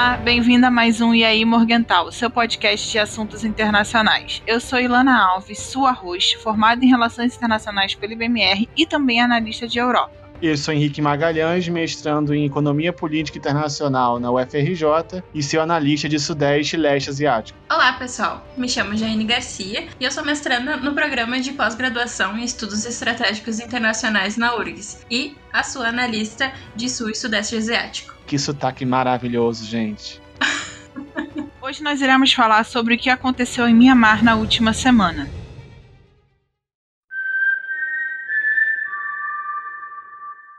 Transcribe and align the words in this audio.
Olá, 0.00 0.16
bem-vindo 0.16 0.64
a 0.64 0.70
mais 0.70 1.02
um 1.02 1.14
E 1.14 1.22
aí 1.22 1.44
Morgental, 1.44 2.10
seu 2.10 2.30
podcast 2.30 2.90
de 2.90 2.98
assuntos 2.98 3.44
internacionais. 3.44 4.42
Eu 4.46 4.58
sou 4.58 4.80
Ilana 4.80 5.22
Alves, 5.22 5.58
sua 5.58 5.92
host, 5.92 6.38
formada 6.38 6.82
em 6.82 6.88
Relações 6.88 7.36
Internacionais 7.36 7.94
pelo 7.94 8.14
IBMR 8.14 8.66
e 8.74 8.86
também 8.86 9.20
analista 9.20 9.68
de 9.68 9.78
Europa. 9.78 10.19
Eu 10.42 10.56
sou 10.56 10.72
Henrique 10.72 11.02
Magalhães, 11.02 11.68
mestrando 11.68 12.34
em 12.34 12.46
Economia 12.46 12.94
Política 12.94 13.36
Internacional 13.36 14.18
na 14.18 14.32
UFRJ 14.32 15.22
e 15.34 15.42
seu 15.42 15.60
analista 15.60 16.08
de 16.08 16.18
Sudeste 16.18 16.76
e 16.76 16.78
Leste 16.78 17.10
Asiático. 17.10 17.58
Olá, 17.70 17.92
pessoal. 17.92 18.42
Me 18.56 18.66
chamo 18.66 18.96
Jaine 18.96 19.24
Garcia 19.24 19.86
e 20.00 20.04
eu 20.04 20.10
sou 20.10 20.24
mestranda 20.24 20.78
no 20.78 20.94
programa 20.94 21.38
de 21.38 21.52
pós-graduação 21.52 22.38
em 22.38 22.44
Estudos 22.44 22.86
Estratégicos 22.86 23.60
Internacionais 23.60 24.38
na 24.38 24.56
URGS 24.56 25.04
e 25.10 25.36
a 25.52 25.62
sua 25.62 25.88
analista 25.88 26.50
de 26.74 26.88
Sul 26.88 27.10
e 27.10 27.14
Sudeste 27.14 27.56
Asiático. 27.56 28.14
Que 28.26 28.38
sotaque 28.38 28.86
maravilhoso, 28.86 29.66
gente. 29.66 30.22
Hoje 31.60 31.82
nós 31.82 32.00
iremos 32.00 32.32
falar 32.32 32.64
sobre 32.64 32.94
o 32.94 32.98
que 32.98 33.10
aconteceu 33.10 33.68
em 33.68 33.74
Mianmar 33.74 34.24
na 34.24 34.36
última 34.36 34.72
semana. 34.72 35.28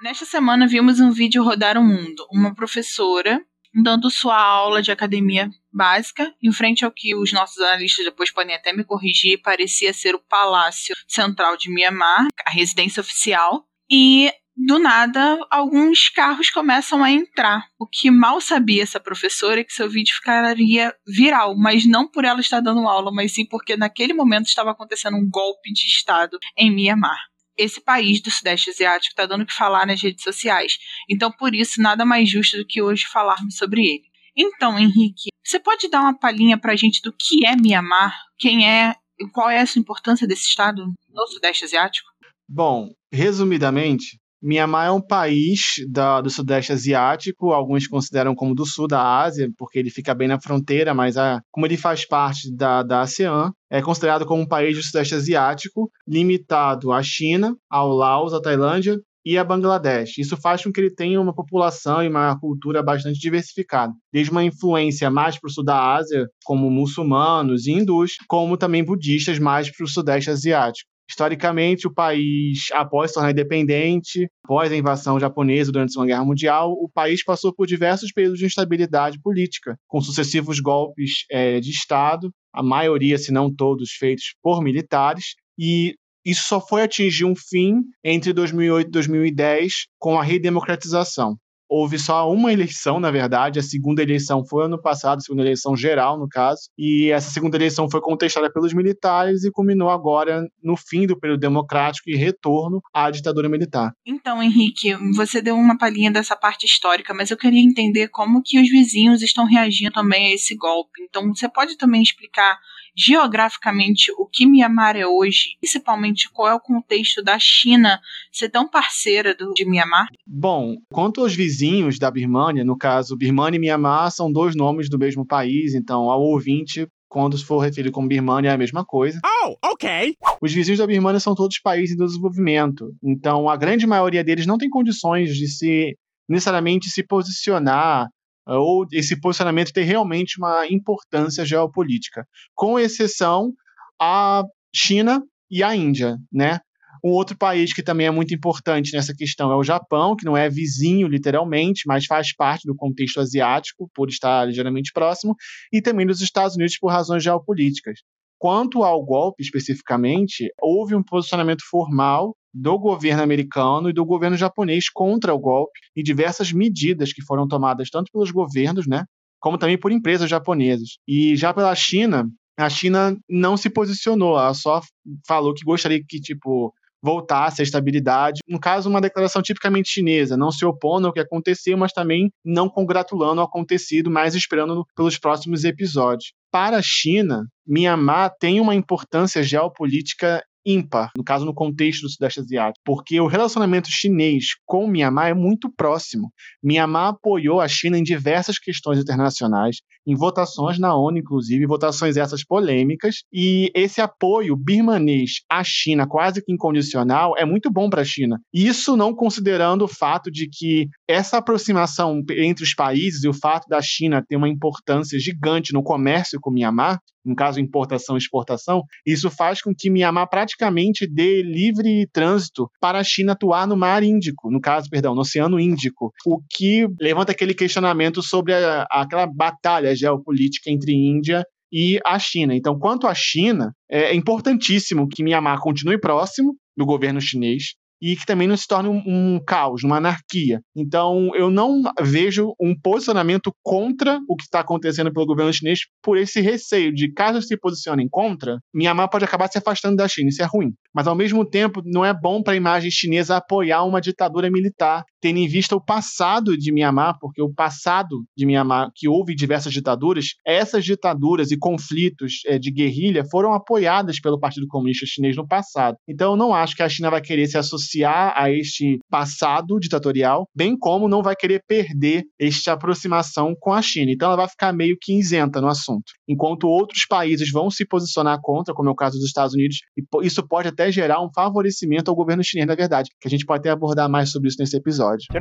Nesta 0.01 0.25
semana 0.25 0.67
vimos 0.67 0.99
um 0.99 1.11
vídeo 1.11 1.43
rodar 1.43 1.77
o 1.77 1.83
mundo. 1.83 2.25
Uma 2.31 2.55
professora 2.55 3.39
dando 3.71 4.09
sua 4.09 4.35
aula 4.35 4.81
de 4.81 4.91
academia 4.91 5.47
básica, 5.71 6.33
em 6.41 6.51
frente 6.51 6.83
ao 6.83 6.91
que 6.91 7.15
os 7.15 7.31
nossos 7.31 7.59
analistas 7.59 8.03
depois 8.03 8.31
podem 8.31 8.55
até 8.55 8.73
me 8.73 8.83
corrigir, 8.83 9.39
parecia 9.43 9.93
ser 9.93 10.15
o 10.15 10.19
Palácio 10.19 10.95
Central 11.07 11.55
de 11.55 11.71
Mianmar, 11.71 12.27
a 12.43 12.49
residência 12.49 12.99
oficial, 12.99 13.63
e 13.89 14.33
do 14.57 14.79
nada 14.79 15.37
alguns 15.51 16.09
carros 16.09 16.49
começam 16.49 17.03
a 17.03 17.11
entrar. 17.11 17.67
O 17.79 17.85
que 17.85 18.09
mal 18.09 18.41
sabia 18.41 18.81
essa 18.81 18.99
professora 18.99 19.61
é 19.61 19.63
que 19.63 19.71
seu 19.71 19.87
vídeo 19.87 20.15
ficaria 20.15 20.93
viral, 21.07 21.55
mas 21.55 21.85
não 21.85 22.07
por 22.07 22.25
ela 22.25 22.41
estar 22.41 22.59
dando 22.59 22.87
aula, 22.87 23.11
mas 23.13 23.33
sim 23.33 23.45
porque 23.45 23.77
naquele 23.77 24.13
momento 24.13 24.47
estava 24.47 24.71
acontecendo 24.71 25.15
um 25.15 25.29
golpe 25.29 25.71
de 25.71 25.85
Estado 25.85 26.39
em 26.57 26.73
Mianmar 26.73 27.30
esse 27.61 27.81
país 27.81 28.21
do 28.21 28.31
Sudeste 28.31 28.69
Asiático 28.69 29.13
está 29.13 29.25
dando 29.25 29.43
o 29.43 29.45
que 29.45 29.53
falar 29.53 29.85
nas 29.85 30.01
redes 30.01 30.23
sociais. 30.23 30.77
Então, 31.09 31.31
por 31.31 31.53
isso, 31.53 31.81
nada 31.81 32.05
mais 32.05 32.29
justo 32.29 32.57
do 32.57 32.65
que 32.65 32.81
hoje 32.81 33.05
falarmos 33.05 33.55
sobre 33.55 33.81
ele. 33.81 34.03
Então, 34.35 34.79
Henrique, 34.79 35.29
você 35.43 35.59
pode 35.59 35.89
dar 35.89 36.01
uma 36.01 36.17
palhinha 36.17 36.57
para 36.57 36.73
a 36.73 36.75
gente 36.75 37.01
do 37.01 37.13
que 37.13 37.45
é 37.45 37.55
Mianmar? 37.55 38.17
Quem 38.37 38.69
é? 38.69 38.95
Qual 39.33 39.49
é 39.49 39.59
a 39.59 39.65
sua 39.65 39.79
importância 39.79 40.27
desse 40.27 40.47
estado 40.47 40.85
no 41.09 41.27
Sudeste 41.27 41.65
Asiático? 41.65 42.09
Bom, 42.47 42.89
resumidamente, 43.11 44.19
Mianmar 44.41 44.87
é 44.87 44.91
um 44.91 45.01
país 45.01 45.75
da, 45.87 46.19
do 46.19 46.29
Sudeste 46.29 46.71
Asiático, 46.71 47.51
alguns 47.51 47.87
consideram 47.87 48.33
como 48.33 48.55
do 48.55 48.65
Sul 48.65 48.87
da 48.87 49.19
Ásia, 49.19 49.49
porque 49.55 49.77
ele 49.77 49.91
fica 49.91 50.15
bem 50.15 50.27
na 50.27 50.41
fronteira, 50.41 50.93
mas 50.93 51.15
a, 51.15 51.41
como 51.51 51.67
ele 51.67 51.77
faz 51.77 52.05
parte 52.05 52.51
da, 52.51 52.81
da 52.81 53.01
ASEAN, 53.01 53.51
é 53.69 53.81
considerado 53.81 54.25
como 54.25 54.41
um 54.41 54.47
país 54.47 54.75
do 54.75 54.83
Sudeste 54.83 55.13
Asiático, 55.13 55.91
limitado 56.07 56.91
à 56.91 57.03
China, 57.03 57.55
ao 57.69 57.89
Laos, 57.89 58.33
à 58.33 58.41
Tailândia 58.41 58.97
e 59.23 59.37
a 59.37 59.43
Bangladesh. 59.43 60.17
Isso 60.17 60.35
faz 60.35 60.63
com 60.63 60.71
que 60.71 60.79
ele 60.79 60.93
tenha 60.93 61.21
uma 61.21 61.33
população 61.33 62.03
e 62.03 62.07
uma 62.07 62.37
cultura 62.39 62.81
bastante 62.81 63.19
diversificada, 63.19 63.93
desde 64.11 64.31
uma 64.31 64.43
influência 64.43 65.09
mais 65.09 65.39
para 65.39 65.47
o 65.47 65.51
sul 65.51 65.63
da 65.63 65.93
Ásia, 65.95 66.27
como 66.43 66.69
muçulmanos 66.69 67.67
e 67.67 67.71
hindus, 67.71 68.13
como 68.27 68.57
também 68.57 68.83
budistas 68.83 69.37
mais 69.37 69.71
para 69.71 69.83
o 69.83 69.87
Sudeste 69.87 70.31
Asiático. 70.31 70.90
Historicamente, 71.09 71.87
o 71.87 71.93
país, 71.93 72.67
após 72.71 73.11
se 73.11 73.15
tornar 73.15 73.31
independente, 73.31 74.27
após 74.45 74.71
a 74.71 74.75
invasão 74.75 75.19
japonesa 75.19 75.71
durante 75.71 75.89
a 75.89 75.91
Segunda 75.91 76.07
Guerra 76.07 76.25
Mundial, 76.25 76.71
o 76.71 76.89
país 76.89 77.23
passou 77.23 77.53
por 77.53 77.67
diversos 77.67 78.11
períodos 78.11 78.39
de 78.39 78.45
instabilidade 78.45 79.19
política, 79.21 79.75
com 79.87 79.99
sucessivos 79.99 80.59
golpes 80.59 81.25
é, 81.29 81.59
de 81.59 81.69
Estado, 81.69 82.31
a 82.53 82.63
maioria, 82.63 83.17
se 83.17 83.31
não 83.31 83.53
todos, 83.53 83.91
feitos 83.91 84.35
por 84.41 84.63
militares, 84.63 85.35
e 85.59 85.95
isso 86.25 86.43
só 86.47 86.61
foi 86.61 86.83
atingir 86.83 87.25
um 87.25 87.35
fim 87.35 87.81
entre 88.03 88.31
2008 88.31 88.87
e 88.87 88.91
2010 88.91 89.73
com 89.99 90.19
a 90.19 90.23
redemocratização 90.23 91.35
houve 91.71 91.97
só 91.97 92.29
uma 92.29 92.51
eleição, 92.51 92.99
na 92.99 93.09
verdade. 93.09 93.57
A 93.57 93.63
segunda 93.63 94.03
eleição 94.03 94.45
foi 94.45 94.65
ano 94.65 94.79
passado, 94.79 95.19
a 95.19 95.21
segunda 95.21 95.41
eleição 95.43 95.73
geral, 95.73 96.19
no 96.19 96.27
caso. 96.27 96.63
E 96.77 97.09
essa 97.09 97.31
segunda 97.31 97.55
eleição 97.55 97.89
foi 97.89 98.01
contestada 98.01 98.51
pelos 98.51 98.73
militares 98.73 99.45
e 99.45 99.51
culminou 99.51 99.89
agora 99.89 100.45
no 100.61 100.75
fim 100.75 101.07
do 101.07 101.17
período 101.17 101.39
democrático 101.39 102.09
e 102.09 102.17
retorno 102.17 102.81
à 102.93 103.09
ditadura 103.09 103.47
militar. 103.47 103.93
Então, 104.05 104.43
Henrique, 104.43 104.93
você 105.15 105.41
deu 105.41 105.55
uma 105.55 105.77
palhinha 105.77 106.11
dessa 106.11 106.35
parte 106.35 106.65
histórica, 106.65 107.13
mas 107.13 107.31
eu 107.31 107.37
queria 107.37 107.61
entender 107.61 108.09
como 108.09 108.43
que 108.43 108.59
os 108.59 108.69
vizinhos 108.69 109.21
estão 109.21 109.45
reagindo 109.45 109.93
também 109.93 110.27
a 110.27 110.35
esse 110.35 110.53
golpe. 110.57 111.01
Então, 111.07 111.33
você 111.33 111.47
pode 111.47 111.77
também 111.77 112.01
explicar 112.01 112.59
geograficamente 112.95 114.11
o 114.17 114.25
que 114.25 114.45
Mianmar 114.45 114.95
é 114.95 115.05
hoje, 115.05 115.57
principalmente 115.59 116.29
qual 116.31 116.49
é 116.49 116.53
o 116.53 116.59
contexto 116.59 117.23
da 117.23 117.37
China 117.39 117.99
ser 118.31 118.49
tão 118.49 118.67
parceira 118.67 119.35
do, 119.35 119.53
de 119.53 119.65
Mianmar? 119.65 120.07
Bom, 120.25 120.75
quanto 120.91 121.21
aos 121.21 121.35
vizinhos 121.35 121.97
da 121.97 122.11
Birmânia, 122.11 122.63
no 122.63 122.77
caso, 122.77 123.17
Birmânia 123.17 123.57
e 123.57 123.59
Mianmar 123.59 124.11
são 124.11 124.31
dois 124.31 124.55
nomes 124.55 124.89
do 124.89 124.99
mesmo 124.99 125.25
país, 125.25 125.73
então 125.73 126.09
ao 126.09 126.21
ouvinte 126.21 126.87
quando 127.11 127.37
for 127.43 127.59
referido 127.59 127.91
como 127.91 128.07
Birmânia 128.07 128.49
é 128.49 128.53
a 128.53 128.57
mesma 128.57 128.85
coisa. 128.85 129.19
Oh, 129.43 129.55
ok. 129.65 130.15
Os 130.41 130.53
vizinhos 130.53 130.79
da 130.79 130.87
Birmânia 130.87 131.19
são 131.19 131.35
todos 131.35 131.59
países 131.59 131.93
em 131.93 132.05
desenvolvimento, 132.05 132.93
então 133.03 133.49
a 133.49 133.57
grande 133.57 133.85
maioria 133.85 134.23
deles 134.23 134.45
não 134.45 134.57
tem 134.57 134.69
condições 134.69 135.35
de 135.35 135.47
se 135.49 135.97
necessariamente 136.29 136.89
se 136.89 137.03
posicionar 137.05 138.07
ou 138.45 138.85
esse 138.91 139.19
posicionamento 139.19 139.73
ter 139.73 139.83
realmente 139.83 140.37
uma 140.37 140.67
importância 140.67 141.45
geopolítica, 141.45 142.25
com 142.55 142.79
exceção 142.79 143.53
a 144.01 144.43
China 144.73 145.21
e 145.49 145.63
a 145.63 145.75
Índia, 145.75 146.17
né? 146.31 146.59
Um 147.03 147.09
outro 147.09 147.35
país 147.35 147.73
que 147.73 147.81
também 147.81 148.05
é 148.05 148.11
muito 148.11 148.33
importante 148.33 148.93
nessa 148.93 149.13
questão 149.13 149.51
é 149.51 149.55
o 149.55 149.63
Japão, 149.63 150.15
que 150.15 150.25
não 150.25 150.37
é 150.37 150.47
vizinho 150.49 151.07
literalmente, 151.07 151.83
mas 151.87 152.05
faz 152.05 152.35
parte 152.35 152.67
do 152.67 152.75
contexto 152.75 153.19
asiático 153.19 153.89
por 153.95 154.07
estar 154.07 154.45
ligeiramente 154.45 154.91
próximo, 154.93 155.35
e 155.73 155.81
também 155.81 156.05
dos 156.05 156.21
Estados 156.21 156.55
Unidos 156.55 156.77
por 156.77 156.91
razões 156.91 157.23
geopolíticas. 157.23 157.99
Quanto 158.41 158.83
ao 158.83 159.05
golpe 159.05 159.43
especificamente, 159.43 160.51
houve 160.59 160.95
um 160.95 161.03
posicionamento 161.03 161.61
formal 161.69 162.35
do 162.51 162.75
governo 162.79 163.21
americano 163.21 163.87
e 163.87 163.93
do 163.93 164.03
governo 164.03 164.35
japonês 164.35 164.89
contra 164.91 165.31
o 165.31 165.37
golpe 165.37 165.79
e 165.95 166.01
diversas 166.01 166.51
medidas 166.51 167.13
que 167.13 167.23
foram 167.23 167.47
tomadas 167.47 167.91
tanto 167.91 168.11
pelos 168.11 168.31
governos, 168.31 168.87
né, 168.87 169.05
como 169.39 169.59
também 169.59 169.77
por 169.77 169.91
empresas 169.91 170.27
japonesas. 170.27 170.97
E 171.07 171.35
já 171.35 171.53
pela 171.53 171.75
China, 171.75 172.27
a 172.57 172.67
China 172.67 173.15
não 173.29 173.55
se 173.55 173.69
posicionou, 173.69 174.31
ela 174.31 174.55
só 174.55 174.81
falou 175.27 175.53
que 175.53 175.63
gostaria 175.63 176.01
que 176.03 176.19
tipo 176.19 176.73
voltasse 177.01 177.61
à 177.61 177.63
estabilidade. 177.63 178.41
No 178.47 178.59
caso, 178.59 178.89
uma 178.89 179.01
declaração 179.01 179.41
tipicamente 179.41 179.89
chinesa, 179.89 180.37
não 180.37 180.51
se 180.51 180.63
opondo 180.65 181.07
ao 181.07 181.13
que 181.13 181.19
aconteceu, 181.19 181.77
mas 181.77 181.91
também 181.91 182.29
não 182.45 182.69
congratulando 182.69 183.39
o 183.39 183.43
acontecido, 183.43 184.11
mas 184.11 184.35
esperando 184.35 184.85
pelos 184.95 185.17
próximos 185.17 185.63
episódios. 185.63 186.33
Para 186.51 186.77
a 186.77 186.81
China, 186.83 187.45
Myanmar 187.71 188.35
tem 188.37 188.59
uma 188.59 188.75
importância 188.75 189.41
geopolítica 189.41 190.43
ímpar, 190.65 191.09
no 191.17 191.23
caso 191.23 191.45
no 191.45 191.53
contexto 191.53 192.01
do 192.01 192.09
Sudeste 192.09 192.41
Asiático, 192.41 192.81
porque 192.85 193.19
o 193.19 193.27
relacionamento 193.27 193.87
chinês 193.89 194.47
com 194.65 194.87
Myanmar 194.87 195.29
é 195.29 195.33
muito 195.33 195.71
próximo. 195.75 196.31
Myanmar 196.61 197.09
apoiou 197.09 197.59
a 197.61 197.67
China 197.67 197.97
em 197.97 198.03
diversas 198.03 198.59
questões 198.59 198.99
internacionais, 198.99 199.77
em 200.05 200.15
votações 200.15 200.77
na 200.77 200.95
ONU, 200.95 201.19
inclusive, 201.19 201.65
votações 201.65 202.17
essas 202.17 202.43
polêmicas, 202.43 203.23
e 203.31 203.71
esse 203.73 204.01
apoio 204.01 204.55
birmanês 204.55 205.41
à 205.49 205.63
China, 205.63 206.07
quase 206.07 206.43
que 206.43 206.51
incondicional, 206.51 207.35
é 207.37 207.45
muito 207.45 207.71
bom 207.71 207.89
para 207.89 208.01
a 208.01 208.05
China. 208.05 208.39
Isso 208.53 208.97
não 208.97 209.15
considerando 209.15 209.83
o 209.83 209.87
fato 209.87 210.29
de 210.29 210.47
que 210.47 210.87
essa 211.07 211.37
aproximação 211.37 212.21
entre 212.31 212.63
os 212.63 212.73
países 212.73 213.23
e 213.23 213.29
o 213.29 213.33
fato 213.33 213.67
da 213.67 213.81
China 213.81 214.23
ter 214.27 214.35
uma 214.35 214.49
importância 214.49 215.17
gigante 215.17 215.73
no 215.73 215.81
comércio 215.81 216.39
com 216.41 216.51
Myanmar, 216.51 216.99
no 217.25 217.35
caso 217.35 217.59
importação 217.59 218.15
e 218.15 218.19
exportação, 218.19 218.83
isso 219.05 219.29
faz 219.29 219.61
com 219.61 219.73
que 219.77 219.89
Myanmar 219.89 220.29
praticamente 220.29 221.07
dê 221.07 221.41
livre 221.41 222.07
trânsito 222.11 222.69
para 222.79 222.99
a 222.99 223.03
China 223.03 223.33
atuar 223.33 223.67
no 223.67 223.77
Mar 223.77 224.03
Índico, 224.03 224.51
no 224.51 224.59
caso, 224.59 224.89
perdão, 224.89 225.13
no 225.13 225.21
Oceano 225.21 225.59
Índico, 225.59 226.11
o 226.25 226.39
que 226.49 226.87
levanta 226.99 227.31
aquele 227.31 227.53
questionamento 227.53 228.21
sobre 228.21 228.53
a, 228.53 228.85
aquela 228.89 229.27
batalha 229.27 229.95
geopolítica 229.95 230.69
entre 230.69 230.93
Índia 230.93 231.43
e 231.71 231.99
a 232.05 232.19
China. 232.19 232.53
Então, 232.53 232.77
quanto 232.77 233.07
à 233.07 233.13
China, 233.13 233.71
é 233.89 234.13
importantíssimo 234.13 235.07
que 235.07 235.23
Myanmar 235.23 235.59
continue 235.61 235.99
próximo 235.99 236.55
do 236.75 236.85
governo 236.85 237.21
chinês, 237.21 237.75
e 238.01 238.15
que 238.15 238.25
também 238.25 238.47
não 238.47 238.57
se 238.57 238.67
torne 238.67 238.89
um, 238.89 239.01
um, 239.05 239.39
caos, 239.45 239.83
uma 239.83 239.97
anarquia. 239.97 240.61
Então, 240.75 241.29
eu 241.35 241.51
não 241.51 241.83
vejo 242.01 242.53
um 242.59 242.75
posicionamento 242.75 243.53
contra 243.63 244.19
o 244.27 244.35
que 244.35 244.43
está 244.43 244.61
acontecendo 244.61 245.13
pelo 245.13 245.25
governo 245.25 245.53
chinês 245.53 245.81
por 246.01 246.17
esse 246.17 246.41
receio 246.41 246.93
de, 246.93 247.11
caso 247.13 247.41
se 247.41 247.57
posicionem 247.57 248.07
contra, 248.09 248.57
Myanmar 248.73 249.09
pode 249.09 249.25
acabar 249.25 249.47
se 249.47 249.57
afastando 249.57 249.95
da 249.95 250.07
China. 250.07 250.29
Isso 250.29 250.41
é 250.41 250.45
ruim. 250.45 250.73
Mas 250.93 251.07
ao 251.07 251.15
mesmo 251.15 251.45
tempo 251.45 251.81
não 251.85 252.03
é 252.05 252.13
bom 252.13 252.41
para 252.41 252.53
a 252.53 252.57
imagem 252.57 252.91
chinesa 252.91 253.37
apoiar 253.37 253.83
uma 253.83 254.01
ditadura 254.01 254.49
militar, 254.49 255.03
tendo 255.21 255.37
em 255.37 255.47
vista 255.47 255.75
o 255.75 255.83
passado 255.83 256.57
de 256.57 256.71
Mianmar, 256.71 257.17
porque 257.19 257.41
o 257.41 257.53
passado 257.53 258.23
de 258.35 258.45
Mianmar, 258.45 258.89
que 258.95 259.07
houve 259.07 259.35
diversas 259.35 259.73
ditaduras, 259.73 260.35
essas 260.45 260.83
ditaduras 260.83 261.51
e 261.51 261.57
conflitos 261.57 262.41
é, 262.45 262.57
de 262.57 262.71
guerrilha 262.71 263.23
foram 263.29 263.53
apoiadas 263.53 264.19
pelo 264.19 264.39
Partido 264.39 264.67
Comunista 264.67 265.05
Chinês 265.05 265.35
no 265.35 265.47
passado. 265.47 265.97
Então 266.07 266.31
eu 266.31 266.37
não 266.37 266.53
acho 266.53 266.75
que 266.75 266.83
a 266.83 266.89
China 266.89 267.09
vai 267.09 267.21
querer 267.21 267.47
se 267.47 267.57
associar 267.57 268.33
a 268.35 268.51
este 268.51 268.99
passado 269.09 269.79
ditatorial, 269.79 270.47
bem 270.55 270.77
como 270.77 271.07
não 271.07 271.21
vai 271.21 271.35
querer 271.35 271.61
perder 271.67 272.23
esta 272.39 272.73
aproximação 272.73 273.53
com 273.59 273.71
a 273.73 273.81
China. 273.81 274.11
Então 274.11 274.27
ela 274.27 274.37
vai 274.37 274.49
ficar 274.49 274.73
meio 274.73 274.97
que 274.99 275.17
isenta 275.17 275.61
no 275.61 275.67
assunto. 275.67 276.11
Enquanto 276.27 276.67
outros 276.67 277.05
países 277.07 277.51
vão 277.51 277.69
se 277.69 277.85
posicionar 277.85 278.39
contra, 278.41 278.73
como 278.73 278.89
é 278.89 278.91
o 278.91 278.95
caso 278.95 279.17
dos 279.17 279.27
Estados 279.27 279.53
Unidos, 279.53 279.77
e 279.97 280.25
isso 280.25 280.45
pode 280.47 280.67
até 280.67 280.80
gerar 280.89 281.21
um 281.21 281.29
favorecimento 281.33 282.09
ao 282.09 282.15
governo 282.15 282.41
chinês, 282.41 282.65
na 282.65 282.75
verdade, 282.75 283.09
que 283.19 283.27
a 283.27 283.29
gente 283.29 283.45
pode 283.45 283.59
até 283.59 283.71
abordar 283.71 284.09
mais 284.09 284.31
sobre 284.31 284.47
isso 284.47 284.57
nesse 284.57 284.77
episódio. 284.77 285.27
The 285.31 285.39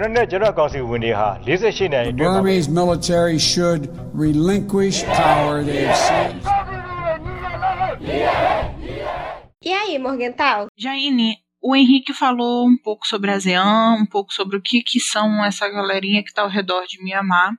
Burmese 2.12 2.68
military 2.68 3.38
should 3.38 3.88
relinquish 4.12 5.04
power 5.04 5.64
they've 5.64 5.94
seized. 5.94 6.44
E 9.62 9.72
aí, 9.72 9.98
Morgental? 9.98 10.68
Jaine, 10.76 11.36
o 11.62 11.76
Henrique 11.76 12.14
falou 12.14 12.66
um 12.66 12.78
pouco 12.82 13.06
sobre 13.06 13.30
a 13.30 13.34
ASEAN, 13.34 13.98
um 14.00 14.06
pouco 14.06 14.32
sobre 14.32 14.56
o 14.56 14.62
que, 14.62 14.82
que 14.82 14.98
são 14.98 15.44
essa 15.44 15.68
galerinha 15.68 16.22
que 16.22 16.30
está 16.30 16.42
ao 16.42 16.48
redor 16.48 16.86
de 16.86 17.02
Mianmar, 17.02 17.52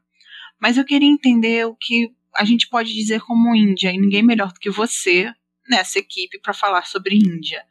mas 0.59 0.77
eu 0.77 0.83
queria 0.83 1.07
entender 1.07 1.65
o 1.65 1.75
que 1.79 2.09
a 2.35 2.43
gente 2.43 2.67
pode 2.69 2.91
dizer 2.93 3.21
como 3.21 3.55
Índia, 3.55 3.91
e 3.91 3.99
ninguém 3.99 4.23
melhor 4.23 4.51
do 4.51 4.59
que 4.59 4.71
você 4.71 5.31
nessa 5.67 5.99
equipe 5.99 6.39
para 6.39 6.53
falar 6.53 6.85
sobre 6.85 7.15
Índia. 7.15 7.63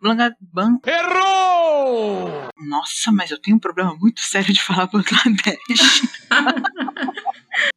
Blanca... 0.00 0.36
Ban... 0.40 0.78
Errou! 0.84 2.48
Nossa, 2.56 3.12
mas 3.12 3.30
eu 3.30 3.40
tenho 3.40 3.56
um 3.56 3.60
problema 3.60 3.94
muito 3.96 4.20
sério 4.20 4.52
de 4.52 4.60
falar 4.60 4.86
Bangladesh. 4.92 6.02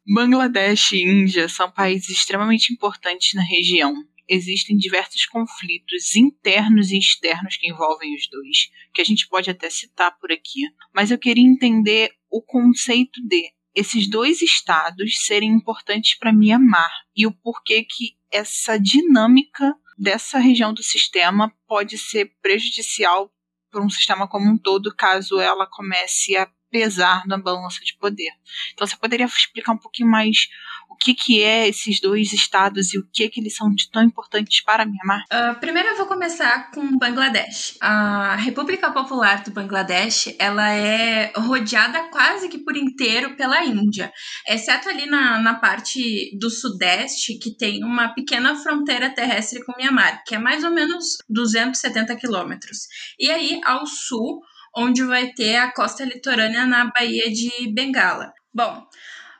Bangladesh 0.08 0.94
e 0.94 1.04
Índia 1.04 1.48
são 1.48 1.70
países 1.70 2.10
extremamente 2.10 2.74
importantes 2.74 3.34
na 3.34 3.44
região. 3.44 3.94
Existem 4.28 4.76
diversos 4.76 5.28
conflitos 5.28 6.16
internos 6.16 6.90
e 6.90 6.98
externos 6.98 7.58
que 7.58 7.70
envolvem 7.70 8.16
os 8.16 8.28
dois, 8.28 8.72
que 8.92 9.02
a 9.02 9.06
gente 9.06 9.28
pode 9.28 9.52
até 9.52 9.70
citar 9.70 10.18
por 10.18 10.32
aqui. 10.32 10.62
Mas 10.94 11.12
eu 11.12 11.20
queria 11.20 11.46
entender 11.46 12.10
o 12.30 12.42
conceito 12.42 13.22
de 13.28 13.52
esses 13.76 14.10
dois 14.10 14.42
estados 14.42 15.26
serem 15.26 15.52
importantes 15.52 16.18
para 16.18 16.34
Mianmar 16.34 16.92
e 17.16 17.28
o 17.28 17.32
porquê 17.32 17.84
que 17.84 18.15
essa 18.36 18.78
dinâmica 18.78 19.74
dessa 19.98 20.38
região 20.38 20.74
do 20.74 20.84
sistema 20.84 21.54
pode 21.66 21.98
ser 21.98 22.34
prejudicial 22.42 23.32
para 23.72 23.82
um 23.82 23.90
sistema 23.90 24.28
como 24.28 24.50
um 24.50 24.58
todo 24.58 24.94
caso 24.94 25.40
ela 25.40 25.66
comece 25.66 26.36
a 26.36 26.48
pesar 26.76 27.26
na 27.26 27.38
balança 27.38 27.80
de 27.86 27.96
poder. 27.98 28.32
Então 28.74 28.86
você 28.86 28.98
poderia 28.98 29.26
explicar 29.26 29.72
um 29.72 29.78
pouquinho 29.78 30.10
mais 30.10 30.50
o 30.90 30.96
que, 30.98 31.14
que 31.14 31.42
é 31.42 31.70
esses 31.70 32.02
dois 32.02 32.34
estados 32.34 32.94
e 32.94 32.98
o 32.98 33.08
que, 33.14 33.30
que 33.30 33.40
eles 33.40 33.56
são 33.56 33.74
de 33.74 33.90
tão 33.90 34.04
importantes 34.04 34.62
para 34.62 34.86
Myanmar? 34.86 35.24
Uh, 35.32 35.58
primeiro 35.60 35.90
eu 35.90 35.98
vou 35.98 36.06
começar 36.06 36.72
com 36.72 36.98
Bangladesh. 36.98 37.78
A 37.80 38.36
República 38.36 38.92
Popular 38.92 39.42
do 39.44 39.52
Bangladesh 39.52 40.36
ela 40.38 40.70
é 40.70 41.32
rodeada 41.38 42.10
quase 42.10 42.50
que 42.50 42.58
por 42.58 42.76
inteiro 42.76 43.38
pela 43.38 43.64
Índia, 43.64 44.12
exceto 44.48 44.90
ali 44.90 45.06
na, 45.06 45.40
na 45.40 45.54
parte 45.56 46.38
do 46.38 46.50
sudeste 46.50 47.40
que 47.40 47.56
tem 47.56 47.86
uma 47.86 48.10
pequena 48.10 48.56
fronteira 48.56 49.10
terrestre 49.10 49.64
com 49.64 49.74
Myanmar, 49.78 50.24
que 50.26 50.36
é 50.36 50.40
mais 50.40 50.64
ou 50.66 50.72
menos 50.72 51.18
270 51.30 52.18
quilômetros. 52.18 52.80
E 53.18 53.32
aí 53.32 53.62
ao 53.64 53.86
sul 53.86 54.42
onde 54.76 55.04
vai 55.04 55.32
ter 55.34 55.56
a 55.56 55.72
costa 55.72 56.04
litorânea 56.04 56.66
na 56.66 56.92
Baía 56.92 57.32
de 57.32 57.72
Bengala. 57.74 58.34
Bom, 58.54 58.86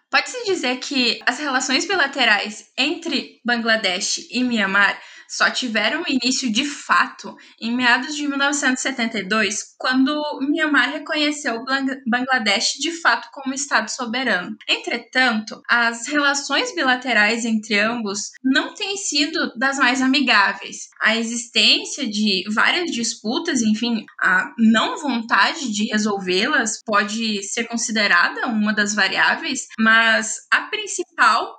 pode-se 0.10 0.46
dizer 0.46 0.78
que 0.78 1.20
as 1.26 1.40
relações 1.40 1.86
bilaterais 1.86 2.72
entre 2.78 3.40
Bangladesh 3.44 4.28
e 4.32 4.44
Myanmar 4.44 5.00
só 5.28 5.50
tiveram 5.50 6.04
início 6.08 6.52
de 6.52 6.66
fato 6.66 7.36
em 7.60 7.76
meados 7.76 8.16
de 8.16 8.28
1972, 8.28 9.76
quando 9.78 10.14
Myanmar 10.42 10.92
reconheceu 10.92 11.64
Bangladesh 12.08 12.74
de 12.80 12.92
fato 13.02 13.30
como 13.32 13.54
Estado 13.54 13.90
soberano. 13.90 14.56
Entretanto, 14.68 15.62
as 15.70 16.08
relações 16.08 16.74
bilaterais 16.74 17.46
entre 17.46 17.80
ambos 17.80 18.32
não 18.44 18.74
têm 18.74 18.98
sido 18.98 19.54
das 19.58 19.78
mais 19.78 20.02
amigáveis. 20.02 20.90
A 21.02 21.16
existência 21.16 22.08
de 22.08 22.44
várias 22.54 22.92
disputas, 22.92 23.62
enfim, 23.62 24.06
a 24.22 24.54
não 24.58 24.98
vontade 24.98 25.72
de 25.72 25.86
resolvê-las 25.92 26.82
pode 26.86 27.44
ser 27.44 27.66
considerada 27.66 28.48
uma 28.48 28.74
das 28.74 28.94
variáveis, 28.94 29.68
mas 29.80 30.38
a 30.52 30.62
principal 30.64 31.05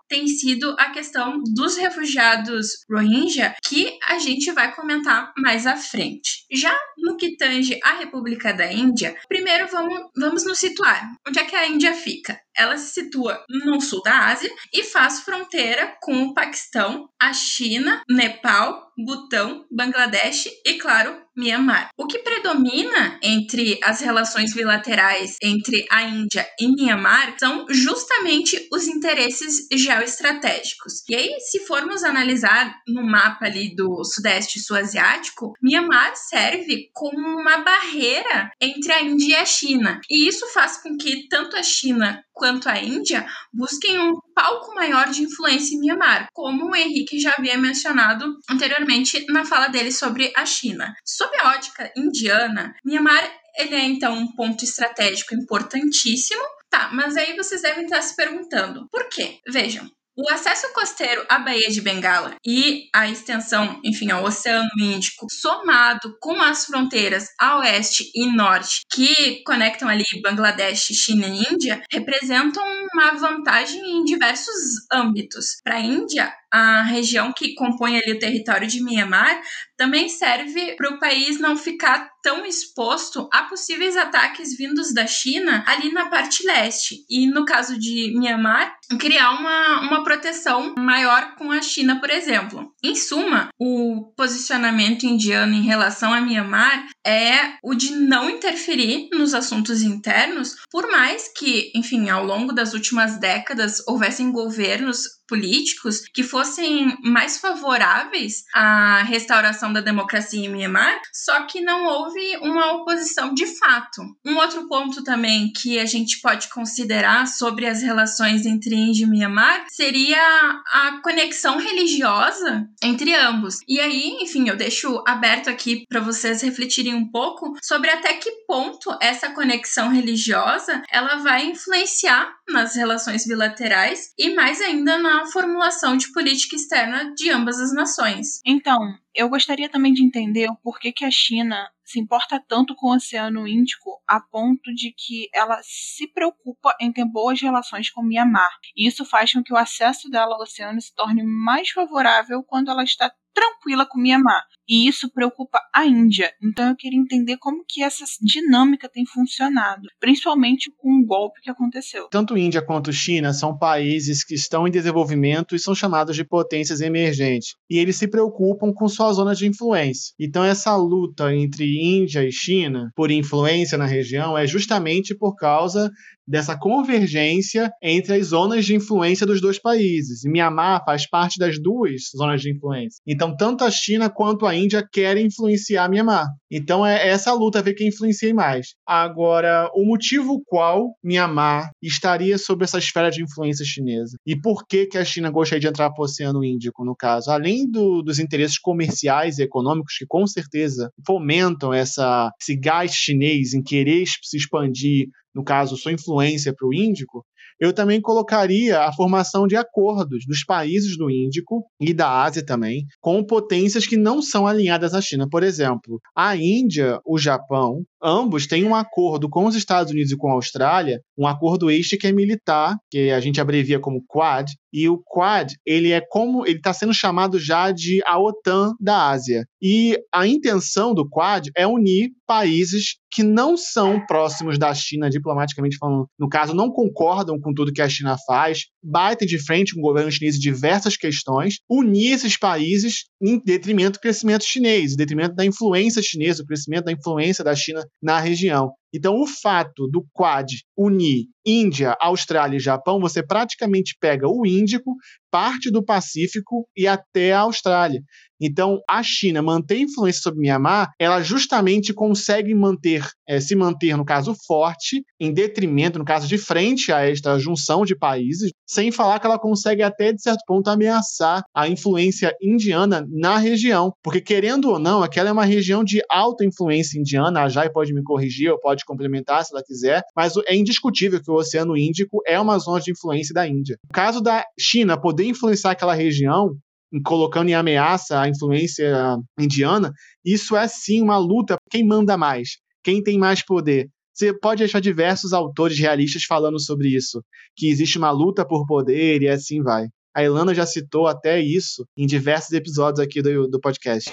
tem 0.09 0.27
sido 0.27 0.75
a 0.79 0.91
questão 0.91 1.43
dos 1.55 1.77
refugiados 1.77 2.69
Rohingya 2.91 3.55
que 3.65 3.99
a 4.05 4.19
gente 4.19 4.51
vai 4.53 4.75
comentar 4.75 5.33
mais 5.39 5.67
à 5.67 5.77
frente. 5.77 6.45
Já 6.51 6.77
no 6.99 7.17
que 7.17 7.37
tange 7.37 7.79
a 7.83 7.95
República 7.95 8.53
da 8.53 8.71
Índia, 8.71 9.17
primeiro 9.29 9.69
vamos, 9.69 10.01
vamos 10.17 10.45
nos 10.45 10.59
situar. 10.59 11.13
Onde 11.27 11.39
é 11.39 11.45
que 11.45 11.57
a 11.57 11.67
Índia 11.67 11.95
fica? 11.95 12.41
Ela 12.57 12.79
se 12.79 12.93
situa 12.93 13.45
no 13.49 13.81
sul 13.81 14.03
da 14.03 14.29
Ásia 14.29 14.51
e 14.73 14.83
faz 14.83 15.21
fronteira 15.21 15.97
com 16.01 16.23
o 16.23 16.35
Paquistão, 16.35 17.09
a 17.21 17.33
China, 17.33 18.03
Nepal, 18.09 18.93
Butão, 18.97 19.67
Bangladesh 19.71 20.49
e, 20.65 20.75
claro, 20.75 21.26
Myanmar. 21.37 21.91
O 21.97 22.07
que 22.07 22.19
predomina 22.21 23.19
entre 23.23 23.79
as 23.83 24.01
relações 24.01 24.55
bilaterais 24.55 25.37
entre 25.43 25.87
a 25.91 26.03
Índia 26.03 26.47
e 26.59 26.69
Myanmar 26.69 27.37
são 27.39 27.67
justamente 27.69 28.69
os 28.73 28.87
interesses 28.87 29.67
geoestratégicos. 29.73 31.03
E 31.09 31.15
aí, 31.15 31.37
se 31.41 31.61
formos 31.67 32.03
analisar 32.03 32.75
no 32.89 33.03
mapa 33.03 33.47
ali 33.47 33.75
do 33.75 34.03
Sudeste 34.05 34.61
Sul-Asiático, 34.61 35.53
Myanmar 35.63 36.15
serve 36.17 36.89
como 36.93 37.19
uma 37.19 37.59
barreira 37.59 38.51
entre 38.61 38.93
a 38.93 39.03
Índia 39.03 39.27
e 39.27 39.35
a 39.35 39.45
China. 39.45 40.01
E 40.11 40.29
isso 40.29 40.47
faz 40.53 40.79
com 40.83 40.97
que 40.97 41.29
tanto 41.29 41.57
a 41.57 41.63
China 41.63 42.23
quanto 42.37 42.69
a 42.69 42.79
Índia 42.79 43.27
busquem 43.53 43.99
um 43.99 44.21
palco 44.35 44.75
maior 44.75 45.09
de 45.09 45.23
influência 45.23 45.75
em 45.75 45.81
Myanmar, 45.81 46.29
como 46.35 46.71
o 46.71 46.77
Henrique 46.77 47.19
já 47.19 47.35
havia 47.37 47.57
mencionado 47.57 48.37
anteriormente 48.51 49.25
na 49.31 49.45
fala 49.45 49.69
dele 49.69 49.91
sobre 49.91 50.31
a 50.37 50.45
China. 50.45 50.95
Sob 51.05 51.35
a 51.41 51.57
ótica 51.57 51.91
indiana, 51.97 52.75
Myanmar 52.85 53.25
ele 53.57 53.75
é 53.75 53.85
então 53.85 54.13
um 54.13 54.33
ponto 54.35 54.65
estratégico 54.65 55.35
importantíssimo. 55.35 56.43
Tá, 56.69 56.91
mas 56.93 57.17
aí 57.17 57.35
vocês 57.35 57.63
devem 57.63 57.85
estar 57.85 58.03
se 58.03 58.15
perguntando, 58.15 58.87
por 58.91 59.09
quê? 59.09 59.39
Vejam, 59.49 59.89
o 60.17 60.31
acesso 60.31 60.73
costeiro 60.73 61.25
à 61.29 61.39
Baía 61.39 61.69
de 61.69 61.81
Bengala 61.81 62.35
e 62.45 62.89
a 62.95 63.09
extensão, 63.09 63.81
enfim, 63.85 64.11
ao 64.11 64.25
Oceano 64.25 64.69
Índico, 64.79 65.27
somado 65.31 66.17
com 66.21 66.41
as 66.41 66.65
fronteiras 66.65 67.29
a 67.39 67.59
oeste 67.59 68.11
e 68.15 68.27
norte 68.33 68.81
que 68.91 69.43
conectam 69.45 69.89
ali 69.89 70.05
Bangladesh, 70.23 70.87
China 70.93 71.27
e 71.27 71.53
Índia, 71.53 71.83
representam 71.93 72.65
uma 72.93 73.13
vantagem 73.13 73.81
em 73.81 74.05
diversos 74.05 74.55
âmbitos. 74.91 75.57
Para 75.63 75.77
a 75.77 75.81
Índia, 75.81 76.33
a 76.51 76.83
região 76.83 77.33
que 77.33 77.55
compõe 77.55 77.99
ali 77.99 78.13
o 78.13 78.19
território 78.19 78.67
de 78.67 78.83
Myanmar 78.83 79.39
também 79.77 80.09
serve 80.09 80.75
para 80.77 80.91
o 80.91 80.99
país 80.99 81.39
não 81.39 81.57
ficar 81.57 82.11
tão 82.23 82.45
exposto 82.45 83.29
a 83.33 83.45
possíveis 83.45 83.97
ataques 83.97 84.57
vindos 84.57 84.93
da 84.93 85.07
China 85.07 85.63
ali 85.67 85.93
na 85.93 86.07
parte 86.07 86.45
leste. 86.45 87.05
E 87.09 87.27
no 87.27 87.45
caso 87.45 87.79
de 87.79 88.13
Myanmar, 88.19 88.77
criar 88.99 89.31
uma, 89.33 89.81
uma 89.83 90.03
proteção 90.03 90.75
maior 90.77 91.37
com 91.37 91.53
a 91.53 91.63
China, 91.63 92.01
por 92.01 92.11
exemplo. 92.11 92.73
Em 92.83 92.97
suma, 92.97 93.49
o 93.59 94.13
posicionamento 94.17 95.05
indiano 95.05 95.55
em 95.55 95.63
relação 95.63 96.13
a 96.13 96.21
Myanmar 96.21 96.87
é 97.07 97.55
o 97.63 97.75
de 97.75 97.93
não 97.93 98.29
interferir 98.29 99.09
nos 99.13 99.33
assuntos 99.33 99.83
internos, 99.83 100.57
por 100.71 100.91
mais 100.91 101.29
que, 101.29 101.71
enfim, 101.75 102.11
ao 102.11 102.25
longo 102.25 102.53
das 102.53 102.75
últimas 102.75 103.19
décadas 103.19 103.83
houvessem 103.87 104.33
governos 104.33 105.17
políticos 105.29 106.03
que 106.15 106.23
fossem 106.23 106.97
mais 107.03 107.39
favoráveis 107.39 108.45
à 108.55 109.03
restauração 109.03 109.73
da 109.73 109.81
democracia 109.81 110.45
em 110.45 110.49
Myanmar, 110.49 111.01
só 111.13 111.45
que 111.47 111.61
não 111.61 111.85
houve 111.85 112.37
uma 112.43 112.73
oposição 112.75 113.35
de 113.35 113.47
fato. 113.59 114.03
Um 114.25 114.37
outro 114.37 114.69
ponto 114.69 115.03
também 115.03 115.53
que 115.53 115.79
a 115.79 115.87
gente 115.87 116.21
pode 116.21 116.49
considerar 116.49 117.27
sobre 117.27 117.67
as 117.67 117.83
relações 117.83 118.47
entre 118.47 118.75
Índia 118.75 119.05
e 119.05 119.09
Myanmar 119.09 119.65
seria 119.69 120.17
a 120.17 121.01
conexão 121.03 121.59
religiosa 121.59 122.67
entre 122.83 123.15
ambos. 123.15 123.59
E 123.69 123.81
aí, 123.81 124.19
enfim, 124.21 124.49
eu 124.49 124.57
deixo 124.57 125.03
aberto 125.07 125.49
aqui 125.49 125.85
para 125.89 126.01
vocês 126.01 126.43
refletirem 126.43 126.96
um 126.97 127.11
pouco 127.11 127.55
sobre 127.63 127.91
até 127.91 128.15
que 128.15 128.31
ponto 128.47 128.97
essa 129.01 129.31
conexão 129.31 129.91
religiosa 129.91 130.83
ela 130.91 131.17
vai 131.17 131.47
influenciar 131.47 132.35
nas 132.49 132.75
relações 132.75 133.27
bilaterais 133.27 134.13
e 134.19 134.35
mais 134.35 134.61
ainda 134.61 134.99
na 134.99 135.27
formulação 135.27 135.97
de 135.97 136.11
política 136.13 136.57
externa 136.57 137.15
de 137.15 137.31
ambas 137.31 137.61
as 137.61 137.73
nações. 137.73 138.41
Então, 138.45 138.79
eu 139.15 139.29
gostaria 139.29 139.69
também 139.69 139.93
de 139.93 140.03
entender 140.03 140.49
o 140.51 140.57
porquê 140.57 140.93
que 140.93 141.05
a 141.05 141.11
China 141.11 141.71
se 141.87 142.01
importa 142.01 142.43
tanto 142.47 142.75
com 142.75 142.89
o 142.89 142.97
Oceano 142.97 143.47
Índico 143.47 144.03
a 144.09 144.21
ponto 144.21 144.75
de 144.75 144.93
que 144.93 145.29
ela 145.33 145.59
se 145.63 146.09
preocupa 146.09 146.77
em 146.81 146.93
ter 146.93 147.05
boas 147.05 147.41
relações 147.41 147.89
com 147.89 148.03
Myanmar. 148.03 148.51
E 148.77 148.89
isso 148.89 149.05
faz 149.05 149.33
com 149.33 149.43
que 149.43 149.53
o 149.53 149.57
acesso 149.57 150.11
dela 150.11 150.35
ao 150.35 150.43
oceano 150.43 150.81
se 150.81 150.95
torne 150.95 151.23
mais 151.23 151.71
favorável 151.71 152.43
quando 152.43 152.71
ela 152.71 152.83
está 152.83 153.11
tranquila 153.37 153.85
com 153.87 154.01
Myanmar. 154.01 154.43
E 154.69 154.89
isso 154.89 155.13
preocupa 155.13 155.61
a 155.73 155.87
Índia. 155.87 156.33
Então 156.43 156.71
eu 156.71 156.77
queria 156.77 156.99
entender 156.99 157.37
como 157.37 157.63
que 157.69 157.83
essa 157.83 158.05
dinâmica 158.21 158.89
tem 158.89 159.05
funcionado, 159.07 159.83
principalmente 160.01 160.73
com 160.77 160.99
o 160.99 161.07
golpe 161.07 161.41
que 161.43 161.51
aconteceu. 161.51 162.09
Tanto 162.11 162.37
Índia 162.37 162.63
quanto 162.63 162.93
China 162.93 163.33
são 163.33 163.57
países 163.57 164.25
que 164.25 164.35
estão 164.35 164.67
em 164.67 164.71
desenvolvimento 164.71 165.55
e 165.55 165.59
são 165.59 165.75
chamados 165.75 166.17
de 166.17 166.25
potências 166.25 166.81
emergentes. 166.81 167.55
E 167.71 167.79
eles 167.79 167.97
se 167.97 168.09
preocupam 168.09 168.73
com 168.73 168.89
sua 168.89 169.13
zona 169.13 169.35
de 169.35 169.47
influência. 169.47 170.15
Então 170.19 170.43
essa 170.43 170.75
luta 170.75 171.33
entre 171.35 171.65
Índia 171.81 172.25
e 172.25 172.33
China 172.33 172.91
por 172.97 173.11
influência 173.11 173.79
na 173.79 173.87
região 173.87 174.37
é 174.37 174.47
justamente 174.47 175.15
por 175.15 175.37
causa 175.37 175.91
dessa 176.27 176.59
convergência 176.59 177.71
entre 177.83 178.15
as 178.15 178.29
zonas 178.29 178.65
de 178.65 178.75
influência 178.75 179.27
dos 179.27 179.41
dois 179.41 179.59
países. 179.59 180.25
E 180.25 180.29
Myanmar 180.29 180.85
faz 180.85 181.09
parte 181.09 181.39
das 181.39 181.61
duas 181.61 182.03
zonas 182.17 182.41
de 182.41 182.53
influência. 182.53 183.01
Então, 183.07 183.37
tanto 183.37 183.65
a 183.65 183.71
China 183.71 184.11
quanto 184.11 184.47
a 184.47 184.55
Índia 184.55 184.87
querem 184.91 185.27
influenciar 185.27 185.89
Myanmar. 185.89 186.27
Então, 186.51 186.87
é 186.87 187.09
essa 187.09 187.33
luta, 187.33 187.63
ver 187.63 187.75
quem 187.75 187.89
influencia 187.89 188.33
mais. 188.35 188.69
Agora, 188.87 189.71
o 189.75 189.85
motivo 189.85 190.43
qual 190.47 190.95
Myanmar 191.03 191.71
estaria 191.83 192.39
sob 192.39 192.65
essa 192.65 192.79
esfera 192.79 193.11
de 193.11 193.23
influência 193.23 193.65
chinesa? 193.65 194.17
E 194.27 194.39
por 194.39 194.67
que, 194.67 194.87
que 194.87 194.99
a 194.99 195.05
China 195.05 195.31
gostaria 195.31 195.61
de 195.61 195.69
entrar 195.69 195.91
para 195.91 196.03
o 196.03 196.05
Oceano 196.05 196.45
Índico, 196.45 196.85
no 196.85 196.95
caso? 196.95 197.31
Além 197.31 197.69
do, 197.71 198.03
dos 198.03 198.19
interesses 198.19 198.59
comerciais 198.59 199.39
e 199.39 199.43
econômicos, 199.43 199.95
que 199.99 200.07
com 200.07 200.27
certeza 200.27 200.91
fomentam 201.07 201.73
essa, 201.73 202.31
esse 202.41 202.57
gás 202.57 202.93
chinês 202.93 203.55
em 203.55 203.63
querer 203.63 204.05
se 204.23 204.37
expandir 204.37 205.09
no 205.37 205.45
caso, 205.45 205.77
sua 205.77 205.93
influência 205.93 206.55
para 206.57 206.67
o 206.67 206.73
Índico, 206.73 207.23
eu 207.61 207.73
também 207.73 208.01
colocaria 208.01 208.81
a 208.81 208.93
formação 208.93 209.47
de 209.47 209.55
acordos 209.55 210.25
dos 210.27 210.45
países 210.45 210.97
do 210.97 211.11
Índico 211.11 211.63
e 211.79 211.93
da 211.93 212.23
Ásia 212.23 212.45
também, 212.45 212.85
com 213.01 213.23
potências 213.23 213.87
que 213.87 213.99
não 213.99 214.23
são 214.23 214.47
alinhadas 214.47 214.95
à 214.95 215.01
China. 215.01 215.29
Por 215.31 215.43
exemplo, 215.43 216.01
a 216.17 216.35
Índia, 216.37 216.99
o 217.05 217.19
Japão, 217.19 217.83
ambos 218.03 218.47
têm 218.47 218.65
um 218.65 218.75
acordo 218.75 219.29
com 219.29 219.45
os 219.45 219.55
Estados 219.55 219.93
Unidos 219.93 220.11
e 220.11 220.17
com 220.17 220.31
a 220.31 220.35
Austrália, 220.35 221.01
um 221.19 221.27
acordo 221.27 221.71
este 221.71 221.99
que 221.99 222.07
é 222.07 222.13
militar, 222.13 222.75
que 222.91 223.11
a 223.11 223.21
gente 223.21 223.41
abrevia 223.41 223.79
como 223.79 224.05
Quad, 224.07 224.51
e 224.77 224.91
o 224.91 224.99
Quad, 224.99 225.55
ele 225.65 225.91
é 225.91 226.03
como 226.07 226.47
ele 226.47 226.59
está 226.59 226.71
sendo 226.71 226.93
chamado 226.93 227.39
já 227.39 227.73
de 227.73 228.03
a 228.05 228.21
OTAN 228.21 228.75
da 228.79 229.09
Ásia. 229.09 229.47
E 229.61 229.99
a 230.15 230.27
intenção 230.27 230.93
do 230.93 231.09
Quad 231.09 231.49
é 231.57 231.67
unir 231.67 232.11
países 232.27 232.97
que 233.11 233.23
não 233.23 233.57
são 233.57 234.05
próximos 234.05 234.59
da 234.59 234.75
China 234.75 235.09
diplomaticamente 235.09 235.79
falando, 235.79 236.07
no 236.19 236.29
caso, 236.29 236.55
não 236.55 236.71
concordam 236.71 237.41
com 237.41 237.55
tudo 237.55 237.73
que 237.73 237.81
a 237.81 237.89
China 237.89 238.17
faz, 238.27 238.67
batem 238.87 239.27
de 239.27 239.39
frente 239.39 239.75
com 239.75 239.81
o 239.81 239.83
governo 239.83 240.11
chinês 240.11 240.37
em 240.37 240.41
diversas 240.41 240.97
questões, 240.97 241.59
unir 241.69 242.13
esses 242.13 242.39
países 242.39 243.05
em 243.21 243.41
detrimento 243.45 243.99
do 243.99 244.01
crescimento 244.01 244.45
chinês, 244.45 244.93
em 244.93 244.97
detrimento 244.97 245.35
da 245.35 245.45
influência 245.45 246.01
chinesa, 246.03 246.43
o 246.43 246.47
crescimento 246.47 246.85
da 246.85 246.93
influência 246.93 247.43
da 247.43 247.55
China 247.55 247.85
na 248.01 248.21
região. 248.21 248.71
Então, 248.95 249.21
o 249.21 249.27
fato 249.27 249.89
do 249.89 250.07
Quad 250.15 250.47
unir 250.77 251.27
Índia, 251.45 251.97
Austrália 252.01 252.57
e 252.57 252.61
Japão, 252.61 252.99
você 252.99 253.23
praticamente 253.23 253.95
pega 254.01 254.27
o 254.27 254.47
Índico, 254.47 254.97
parte 255.31 255.71
do 255.71 255.85
Pacífico 255.85 256.67
e 256.77 256.87
até 256.87 257.33
a 257.33 257.41
Austrália. 257.41 258.01
Então, 258.41 258.81
a 258.89 259.03
China 259.03 259.43
manter 259.43 259.79
influência 259.79 260.21
sobre 260.23 260.41
Myanmar, 260.41 260.91
ela 260.99 261.23
justamente 261.23 261.93
consegue 261.93 262.55
manter, 262.55 263.07
é, 263.27 263.41
se 263.41 263.57
manter, 263.57 263.97
no 263.97 264.05
caso, 264.05 264.35
forte, 264.47 265.03
em 265.19 265.33
detrimento, 265.33 265.99
no 265.99 266.05
caso, 266.05 266.29
de 266.29 266.37
frente 266.37 266.93
a 266.93 267.09
esta 267.09 267.39
junção 267.39 267.85
de 267.85 267.97
países, 267.97 268.51
sem 268.69 268.91
falar 268.91 269.19
que 269.19 269.27
ela 269.27 269.39
consegue 269.39 269.83
até, 269.83 270.13
de 270.13 270.21
certo 270.21 270.43
ponto, 270.47 270.69
ameaçar 270.69 271.43
a 271.55 271.69
influência 271.69 272.35
indiana 272.43 273.07
na 273.11 273.39
região. 273.39 273.93
Porque, 274.03 274.21
querendo 274.21 274.71
ou 274.71 274.79
não, 274.79 275.03
aquela 275.03 275.31
é 275.31 275.33
uma 275.33 275.45
região 275.45 275.83
de 275.83 276.03
alta 276.11 276.45
influência 276.45 276.99
indiana, 276.99 277.43
a 277.43 277.49
Jai 277.49 277.71
pode 277.71 277.95
me 277.95 278.03
corrigir, 278.03 278.51
ou 278.51 278.61
pode 278.61 278.85
complementar 278.85 279.45
se 279.45 279.55
ela 279.55 279.65
quiser, 279.65 280.03
mas 280.15 280.35
é 280.47 280.55
indiscutível 280.55 281.23
que 281.23 281.31
o 281.31 281.35
Oceano 281.35 281.77
Índico 281.77 282.21
é 282.27 282.39
uma 282.39 282.59
zona 282.59 282.81
de 282.81 282.91
influência 282.91 283.33
da 283.33 283.49
Índia. 283.49 283.79
O 283.89 283.93
caso 283.93 284.21
da 284.21 284.45
China 284.59 285.01
poder 285.01 285.26
influenciar 285.29 285.73
aquela 285.73 285.95
região, 285.95 286.57
colocando 287.05 287.49
em 287.49 287.55
ameaça 287.55 288.21
a 288.21 288.29
influência 288.29 289.17
indiana, 289.39 289.93
isso 290.25 290.57
é 290.57 290.67
sim 290.69 291.03
uma 291.03 291.19
luta. 291.19 291.57
Quem 291.71 291.87
manda 291.87 292.17
mais? 292.17 292.59
Quem 292.83 293.03
tem 293.03 293.19
mais 293.19 293.45
poder? 293.45 293.89
Você 294.15 294.33
pode 294.33 294.65
achar 294.65 294.81
diversos 294.81 295.33
autores 295.33 295.79
realistas 295.79 296.25
falando 296.25 296.59
sobre 296.59 296.89
isso, 296.89 297.23
que 297.55 297.69
existe 297.69 297.99
uma 297.99 298.11
luta 298.11 298.47
por 298.47 298.65
poder 298.67 299.21
e 299.21 299.29
assim 299.29 299.63
vai. 299.63 299.89
A 300.17 300.25
Ilana 300.25 300.55
já 300.55 300.65
citou 300.65 301.07
até 301.07 301.39
isso 301.39 301.85
em 301.95 302.07
diversos 302.07 302.53
episódios 302.53 303.01
aqui 303.01 303.21
do, 303.21 303.47
do 303.47 303.61
podcast. 303.61 304.11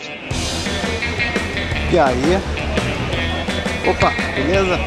E 1.93 1.97
aí? 1.97 2.21
Opa, 3.89 4.11
beleza? 4.35 4.77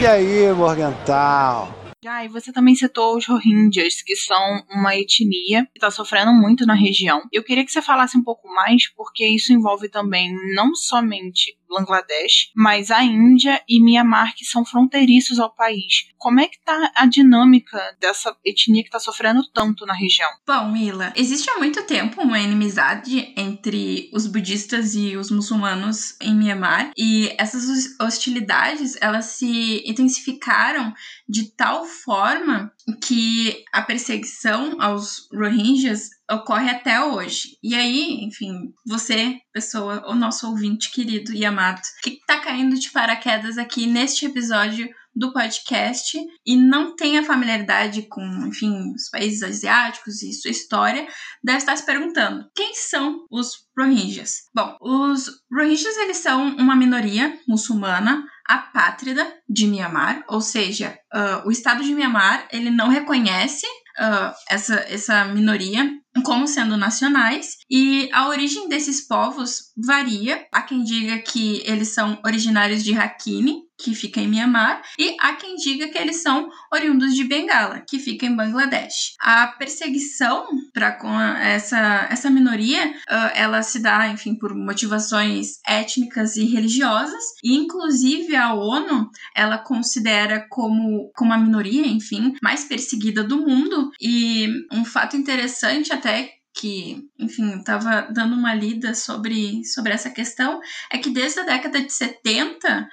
E 0.00 0.06
aí, 0.06 0.52
Morgental? 0.52 1.83
Ah, 2.06 2.24
e 2.24 2.28
você 2.28 2.52
também 2.52 2.74
citou 2.74 3.16
os 3.16 3.26
Rohingyas, 3.26 4.02
que 4.02 4.14
são 4.16 4.64
uma 4.70 4.94
etnia 4.96 5.64
que 5.66 5.78
está 5.78 5.90
sofrendo 5.90 6.32
muito 6.32 6.66
na 6.66 6.74
região. 6.74 7.22
Eu 7.32 7.42
queria 7.42 7.64
que 7.64 7.72
você 7.72 7.82
falasse 7.82 8.16
um 8.16 8.22
pouco 8.22 8.48
mais, 8.48 8.88
porque 8.94 9.26
isso 9.26 9.52
envolve 9.52 9.88
também 9.88 10.34
não 10.54 10.74
somente 10.74 11.56
Bangladesh, 11.74 12.50
mas 12.54 12.90
a 12.90 13.02
Índia 13.02 13.62
e 13.68 13.82
Myanmar, 13.82 14.34
que 14.34 14.44
são 14.44 14.64
fronteiriços 14.64 15.38
ao 15.38 15.54
país. 15.54 16.06
Como 16.16 16.40
é 16.40 16.48
que 16.48 16.56
está 16.56 16.92
a 16.94 17.06
dinâmica 17.06 17.78
dessa 18.00 18.34
etnia 18.44 18.82
que 18.82 18.88
está 18.88 18.98
sofrendo 18.98 19.42
tanto 19.52 19.84
na 19.84 19.94
região? 19.94 20.30
Bom, 20.46 20.70
Mila, 20.70 21.12
existe 21.16 21.50
há 21.50 21.58
muito 21.58 21.82
tempo 21.82 22.22
uma 22.22 22.40
inimizade 22.40 23.32
entre 23.36 24.10
os 24.12 24.26
budistas 24.26 24.94
e 24.94 25.16
os 25.16 25.30
muçulmanos 25.30 26.16
em 26.20 26.34
Myanmar, 26.34 26.92
e 26.96 27.34
essas 27.38 27.98
hostilidades, 28.00 28.96
elas 29.00 29.26
se 29.26 29.82
intensificaram 29.86 30.92
de 31.28 31.50
tal 31.50 31.84
forma 31.84 32.72
que 33.02 33.64
a 33.72 33.82
perseguição 33.82 34.80
aos 34.80 35.28
Rohingyas 35.32 36.10
ocorre 36.30 36.70
até 36.70 37.02
hoje. 37.02 37.58
E 37.62 37.74
aí, 37.74 38.24
enfim, 38.24 38.72
você, 38.86 39.38
pessoa, 39.52 40.04
o 40.08 40.14
nosso 40.14 40.48
ouvinte 40.48 40.90
querido 40.90 41.32
e 41.32 41.44
amado, 41.44 41.80
que 42.02 42.18
tá 42.26 42.40
caindo 42.40 42.78
de 42.78 42.90
paraquedas 42.90 43.58
aqui 43.58 43.86
neste 43.86 44.26
episódio 44.26 44.88
do 45.14 45.32
podcast 45.32 46.18
e 46.44 46.56
não 46.56 46.96
tem 46.96 47.18
a 47.18 47.24
familiaridade 47.24 48.02
com, 48.08 48.22
enfim, 48.46 48.92
os 48.94 49.08
países 49.10 49.42
asiáticos 49.42 50.22
e 50.22 50.32
sua 50.32 50.50
história, 50.50 51.06
deve 51.42 51.58
estar 51.58 51.76
se 51.76 51.86
perguntando: 51.86 52.48
quem 52.54 52.74
são 52.74 53.24
os 53.30 53.64
Rohingyas? 53.78 54.42
Bom, 54.54 54.76
os 54.80 55.30
Rohingyas 55.52 55.96
eles 55.98 56.16
são 56.16 56.56
uma 56.56 56.74
minoria 56.74 57.38
muçulmana 57.46 58.24
apátrida 58.46 59.26
de 59.48 59.66
Myanmar, 59.66 60.24
ou 60.28 60.40
seja, 60.40 60.98
uh, 61.14 61.46
o 61.46 61.50
Estado 61.50 61.82
de 61.82 61.94
Myanmar 61.94 62.48
ele 62.52 62.70
não 62.70 62.88
reconhece 62.88 63.66
uh, 63.98 64.34
essa, 64.50 64.74
essa 64.88 65.24
minoria 65.26 65.90
como 66.24 66.48
sendo 66.48 66.76
nacionais, 66.76 67.58
e 67.70 68.08
a 68.12 68.28
origem 68.28 68.68
desses 68.68 69.06
povos 69.06 69.72
varia. 69.76 70.46
Há 70.52 70.62
quem 70.62 70.82
diga 70.82 71.18
que 71.18 71.62
eles 71.64 71.88
são 71.88 72.18
originários 72.24 72.82
de 72.82 72.92
Rakhine, 72.92 73.62
que 73.78 73.94
fica 73.94 74.20
em 74.20 74.28
Myanmar, 74.28 74.82
e 74.98 75.16
há 75.20 75.34
quem 75.34 75.56
diga 75.56 75.88
que 75.88 75.98
eles 75.98 76.22
são 76.22 76.48
oriundos 76.72 77.14
de 77.14 77.24
Bengala, 77.24 77.82
que 77.86 77.98
fica 77.98 78.24
em 78.24 78.34
Bangladesh. 78.34 79.14
A 79.20 79.48
perseguição 79.48 80.46
para 80.72 80.92
com 80.92 81.20
essa, 81.20 82.06
essa 82.10 82.30
minoria, 82.30 82.86
uh, 82.86 83.30
ela 83.34 83.62
se 83.62 83.80
dá, 83.80 84.08
enfim, 84.08 84.34
por 84.36 84.54
motivações 84.54 85.58
étnicas 85.66 86.36
e 86.36 86.44
religiosas, 86.44 87.22
e 87.42 87.54
inclusive 87.54 88.36
a 88.36 88.54
ONU, 88.54 89.10
ela 89.34 89.58
considera 89.58 90.46
como, 90.48 91.10
como 91.14 91.32
a 91.32 91.38
minoria, 91.38 91.86
enfim, 91.86 92.34
mais 92.42 92.64
perseguida 92.64 93.24
do 93.24 93.38
mundo, 93.38 93.90
e 94.00 94.48
um 94.72 94.84
fato 94.84 95.16
interessante 95.16 95.92
até 95.92 96.13
que, 96.54 97.08
enfim, 97.18 97.58
estava 97.58 98.02
dando 98.12 98.34
uma 98.34 98.54
lida 98.54 98.94
sobre, 98.94 99.64
sobre 99.64 99.92
essa 99.92 100.08
questão, 100.08 100.60
é 100.90 100.98
que 100.98 101.10
desde 101.10 101.40
a 101.40 101.44
década 101.44 101.80
de 101.80 101.92
70, 101.92 102.82
uh, 102.82 102.88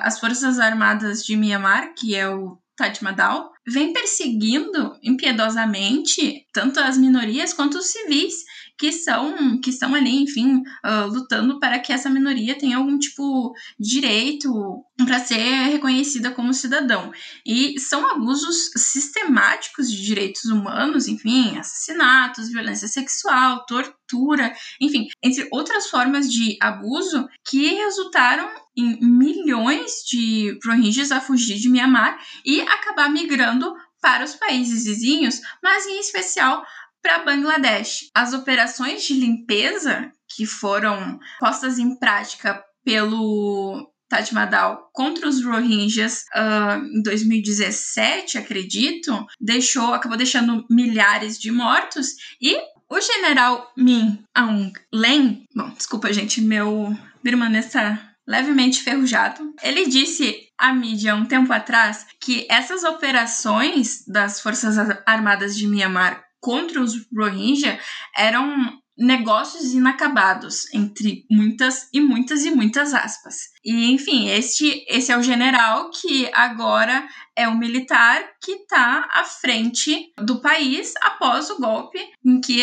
as 0.00 0.18
Forças 0.18 0.58
Armadas 0.58 1.24
de 1.24 1.36
Myanmar, 1.36 1.94
que 1.94 2.16
é 2.16 2.28
o 2.28 2.58
Tatmadaw, 2.76 3.50
vem 3.66 3.92
perseguindo 3.92 4.98
impiedosamente 5.02 6.46
tanto 6.52 6.80
as 6.80 6.96
minorias 6.96 7.52
quanto 7.52 7.78
os 7.78 7.86
civis. 7.86 8.34
Que 8.78 8.92
são 8.92 9.60
que 9.60 9.70
estão 9.70 9.94
ali, 9.94 10.22
enfim, 10.22 10.62
uh, 10.84 11.06
lutando 11.08 11.58
para 11.58 11.78
que 11.78 11.92
essa 11.92 12.08
minoria 12.08 12.58
tenha 12.58 12.76
algum 12.76 12.98
tipo 12.98 13.52
de 13.78 13.98
direito 13.98 14.84
para 15.04 15.18
ser 15.18 15.70
reconhecida 15.70 16.30
como 16.30 16.54
cidadão. 16.54 17.12
E 17.44 17.78
são 17.80 18.08
abusos 18.10 18.70
sistemáticos 18.76 19.90
de 19.90 20.02
direitos 20.02 20.44
humanos, 20.44 21.08
enfim, 21.08 21.58
assassinatos, 21.58 22.48
violência 22.48 22.86
sexual, 22.86 23.66
tortura, 23.66 24.54
enfim, 24.80 25.08
entre 25.22 25.48
outras 25.52 25.88
formas 25.88 26.30
de 26.30 26.56
abuso 26.60 27.28
que 27.44 27.74
resultaram 27.74 28.48
em 28.76 28.98
milhões 29.00 30.04
de 30.08 30.56
Rohingyas 30.64 31.10
a 31.10 31.20
fugir 31.20 31.58
de 31.58 31.68
Myanmar 31.68 32.18
e 32.44 32.60
acabar 32.60 33.10
migrando 33.10 33.74
para 34.00 34.24
os 34.24 34.36
países 34.36 34.84
vizinhos, 34.84 35.40
mas 35.60 35.86
em 35.86 35.98
especial 35.98 36.64
para 37.02 37.24
Bangladesh. 37.24 38.10
As 38.14 38.32
operações 38.32 39.04
de 39.04 39.14
limpeza 39.14 40.10
que 40.34 40.46
foram 40.46 41.18
postas 41.40 41.78
em 41.78 41.98
prática 41.98 42.62
pelo 42.84 43.90
Taj 44.08 44.32
Mahal 44.32 44.90
contra 44.92 45.28
os 45.28 45.44
Rohingyas 45.44 46.24
uh, 46.34 46.84
em 46.96 47.02
2017, 47.02 48.38
acredito, 48.38 49.26
deixou, 49.40 49.92
acabou 49.92 50.16
deixando 50.16 50.64
milhares 50.70 51.38
de 51.38 51.50
mortos 51.50 52.08
e 52.40 52.56
o 52.90 53.00
general 53.00 53.70
Min 53.76 54.24
Aung 54.34 54.72
Hlaing, 54.92 55.44
bom, 55.54 55.70
desculpa 55.76 56.12
gente, 56.12 56.40
meu 56.40 56.96
birmanês 57.22 57.66
está 57.66 58.14
levemente 58.26 58.80
enferrujado. 58.80 59.54
Ele 59.62 59.86
disse 59.86 60.48
à 60.58 60.72
mídia 60.72 61.14
um 61.14 61.26
tempo 61.26 61.52
atrás 61.52 62.06
que 62.20 62.46
essas 62.50 62.84
operações 62.84 64.04
das 64.06 64.40
Forças 64.40 64.76
Armadas 65.06 65.56
de 65.56 65.66
Myanmar 65.66 66.27
contra 66.40 66.80
os 66.80 66.94
Rohingya 67.14 67.78
eram 68.16 68.78
negócios 68.98 69.72
inacabados, 69.72 70.72
entre 70.74 71.24
muitas 71.30 71.88
e 71.92 72.00
muitas 72.00 72.44
e 72.44 72.50
muitas 72.50 72.92
aspas. 72.92 73.36
E, 73.64 73.92
enfim, 73.92 74.28
este, 74.28 74.84
esse 74.88 75.12
é 75.12 75.16
o 75.16 75.22
general 75.22 75.90
que 75.90 76.28
agora 76.34 77.06
é 77.36 77.46
o 77.46 77.56
militar 77.56 78.20
que 78.42 78.52
está 78.52 79.08
à 79.12 79.22
frente 79.22 80.12
do 80.18 80.40
país 80.40 80.94
após 81.00 81.48
o 81.48 81.58
golpe 81.60 82.00
em 82.24 82.40
que 82.40 82.60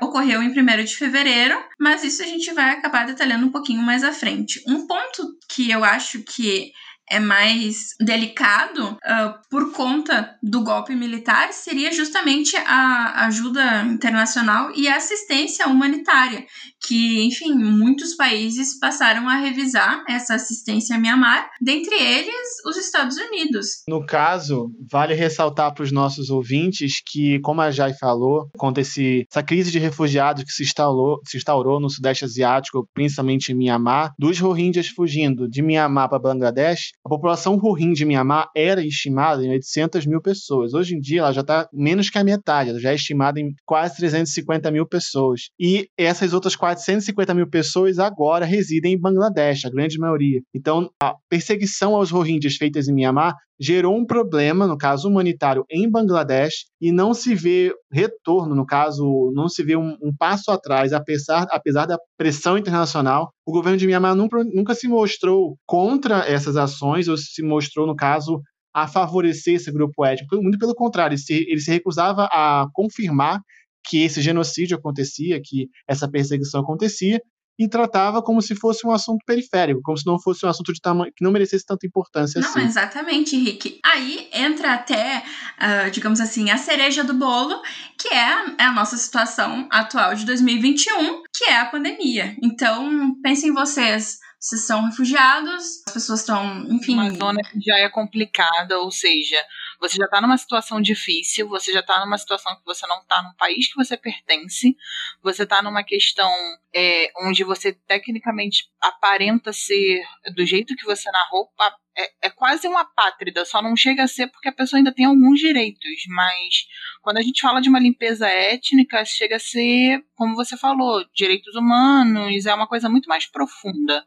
ocorreu 0.00 0.42
em 0.42 0.50
1 0.50 0.84
de 0.84 0.96
fevereiro, 0.96 1.56
mas 1.78 2.02
isso 2.02 2.22
a 2.22 2.26
gente 2.26 2.52
vai 2.52 2.70
acabar 2.70 3.06
detalhando 3.06 3.46
um 3.46 3.52
pouquinho 3.52 3.80
mais 3.80 4.02
à 4.02 4.12
frente. 4.12 4.62
Um 4.66 4.86
ponto 4.86 5.38
que 5.48 5.70
eu 5.70 5.84
acho 5.84 6.22
que 6.24 6.72
é 7.10 7.18
mais 7.18 7.94
delicado 8.00 8.92
uh, 8.92 9.48
por 9.50 9.72
conta 9.72 10.36
do 10.42 10.62
golpe 10.62 10.94
militar 10.94 11.52
seria 11.52 11.92
justamente 11.92 12.56
a 12.56 13.26
ajuda 13.26 13.82
internacional 13.82 14.72
e 14.74 14.88
a 14.88 14.96
assistência 14.96 15.66
humanitária, 15.66 16.46
que, 16.86 17.22
enfim, 17.22 17.54
muitos 17.54 18.14
países 18.14 18.78
passaram 18.78 19.28
a 19.28 19.36
revisar 19.36 20.04
essa 20.08 20.34
assistência 20.34 20.96
a 20.96 20.98
Mianmar, 20.98 21.50
dentre 21.60 21.94
eles 21.94 22.48
os 22.64 22.76
Estados 22.76 23.16
Unidos. 23.16 23.82
No 23.88 24.04
caso, 24.04 24.70
vale 24.90 25.14
ressaltar 25.14 25.74
para 25.74 25.84
os 25.84 25.92
nossos 25.92 26.30
ouvintes 26.30 27.02
que, 27.04 27.40
como 27.40 27.60
a 27.60 27.70
Jai 27.70 27.92
falou, 27.94 28.48
conta 28.56 28.80
esse, 28.80 29.26
essa 29.30 29.42
crise 29.42 29.70
de 29.70 29.78
refugiados 29.78 30.44
que 30.44 30.52
se 30.52 30.62
instaurou, 30.62 31.20
se 31.26 31.36
instaurou 31.36 31.80
no 31.80 31.90
Sudeste 31.90 32.24
Asiático, 32.24 32.88
principalmente 32.94 33.52
em 33.52 33.54
Mianmar, 33.54 34.12
dos 34.18 34.38
Rohingyas 34.38 34.88
fugindo 34.88 35.48
de 35.48 35.62
Mianmar 35.62 36.08
para 36.08 36.18
Bangladesh, 36.18 36.92
a 37.04 37.08
população 37.08 37.56
Rohingya 37.56 37.98
de 37.98 38.04
Mianmar 38.04 38.48
era 38.54 38.84
estimada 38.84 39.44
em 39.44 39.50
800 39.50 40.06
mil 40.06 40.20
pessoas. 40.20 40.72
Hoje 40.72 40.94
em 40.94 41.00
dia, 41.00 41.20
ela 41.20 41.32
já 41.32 41.40
está 41.40 41.68
menos 41.72 42.08
que 42.08 42.18
a 42.18 42.24
metade, 42.24 42.70
ela 42.70 42.80
já 42.80 42.92
é 42.92 42.94
estimada 42.94 43.40
em 43.40 43.52
quase 43.66 43.96
350 43.96 44.70
mil 44.70 44.86
pessoas. 44.86 45.48
E 45.58 45.88
essas 45.96 46.32
outras 46.32 46.54
450 46.68 47.34
mil 47.34 47.48
pessoas 47.48 47.98
agora 47.98 48.44
residem 48.44 48.94
em 48.94 49.00
Bangladesh, 49.00 49.64
a 49.64 49.70
grande 49.70 49.98
maioria. 49.98 50.40
Então, 50.54 50.90
a 51.02 51.14
perseguição 51.28 51.94
aos 51.94 52.10
Rohingyas 52.10 52.56
feitas 52.56 52.88
em 52.88 52.94
Mianmar 52.94 53.34
gerou 53.60 53.96
um 53.96 54.04
problema, 54.04 54.66
no 54.66 54.76
caso 54.76 55.08
humanitário, 55.08 55.64
em 55.70 55.90
Bangladesh 55.90 56.66
e 56.80 56.92
não 56.92 57.12
se 57.12 57.34
vê 57.34 57.72
retorno, 57.90 58.54
no 58.54 58.66
caso, 58.66 59.32
não 59.34 59.48
se 59.48 59.62
vê 59.64 59.76
um, 59.76 59.96
um 60.02 60.14
passo 60.16 60.50
atrás, 60.50 60.92
apesar, 60.92 61.46
apesar 61.50 61.86
da 61.86 61.98
pressão 62.16 62.56
internacional. 62.58 63.30
O 63.46 63.52
governo 63.52 63.78
de 63.78 63.86
Myanmar 63.86 64.14
nunca, 64.14 64.44
nunca 64.44 64.74
se 64.74 64.86
mostrou 64.86 65.56
contra 65.66 66.18
essas 66.28 66.56
ações 66.56 67.08
ou 67.08 67.16
se 67.16 67.42
mostrou, 67.42 67.86
no 67.86 67.96
caso, 67.96 68.40
a 68.72 68.86
favorecer 68.86 69.54
esse 69.54 69.72
grupo 69.72 70.04
étnico. 70.04 70.40
Muito 70.40 70.58
pelo 70.58 70.74
contrário, 70.74 71.14
ele 71.14 71.20
se, 71.20 71.34
ele 71.34 71.60
se 71.60 71.70
recusava 71.70 72.28
a 72.30 72.66
confirmar 72.72 73.40
que 73.88 74.02
esse 74.02 74.20
genocídio 74.20 74.76
acontecia, 74.76 75.40
que 75.42 75.68
essa 75.88 76.08
perseguição 76.08 76.60
acontecia, 76.60 77.20
e 77.58 77.68
tratava 77.68 78.22
como 78.22 78.40
se 78.40 78.54
fosse 78.54 78.86
um 78.86 78.92
assunto 78.92 79.18
periférico, 79.26 79.80
como 79.82 79.98
se 79.98 80.06
não 80.06 80.20
fosse 80.20 80.46
um 80.46 80.48
assunto 80.48 80.72
de 80.72 80.80
tamanho 80.80 81.12
que 81.14 81.24
não 81.24 81.32
merecesse 81.32 81.66
tanta 81.66 81.86
importância 81.86 82.40
não, 82.40 82.48
assim. 82.48 82.60
Não, 82.60 82.66
exatamente, 82.66 83.36
Rick. 83.36 83.80
Aí 83.84 84.28
entra 84.32 84.74
até, 84.74 85.24
uh, 85.58 85.90
digamos 85.90 86.20
assim, 86.20 86.50
a 86.50 86.56
cereja 86.56 87.02
do 87.02 87.14
bolo, 87.14 87.60
que 87.98 88.08
é, 88.08 88.54
é 88.60 88.64
a 88.64 88.72
nossa 88.72 88.96
situação 88.96 89.66
atual 89.72 90.14
de 90.14 90.24
2021, 90.24 91.24
que 91.34 91.44
é 91.46 91.56
a 91.56 91.66
pandemia. 91.66 92.36
Então, 92.40 93.16
pensem 93.22 93.52
vocês, 93.52 94.18
vocês 94.38 94.64
são 94.64 94.84
refugiados, 94.84 95.82
as 95.88 95.92
pessoas 95.92 96.20
estão, 96.20 96.64
enfim. 96.70 96.94
Uma 96.94 97.10
zona 97.10 97.40
que 97.42 97.60
já 97.60 97.76
é 97.78 97.88
complicada, 97.88 98.78
ou 98.78 98.92
seja, 98.92 99.42
você 99.80 99.96
já 99.96 100.04
está 100.04 100.20
numa 100.20 100.36
situação 100.36 100.80
difícil, 100.80 101.48
você 101.48 101.72
já 101.72 101.80
está 101.80 102.00
numa 102.04 102.18
situação 102.18 102.54
que 102.56 102.64
você 102.64 102.86
não 102.86 103.00
está 103.00 103.22
num 103.22 103.34
país 103.34 103.68
que 103.68 103.76
você 103.76 103.96
pertence, 103.96 104.76
você 105.22 105.44
está 105.44 105.62
numa 105.62 105.84
questão 105.84 106.30
é, 106.74 107.10
onde 107.22 107.44
você 107.44 107.72
tecnicamente 107.72 108.68
aparenta 108.80 109.52
ser 109.52 110.02
do 110.34 110.44
jeito 110.44 110.74
que 110.76 110.84
você 110.84 111.10
narrou, 111.10 111.50
é, 111.96 112.28
é 112.28 112.30
quase 112.30 112.68
uma 112.68 112.84
pátrida, 112.84 113.44
só 113.44 113.60
não 113.60 113.76
chega 113.76 114.04
a 114.04 114.08
ser 114.08 114.28
porque 114.28 114.48
a 114.48 114.52
pessoa 114.52 114.78
ainda 114.78 114.94
tem 114.94 115.04
alguns 115.04 115.40
direitos, 115.40 116.04
mas 116.08 116.66
quando 117.08 117.16
a 117.16 117.22
gente 117.22 117.40
fala 117.40 117.62
de 117.62 117.70
uma 117.70 117.80
limpeza 117.80 118.26
étnica, 118.28 119.02
chega 119.02 119.36
a 119.36 119.40
ser, 119.40 120.04
como 120.14 120.36
você 120.36 120.58
falou, 120.58 121.02
direitos 121.14 121.54
humanos, 121.54 122.44
é 122.44 122.52
uma 122.52 122.66
coisa 122.66 122.86
muito 122.86 123.06
mais 123.08 123.24
profunda. 123.24 124.04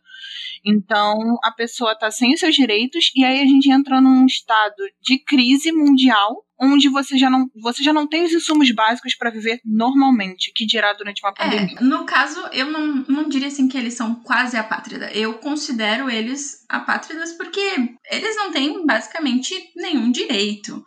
Então, 0.63 1.39
a 1.43 1.49
pessoa 1.49 1.93
está 1.93 2.11
sem 2.11 2.31
os 2.31 2.39
seus 2.39 2.53
direitos 2.53 3.11
e 3.15 3.23
aí 3.25 3.41
a 3.41 3.45
gente 3.45 3.71
entra 3.71 3.99
num 3.99 4.23
estado 4.27 4.75
de 5.01 5.17
crise 5.17 5.71
mundial 5.71 6.45
onde 6.61 6.89
você 6.89 7.17
já 7.17 7.27
não, 7.27 7.49
você 7.59 7.81
já 7.81 7.91
não 7.91 8.07
tem 8.07 8.23
os 8.23 8.33
insumos 8.33 8.69
básicos 8.69 9.15
para 9.15 9.31
viver 9.31 9.59
normalmente, 9.65 10.51
que 10.55 10.63
dirá 10.63 10.93
durante 10.93 11.23
uma 11.23 11.33
é, 11.39 11.43
pandemia. 11.43 11.77
É, 11.79 11.83
no 11.83 12.05
caso, 12.05 12.39
eu 12.53 12.67
não, 12.67 13.03
não 13.09 13.27
diria 13.27 13.47
assim 13.47 13.67
que 13.67 13.75
eles 13.75 13.95
são 13.95 14.13
quase 14.13 14.55
apátrida. 14.57 15.11
Eu 15.11 15.39
considero 15.39 16.07
eles 16.07 16.63
apátridas 16.69 17.33
porque 17.33 17.95
eles 18.11 18.35
não 18.35 18.51
têm 18.51 18.85
basicamente 18.85 19.55
nenhum 19.75 20.11
direito 20.11 20.85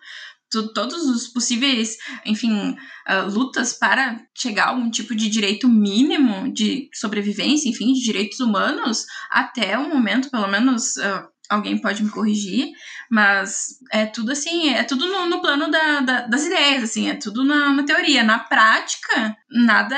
todos 0.74 1.06
os 1.06 1.28
possíveis, 1.28 1.96
enfim, 2.24 2.70
uh, 3.08 3.28
lutas 3.28 3.72
para 3.72 4.20
chegar 4.36 4.66
a 4.66 4.68
algum 4.68 4.90
tipo 4.90 5.14
de 5.14 5.28
direito 5.28 5.68
mínimo 5.68 6.52
de 6.52 6.88
sobrevivência, 6.94 7.68
enfim, 7.68 7.92
de 7.92 8.02
direitos 8.02 8.40
humanos, 8.40 9.04
até 9.30 9.76
o 9.78 9.88
momento, 9.88 10.30
pelo 10.30 10.46
menos. 10.48 10.96
Uh, 10.96 11.34
alguém 11.48 11.78
pode 11.78 12.02
me 12.02 12.10
corrigir, 12.10 12.72
mas 13.10 13.78
é 13.92 14.06
tudo 14.06 14.32
assim, 14.32 14.70
é 14.70 14.82
tudo 14.82 15.06
no, 15.06 15.26
no 15.26 15.40
plano 15.40 15.70
da, 15.70 16.00
da, 16.00 16.26
das 16.26 16.44
ideias, 16.44 16.84
assim, 16.84 17.08
é 17.08 17.14
tudo 17.14 17.44
na, 17.44 17.72
na, 17.72 17.82
teoria. 17.82 18.22
Na 18.22 18.38
prática, 18.38 19.36
nada 19.54 19.96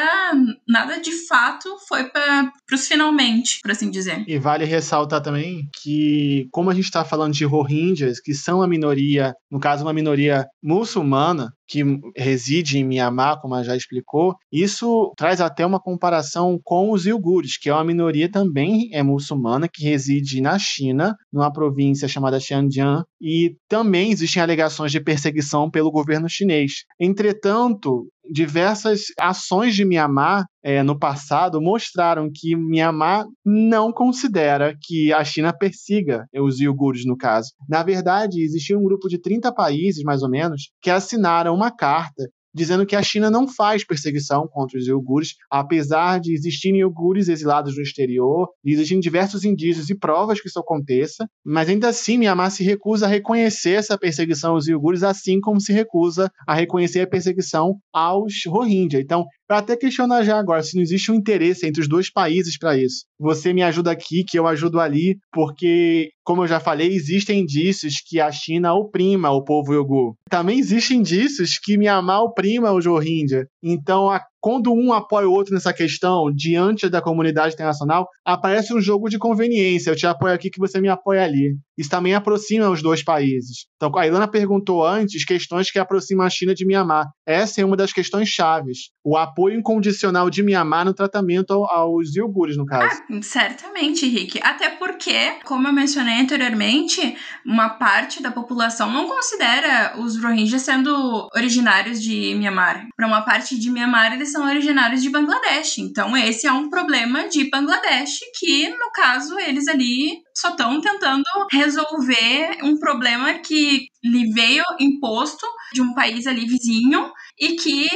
nada 0.68 1.00
de 1.00 1.12
fato 1.26 1.76
foi 1.88 2.04
para 2.04 2.52
os 2.72 2.86
finalmente, 2.86 3.58
por 3.62 3.70
assim 3.70 3.90
dizer. 3.90 4.24
E 4.28 4.38
vale 4.38 4.64
ressaltar 4.64 5.22
também 5.22 5.68
que, 5.82 6.46
como 6.52 6.70
a 6.70 6.74
gente 6.74 6.84
está 6.84 7.04
falando 7.04 7.32
de 7.32 7.44
Rohingyas, 7.44 8.20
que 8.20 8.34
são 8.34 8.62
a 8.62 8.68
minoria, 8.68 9.34
no 9.50 9.58
caso, 9.58 9.84
uma 9.84 9.92
minoria 9.92 10.46
muçulmana, 10.62 11.50
que 11.68 11.82
reside 12.16 12.78
em 12.78 12.84
Mianmar, 12.84 13.40
como 13.40 13.62
já 13.62 13.76
explicou, 13.76 14.34
isso 14.52 15.12
traz 15.16 15.40
até 15.40 15.66
uma 15.66 15.80
comparação 15.80 16.60
com 16.62 16.92
os 16.92 17.06
iugures, 17.06 17.58
que 17.58 17.68
é 17.68 17.74
uma 17.74 17.84
minoria 17.84 18.30
também 18.30 18.88
é 18.92 19.02
muçulmana 19.02 19.68
que 19.72 19.82
reside 19.82 20.40
na 20.40 20.58
China, 20.58 21.16
numa 21.32 21.52
província 21.52 22.06
chamada 22.06 22.38
Xinjiang, 22.38 23.02
e 23.20 23.56
também 23.68 24.12
existem 24.12 24.42
alegações 24.42 24.92
de 24.92 25.00
perseguição 25.00 25.70
pelo 25.70 25.90
governo 25.90 26.28
chinês. 26.28 26.84
Entretanto, 27.00 28.06
diversas 28.30 29.04
ações 29.18 29.74
de 29.74 29.84
Mianmar 29.84 30.44
é, 30.62 30.82
no 30.82 30.98
passado 30.98 31.60
mostraram 31.60 32.28
que 32.32 32.56
Mianmar 32.56 33.24
não 33.44 33.92
considera 33.92 34.76
que 34.80 35.12
a 35.12 35.24
China 35.24 35.52
persiga 35.56 36.26
os 36.34 36.60
iogures, 36.60 37.04
no 37.06 37.16
caso. 37.16 37.50
Na 37.68 37.82
verdade, 37.82 38.42
existia 38.42 38.78
um 38.78 38.82
grupo 38.82 39.08
de 39.08 39.20
30 39.20 39.52
países, 39.54 40.02
mais 40.02 40.22
ou 40.22 40.28
menos, 40.28 40.70
que 40.82 40.90
assinaram 40.90 41.54
uma 41.54 41.70
carta 41.70 42.24
dizendo 42.56 42.86
que 42.86 42.96
a 42.96 43.02
China 43.02 43.30
não 43.30 43.46
faz 43.46 43.86
perseguição 43.86 44.48
contra 44.50 44.78
os 44.78 44.86
iogures, 44.86 45.34
apesar 45.50 46.18
de 46.18 46.32
existirem 46.32 46.80
iogures 46.80 47.28
exilados 47.28 47.76
no 47.76 47.82
exterior, 47.82 48.48
e 48.64 48.72
existem 48.72 48.98
diversos 48.98 49.44
indícios 49.44 49.90
e 49.90 49.94
provas 49.94 50.40
que 50.40 50.48
isso 50.48 50.58
aconteça, 50.58 51.28
mas 51.44 51.68
ainda 51.68 51.88
assim 51.88 52.16
Myanmar 52.16 52.50
se 52.50 52.64
recusa 52.64 53.04
a 53.04 53.08
reconhecer 53.08 53.72
essa 53.72 53.98
perseguição 53.98 54.52
aos 54.54 54.66
iogures, 54.66 55.02
assim 55.02 55.38
como 55.38 55.60
se 55.60 55.70
recusa 55.70 56.30
a 56.48 56.54
reconhecer 56.54 57.00
a 57.02 57.06
perseguição 57.06 57.74
aos 57.92 58.32
Rohingya. 58.46 59.00
Então, 59.00 59.26
Pra 59.46 59.58
até 59.58 59.76
questionar 59.76 60.24
já 60.24 60.38
agora 60.38 60.62
se 60.62 60.74
não 60.74 60.82
existe 60.82 61.10
um 61.12 61.14
interesse 61.14 61.66
entre 61.66 61.80
os 61.80 61.88
dois 61.88 62.10
países 62.10 62.58
para 62.58 62.76
isso. 62.76 63.04
Você 63.18 63.52
me 63.52 63.62
ajuda 63.62 63.92
aqui, 63.92 64.24
que 64.24 64.38
eu 64.38 64.46
ajudo 64.46 64.80
ali, 64.80 65.16
porque, 65.32 66.10
como 66.24 66.42
eu 66.42 66.48
já 66.48 66.58
falei, 66.58 66.88
existem 66.88 67.40
indícios 67.40 67.94
que 68.04 68.20
a 68.20 68.30
China 68.32 68.74
oprima 68.74 69.30
o 69.30 69.44
povo 69.44 69.72
Uyghur. 69.72 70.14
Também 70.28 70.58
existem 70.58 70.98
indícios 70.98 71.58
que 71.62 71.78
Myanmar 71.78 72.22
oprima 72.22 72.72
os 72.72 72.84
Rohingya. 72.84 73.46
Então, 73.62 74.10
a 74.10 74.20
quando 74.46 74.72
um 74.72 74.92
apoia 74.92 75.28
o 75.28 75.32
outro 75.32 75.52
nessa 75.52 75.72
questão, 75.72 76.32
diante 76.32 76.88
da 76.88 77.02
comunidade 77.02 77.54
internacional, 77.54 78.06
aparece 78.24 78.72
um 78.72 78.80
jogo 78.80 79.08
de 79.08 79.18
conveniência. 79.18 79.90
Eu 79.90 79.96
te 79.96 80.06
apoio 80.06 80.32
aqui 80.32 80.50
que 80.50 80.60
você 80.60 80.80
me 80.80 80.88
apoia 80.88 81.24
ali. 81.24 81.56
Isso 81.76 81.90
também 81.90 82.14
aproxima 82.14 82.70
os 82.70 82.82
dois 82.82 83.04
países. 83.04 83.66
Então, 83.76 83.96
a 83.98 84.06
Ilana 84.06 84.26
perguntou 84.26 84.84
antes 84.84 85.24
questões 85.24 85.70
que 85.70 85.78
aproximam 85.78 86.26
a 86.26 86.30
China 86.30 86.54
de 86.54 86.66
Mianmar. 86.66 87.06
Essa 87.26 87.60
é 87.60 87.64
uma 87.64 87.76
das 87.76 87.92
questões 87.92 88.28
chaves. 88.28 88.90
O 89.04 89.16
apoio 89.16 89.58
incondicional 89.58 90.30
de 90.30 90.42
Mianmar 90.42 90.84
no 90.84 90.94
tratamento 90.94 91.52
aos 91.52 92.14
iogures, 92.16 92.56
no 92.56 92.64
caso. 92.64 93.02
Ah, 93.10 93.22
certamente, 93.22 94.08
Rick. 94.08 94.40
Até 94.42 94.70
porque, 94.70 95.34
como 95.44 95.68
eu 95.68 95.72
mencionei 95.72 96.20
anteriormente, 96.20 97.16
uma 97.44 97.70
parte 97.70 98.22
da 98.22 98.30
população 98.30 98.90
não 98.90 99.06
considera 99.06 99.94
os 99.98 100.20
Rohingyas 100.22 100.62
sendo 100.62 101.28
originários 101.34 102.02
de 102.02 102.34
Mianmar. 102.34 102.86
Para 102.96 103.06
uma 103.06 103.22
parte 103.22 103.58
de 103.58 103.70
Mianmar, 103.70 104.14
eles 104.14 104.32
são 104.32 104.46
originários 104.46 105.02
de 105.02 105.10
Bangladesh. 105.10 105.78
Então, 105.78 106.16
esse 106.16 106.46
é 106.46 106.52
um 106.52 106.70
problema 106.70 107.28
de 107.28 107.50
Bangladesh 107.50 108.20
que, 108.38 108.68
no 108.70 108.90
caso, 108.92 109.38
eles 109.38 109.68
ali 109.68 110.25
só 110.36 110.50
estão 110.50 110.80
tentando 110.82 111.24
resolver 111.50 112.58
um 112.62 112.78
problema 112.78 113.34
que 113.38 113.86
lhe 114.04 114.30
veio 114.32 114.62
imposto 114.78 115.46
de 115.72 115.80
um 115.80 115.94
país 115.94 116.26
ali 116.26 116.46
vizinho 116.46 117.10
e 117.38 117.56
que 117.56 117.88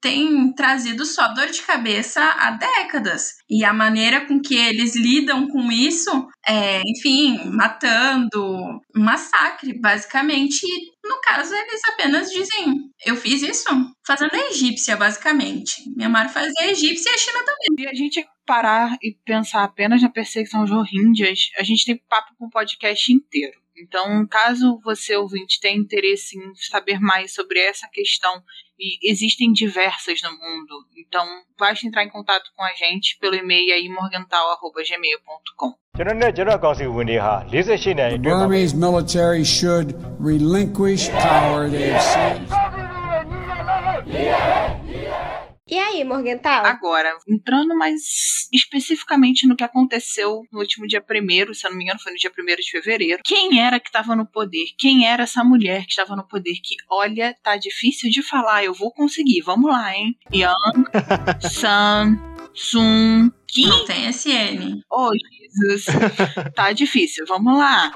tem 0.00 0.52
trazido 0.54 1.04
só 1.04 1.28
dor 1.28 1.46
de 1.46 1.62
cabeça 1.62 2.20
há 2.22 2.50
décadas. 2.52 3.34
E 3.48 3.64
a 3.64 3.72
maneira 3.72 4.26
com 4.26 4.40
que 4.40 4.56
eles 4.56 4.96
lidam 4.96 5.46
com 5.48 5.70
isso 5.70 6.26
é, 6.46 6.80
enfim, 6.86 7.38
matando, 7.50 8.80
massacre, 8.94 9.78
basicamente. 9.80 10.66
No 11.04 11.20
caso, 11.22 11.54
eles 11.54 11.80
apenas 11.92 12.30
dizem: 12.30 12.74
eu 13.04 13.16
fiz 13.16 13.42
isso 13.42 13.68
fazendo 14.06 14.34
a 14.34 14.50
egípcia, 14.50 14.96
basicamente. 14.96 15.82
Myanmar 15.96 16.32
fazia 16.32 16.60
a 16.60 16.70
egípcia 16.70 17.10
e 17.10 17.14
a 17.14 17.18
China 17.18 17.38
também. 17.44 17.84
E 17.84 17.88
a 17.88 17.94
gente 17.94 18.26
parar 18.46 18.96
e 19.02 19.16
pensar 19.24 19.64
apenas 19.64 20.02
na 20.02 20.08
perseguição 20.08 20.60
aos 20.60 20.70
Rohingyas, 20.70 21.50
a 21.58 21.62
gente 21.62 21.84
tem 21.84 21.96
papo 22.08 22.32
com 22.38 22.46
o 22.46 22.50
podcast 22.50 23.12
inteiro. 23.12 23.58
Então, 23.76 24.26
caso 24.28 24.80
você 24.84 25.16
ouvinte 25.16 25.60
tenha 25.60 25.76
interesse 25.76 26.38
em 26.38 26.54
saber 26.54 27.00
mais 27.00 27.34
sobre 27.34 27.58
essa 27.58 27.88
questão, 27.92 28.42
e 28.78 28.98
existem 29.10 29.52
diversas 29.52 30.20
no 30.22 30.30
mundo, 30.30 30.86
então 30.96 31.26
basta 31.58 31.86
entrar 31.86 32.04
em 32.04 32.08
contato 32.08 32.50
com 32.56 32.62
a 32.64 32.72
gente 32.74 33.16
pelo 33.20 33.34
e-mail 33.34 33.72
aí 33.72 33.88
morgental@gmail.com. 33.88 35.74
The 35.96 36.04
Burmese 38.18 38.74
military 38.74 39.44
should 39.44 39.94
relinquish 40.20 41.08
power 41.10 41.70
they 41.70 41.90
have 41.90 42.02
seized. 42.02 42.50
E 45.74 45.78
aí, 45.80 46.04
Morgental? 46.04 46.64
Agora, 46.64 47.18
entrando 47.26 47.76
mais 47.76 48.48
especificamente 48.52 49.44
no 49.44 49.56
que 49.56 49.64
aconteceu 49.64 50.46
no 50.52 50.60
último 50.60 50.86
dia 50.86 51.00
primeiro, 51.00 51.52
se 51.52 51.66
eu 51.66 51.70
não 51.72 51.76
me 51.76 51.82
engano, 51.82 51.98
foi 51.98 52.12
no 52.12 52.18
dia 52.18 52.30
primeiro 52.30 52.62
de 52.62 52.70
fevereiro. 52.70 53.20
Quem 53.24 53.60
era 53.60 53.80
que 53.80 53.88
estava 53.88 54.14
no 54.14 54.24
poder? 54.24 54.66
Quem 54.78 55.04
era 55.04 55.24
essa 55.24 55.42
mulher 55.42 55.82
que 55.82 55.90
estava 55.90 56.14
no 56.14 56.22
poder? 56.28 56.54
Que, 56.62 56.76
olha, 56.88 57.36
tá 57.42 57.56
difícil 57.56 58.08
de 58.08 58.22
falar, 58.22 58.62
eu 58.62 58.72
vou 58.72 58.92
conseguir, 58.92 59.40
vamos 59.40 59.68
lá, 59.68 59.92
hein? 59.92 60.16
Yang 60.32 60.84
San 61.50 62.18
Sun 62.54 63.32
Ki. 63.48 63.66
Não 63.66 63.84
tem 63.84 64.12
SN. 64.12 64.80
Oh, 64.88 65.10
Jesus. 65.12 65.86
tá 66.54 66.70
difícil, 66.70 67.24
vamos 67.26 67.58
lá. 67.58 67.92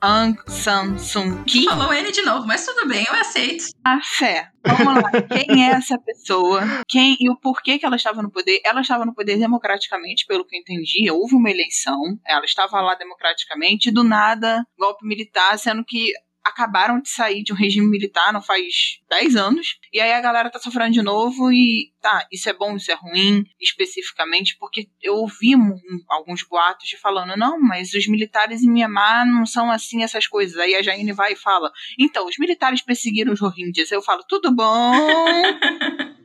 Aung 0.00 0.36
San 0.48 0.98
Suu 0.98 1.44
Kyi. 1.44 1.64
Falou 1.64 1.92
ele 1.92 2.12
de 2.12 2.22
novo, 2.22 2.46
mas 2.46 2.64
tudo 2.64 2.86
bem, 2.88 3.04
eu 3.08 3.14
aceito. 3.14 3.66
A 3.84 4.00
fé. 4.00 4.50
Vamos 4.64 5.02
lá. 5.02 5.10
Quem 5.22 5.64
é 5.64 5.70
essa 5.70 5.98
pessoa? 5.98 6.60
Quem 6.88 7.16
e 7.20 7.30
o 7.30 7.36
porquê 7.36 7.78
que 7.78 7.86
ela 7.86 7.96
estava 7.96 8.22
no 8.22 8.30
poder? 8.30 8.60
Ela 8.64 8.80
estava 8.80 9.04
no 9.04 9.14
poder 9.14 9.38
democraticamente, 9.38 10.26
pelo 10.26 10.44
que 10.44 10.56
eu 10.56 10.60
entendi. 10.60 11.10
Houve 11.10 11.34
uma 11.34 11.50
eleição. 11.50 11.98
Ela 12.26 12.44
estava 12.44 12.80
lá 12.80 12.94
democraticamente. 12.94 13.90
Do 13.90 14.02
nada, 14.02 14.64
golpe 14.78 15.06
militar, 15.06 15.58
sendo 15.58 15.84
que 15.84 16.12
acabaram 16.46 17.00
de 17.00 17.08
sair 17.08 17.42
de 17.42 17.52
um 17.52 17.56
regime 17.56 17.86
militar 17.86 18.32
não 18.32 18.42
faz 18.42 19.00
10 19.08 19.36
anos, 19.36 19.78
e 19.92 20.00
aí 20.00 20.12
a 20.12 20.20
galera 20.20 20.50
tá 20.50 20.58
sofrendo 20.58 20.92
de 20.92 21.02
novo 21.02 21.52
e 21.52 21.92
tá, 22.00 22.26
isso 22.32 22.48
é 22.48 22.52
bom, 22.52 22.76
isso 22.76 22.90
é 22.90 22.94
ruim, 22.94 23.44
especificamente, 23.60 24.56
porque 24.58 24.88
eu 25.02 25.14
ouvi 25.14 25.54
alguns 26.08 26.42
boatos 26.48 26.88
de 26.88 26.96
falando, 26.96 27.36
não, 27.36 27.60
mas 27.60 27.92
os 27.92 28.06
militares 28.08 28.62
em 28.62 28.70
Mianmar 28.70 29.26
não 29.26 29.44
são 29.44 29.70
assim 29.70 30.02
essas 30.02 30.26
coisas. 30.26 30.56
Aí 30.58 30.74
a 30.74 30.82
Jaine 30.82 31.12
vai 31.12 31.32
e 31.32 31.36
fala, 31.36 31.70
então, 31.98 32.26
os 32.26 32.38
militares 32.38 32.82
perseguiram 32.82 33.32
os 33.32 33.40
Rohingyas. 33.40 33.90
Eu 33.90 34.02
falo, 34.02 34.22
tudo 34.28 34.54
bom? 34.54 34.92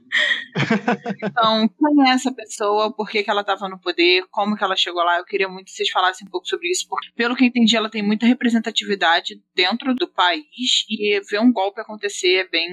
então, 1.24 1.68
quem 1.68 2.10
é 2.10 2.14
essa 2.14 2.34
pessoa? 2.34 2.94
Por 2.94 3.10
que, 3.10 3.24
que 3.24 3.30
ela 3.30 3.42
estava 3.42 3.68
no 3.70 3.80
poder? 3.80 4.24
Como 4.30 4.56
que 4.56 4.64
ela 4.64 4.76
chegou 4.76 5.04
lá? 5.04 5.18
Eu 5.18 5.26
queria 5.26 5.48
muito 5.48 5.66
que 5.66 5.72
vocês 5.72 5.90
falassem 5.90 6.28
um 6.28 6.32
pouco 6.32 6.48
sobre 6.48 6.70
isso, 6.70 6.88
porque, 6.90 7.10
pelo 7.16 7.36
que 7.36 7.44
eu 7.44 7.48
entendi, 7.48 7.76
ela 7.76 7.90
tem 7.90 8.04
muita 8.04 8.26
representatividade 8.26 9.42
dentro 9.56 9.96
do 9.96 10.08
país 10.08 10.86
e 10.90 11.20
ver 11.30 11.40
um 11.40 11.52
golpe 11.52 11.82
acontecer 11.82 12.42
é 12.42 12.50
bem 12.50 12.70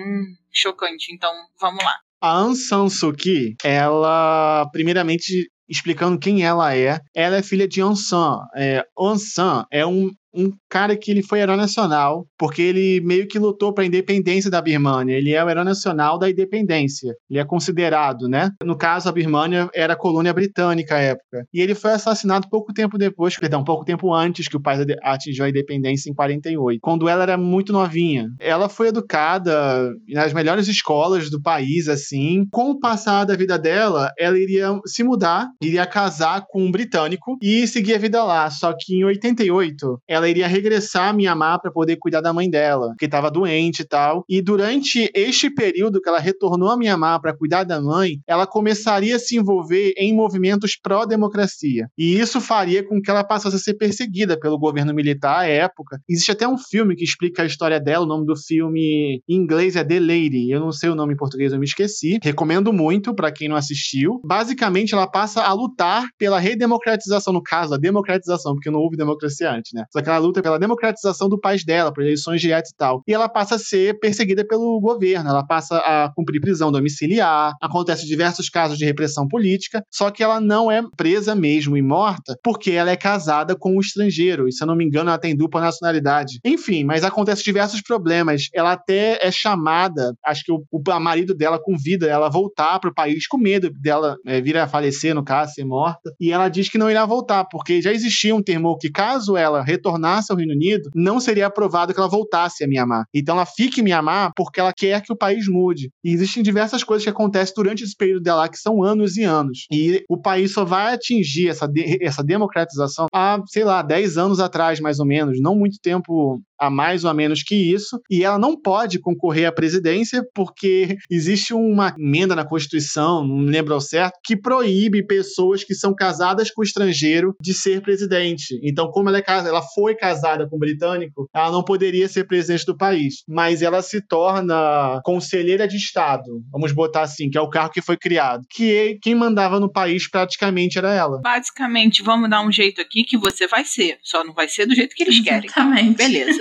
chocante. 0.53 1.13
Então, 1.13 1.31
vamos 1.61 1.85
lá. 1.85 1.95
A 2.21 2.31
Aung 2.31 2.57
San 2.57 2.89
Suu 2.89 3.13
Kyi, 3.13 3.55
ela, 3.63 4.69
primeiramente, 4.73 5.49
explicando 5.69 6.19
quem 6.19 6.45
ela 6.45 6.75
é, 6.75 6.99
ela 7.15 7.37
é 7.37 7.43
filha 7.43 7.69
de 7.69 7.81
Aung 7.81 7.97
San. 7.97 8.39
É, 8.57 8.83
Aung 8.97 9.19
San 9.19 9.65
é 9.71 9.87
um 9.87 10.11
um 10.35 10.51
cara 10.69 10.97
que 10.97 11.11
ele 11.11 11.23
foi 11.23 11.41
herói 11.41 11.57
nacional, 11.57 12.27
porque 12.39 12.63
ele 12.63 13.01
meio 13.01 13.27
que 13.27 13.39
lutou 13.39 13.73
para 13.73 13.85
a 13.85 13.87
independência 13.87 14.51
da 14.51 14.61
Birmânia. 14.61 15.15
Ele 15.15 15.33
é 15.33 15.45
o 15.45 15.49
herói 15.49 15.65
nacional 15.65 16.19
da 16.19 16.31
independência. 16.31 17.15
Ele 17.31 17.39
é 17.39 17.45
considerado, 17.45 18.29
né? 18.29 18.51
No 18.63 18.77
caso, 18.77 19.09
a 19.09 19.13
Birmânia 19.13 19.69
era 19.75 19.97
colônia 19.97 20.33
britânica 20.33 20.97
à 20.97 21.01
época. 21.01 21.47
E 21.53 21.61
ele 21.61 21.75
foi 21.75 21.93
assassinado 21.93 22.49
pouco 22.49 22.73
tempo 22.73 22.99
depois, 22.99 23.37
perdão, 23.37 23.65
pouco 23.65 23.85
tempo 23.85 24.13
antes 24.13 24.49
que 24.49 24.57
o 24.57 24.63
país 24.63 24.85
atingiu 25.03 25.45
a 25.45 25.49
independência 25.49 26.11
em 26.11 26.15
48, 26.15 26.81
quando 26.81 27.09
ela 27.09 27.23
era 27.23 27.37
muito 27.37 27.73
novinha. 27.73 28.29
Ela 28.41 28.69
foi 28.69 28.89
educada 28.89 29.93
nas 30.09 30.33
melhores 30.33 30.69
escolas 30.69 31.31
do 31.31 31.41
país, 31.41 31.89
assim. 31.89 32.47
Com 32.51 32.71
o 32.71 32.79
passar 32.79 33.25
da 33.25 33.37
vida 33.37 33.59
dela, 33.59 34.11
ela 34.19 34.39
iria 34.39 34.79
se 34.87 35.03
mudar, 35.03 35.49
iria 35.63 35.87
casar 35.87 36.45
com 36.49 36.63
um 36.63 36.71
britânico 36.71 37.37
e 37.43 37.67
seguir 37.67 37.95
a 37.95 37.99
vida 37.99 38.23
lá. 38.23 38.49
Só 38.51 38.73
que 38.79 38.97
em 38.97 39.05
88, 39.05 40.01
ela 40.09 40.18
ela 40.19 40.29
iria 40.29 40.47
regressar 40.47 41.09
a 41.09 41.13
Mianmar 41.13 41.61
para 41.61 41.71
poder 41.71 41.97
cuidar 41.97 42.21
da 42.21 42.33
mãe 42.33 42.49
dela, 42.49 42.95
que 42.99 43.07
estava 43.07 43.31
doente 43.31 43.81
e 43.81 43.85
tal. 43.85 44.25
E 44.29 44.43
durante 44.43 45.11
este 45.15 45.51
período 45.51 46.01
que 46.01 46.09
ela 46.09 46.19
retornou 46.19 46.69
a 46.69 46.77
Mianmar 46.77 47.21
para 47.21 47.37
cuidar 47.37 47.65
da 47.65 47.81
mãe, 47.81 48.21
ela 48.27 48.47
começaria 48.47 49.17
a 49.17 49.19
se 49.19 49.37
envolver 49.37 49.93
em 49.97 50.15
movimentos 50.15 50.77
pró-democracia. 50.81 51.89
E 51.97 52.19
isso 52.19 52.41
faria 52.41 52.87
com 52.87 53.01
que 53.01 53.11
ela 53.11 53.25
passasse 53.25 53.57
a 53.57 53.59
ser 53.59 53.75
perseguida 53.75 54.39
pelo 54.39 54.59
governo 54.59 54.93
militar 54.93 55.41
à 55.41 55.47
época. 55.47 55.99
Existe 56.09 56.33
até 56.33 56.47
um 56.47 56.59
filme 56.59 56.95
que 56.95 57.05
explica 57.05 57.43
a 57.43 57.47
história 57.47 57.81
dela, 57.81 58.05
o 58.05 58.09
nome 58.09 58.27
do 58.27 58.37
filme 58.37 59.23
em 59.29 59.35
inglês 59.35 59.77
é 59.77 59.85
The 59.85 60.01
Lady. 60.01 60.51
Eu 60.51 60.61
não 60.61 60.73
sei 60.73 60.91
o 60.91 60.95
nome 60.95 61.15
em 61.15 61.17
português, 61.17 61.53
eu 61.53 61.59
me 61.59 61.65
esqueci. 61.65 62.19
Recomendo 62.23 62.73
muito 62.73 63.15
para 63.15 63.33
quem 63.33 63.49
não 63.49 63.57
assistiu. 63.57 64.21
Basicamente, 64.25 64.95
ela 64.95 65.07
passa 65.07 65.43
a 65.43 65.53
lutar 65.53 66.07
pela 66.19 66.39
redemocratização, 66.39 67.33
no 67.33 67.43
caso, 67.43 67.75
a 67.75 67.79
democratização, 67.79 68.55
porque 68.55 68.71
não 68.71 68.81
houve 68.81 68.97
democracia 68.97 69.51
antes, 69.53 69.73
né? 69.73 69.85
Só 69.93 70.03
que 70.03 70.08
ela 70.09 70.19
luta 70.19 70.43
pela 70.43 70.59
democratização 70.59 71.29
do 71.29 71.41
país 71.41 71.65
dela, 71.65 71.93
por 71.93 72.03
eleições 72.03 72.41
diretas 72.41 72.71
e 72.71 72.77
tal. 72.77 73.03
E 73.07 73.15
ela 73.15 73.29
passa 73.29 73.57
a 73.57 73.59
ser 73.59 73.99
perseguida 73.99 74.47
pelo 74.47 74.81
governo, 74.81 75.29
ela 75.29 75.47
passa 75.47 75.77
a 75.79 76.13
cumprir 76.15 76.41
prisão 76.41 76.73
domiciliar, 76.73 77.55
acontece 77.61 78.07
diversos 78.07 78.49
casos 78.49 78.79
de 78.79 78.85
repressão 78.85 79.27
política, 79.27 79.83
só 79.93 80.11
que 80.11 80.23
ela 80.23 80.41
não 80.41 80.71
é 80.71 80.83
presa 80.97 81.35
mesmo 81.35 81.77
e 81.77 81.83
morta 81.83 82.37
porque 82.43 82.71
ela 82.73 82.91
é 82.91 82.97
casada 82.97 83.57
com 83.57 83.77
um 83.77 83.81
estrangeiro, 83.81 84.49
e 84.49 84.53
se 84.53 84.63
eu 84.63 84.67
não 84.67 84.77
me 84.77 84.85
engano 84.85 85.11
ela 85.11 85.19
tem 85.19 85.37
dupla 85.37 85.61
nacionalidade. 85.61 86.39
Enfim, 86.45 86.85
mas 86.85 87.05
acontece 87.05 87.43
diversos 87.43 87.83
problemas. 87.83 88.49
Ela 88.55 88.73
até 88.73 89.19
é 89.27 89.31
chamada, 89.31 90.15
acho 90.25 90.45
que 90.45 90.53
o, 90.53 90.65
o 90.71 91.01
marido 91.01 91.35
dela 91.35 91.59
convida 91.63 92.07
ela 92.07 92.27
a 92.27 92.31
voltar 92.31 92.79
para 92.79 92.91
o 92.91 92.95
país 92.95 93.27
com 93.27 93.39
medo 93.39 93.71
dela 93.71 94.17
é, 94.27 94.41
vir 94.41 94.57
a 94.57 94.67
falecer, 94.69 95.15
no 95.15 95.25
caso, 95.25 95.53
ser 95.53 95.65
morta, 95.65 96.13
e 96.21 96.33
ela 96.33 96.49
diz 96.49 96.69
que 96.69 96.79
não 96.79 96.91
irá 96.91 97.05
voltar, 97.05 97.45
porque 97.45 97.81
já 97.83 97.93
existia 97.93 98.35
um 98.35 98.43
termo 98.43 98.77
que 98.79 98.91
caso 98.91 99.37
ela 99.37 99.63
retornasse 99.63 99.98
retornasse 99.99 100.33
ao 100.33 100.39
Reino 100.39 100.53
Unido, 100.53 100.89
não 100.95 101.21
seria 101.21 101.47
aprovado 101.47 101.93
que 101.93 101.99
ela 101.99 102.09
voltasse 102.09 102.65
a 102.65 102.69
Mianmar. 102.69 103.05
Então 103.13 103.35
ela 103.35 103.45
fica 103.45 103.81
em 103.81 103.85
Mianmar 103.85 104.33
porque 104.37 104.61
ela 104.61 104.73
quer 104.73 105.03
que 105.03 105.13
o 105.13 105.17
país 105.17 105.47
mude. 105.49 105.91
E 106.03 106.13
existem 106.13 106.43
diversas 106.43 106.85
coisas 106.85 107.05
que 107.05 107.11
acontecem 107.11 107.53
durante 107.55 107.85
esse 107.85 107.97
período 107.97 108.23
dela 108.23 108.49
que 108.49 108.57
são 108.57 108.83
anos 108.83 109.17
e 109.17 109.25
anos. 109.25 109.67
E 109.71 110.05
o 110.09 110.17
país 110.17 110.53
só 110.53 110.65
vai 110.65 110.95
atingir 110.95 111.49
essa, 111.49 111.67
de, 111.67 111.99
essa 112.03 112.23
democratização 112.23 113.07
há, 113.13 113.41
sei 113.47 113.65
lá, 113.65 113.83
10 113.83 114.17
anos 114.17 114.41
atrás, 114.41 114.81
mais 114.81 114.99
ou 114.99 115.07
menos, 115.07 115.41
não 115.41 115.55
muito 115.55 115.79
tempo 115.83 116.41
a 116.59 116.71
mais 116.71 117.05
ou 117.05 117.11
a 117.11 117.15
menos 117.15 117.43
que 117.43 117.55
isso, 117.55 118.01
e 118.11 118.25
ela 118.25 118.39
não 118.39 118.61
pode 118.61 118.99
concorrer 118.99 119.47
à 119.47 119.53
presidência 119.53 120.23
porque 120.35 120.97
existe 121.11 121.55
uma 121.55 121.95
emenda 121.99 122.35
na 122.35 122.45
Constituição, 122.45 123.27
não 123.27 123.39
me 123.39 123.51
lembro 123.51 123.75
ao 123.75 123.81
certo, 123.81 124.19
que 124.25 124.37
proíbe 124.37 125.07
pessoas 125.07 125.65
que 125.65 125.75
são 125.75 125.95
casadas 125.95 126.51
com 126.51 126.63
estrangeiro 126.63 127.35
de 127.41 127.55
ser 127.55 127.81
presidente. 127.83 128.59
Então, 128.63 128.91
como 128.91 129.09
ela, 129.09 129.19
é, 129.19 129.25
ela 129.27 129.63
foi 129.63 129.95
casada 129.95 130.49
com 130.49 130.57
um 130.57 130.59
britânico, 130.59 131.29
ela 131.35 131.51
não 131.51 131.63
poderia 131.63 132.09
ser 132.09 132.25
presidente 132.25 132.67
do 132.67 132.77
país, 132.77 133.23
mas 133.29 133.63
ela 133.63 133.83
se 133.83 134.01
torna 134.01 135.01
conselheira 135.05 135.67
de 135.67 135.77
Estado, 135.77 136.43
vamos 136.51 136.73
botar 136.73 137.03
assim, 137.03 137.31
que 137.31 137.39
é 137.39 137.41
o 137.41 137.51
cargo 137.51 137.73
que 137.73 137.83
foi 137.83 137.97
criado, 137.97 138.45
que 138.51 138.99
quem 139.03 139.15
mandava 139.15 139.61
no 139.61 139.71
país 139.71 140.09
praticamente 140.09 140.79
era 140.79 140.93
ela. 140.93 141.21
Basicamente, 141.21 142.03
vamos 142.03 142.29
dar 142.29 142.43
um 142.43 142.53
jeito 142.53 142.81
aqui 142.81 143.05
que 143.05 143.17
você 143.17 143.47
vai 143.47 143.65
ser, 143.65 143.99
só 144.03 144.25
não 144.25 144.35
vai 144.35 144.49
ser 144.49 144.67
do 144.67 144.75
jeito 144.75 144.95
que 144.95 145.03
eles 145.03 145.21
querem. 145.21 145.47
Exatamente. 145.47 145.97
Beleza. 145.97 146.41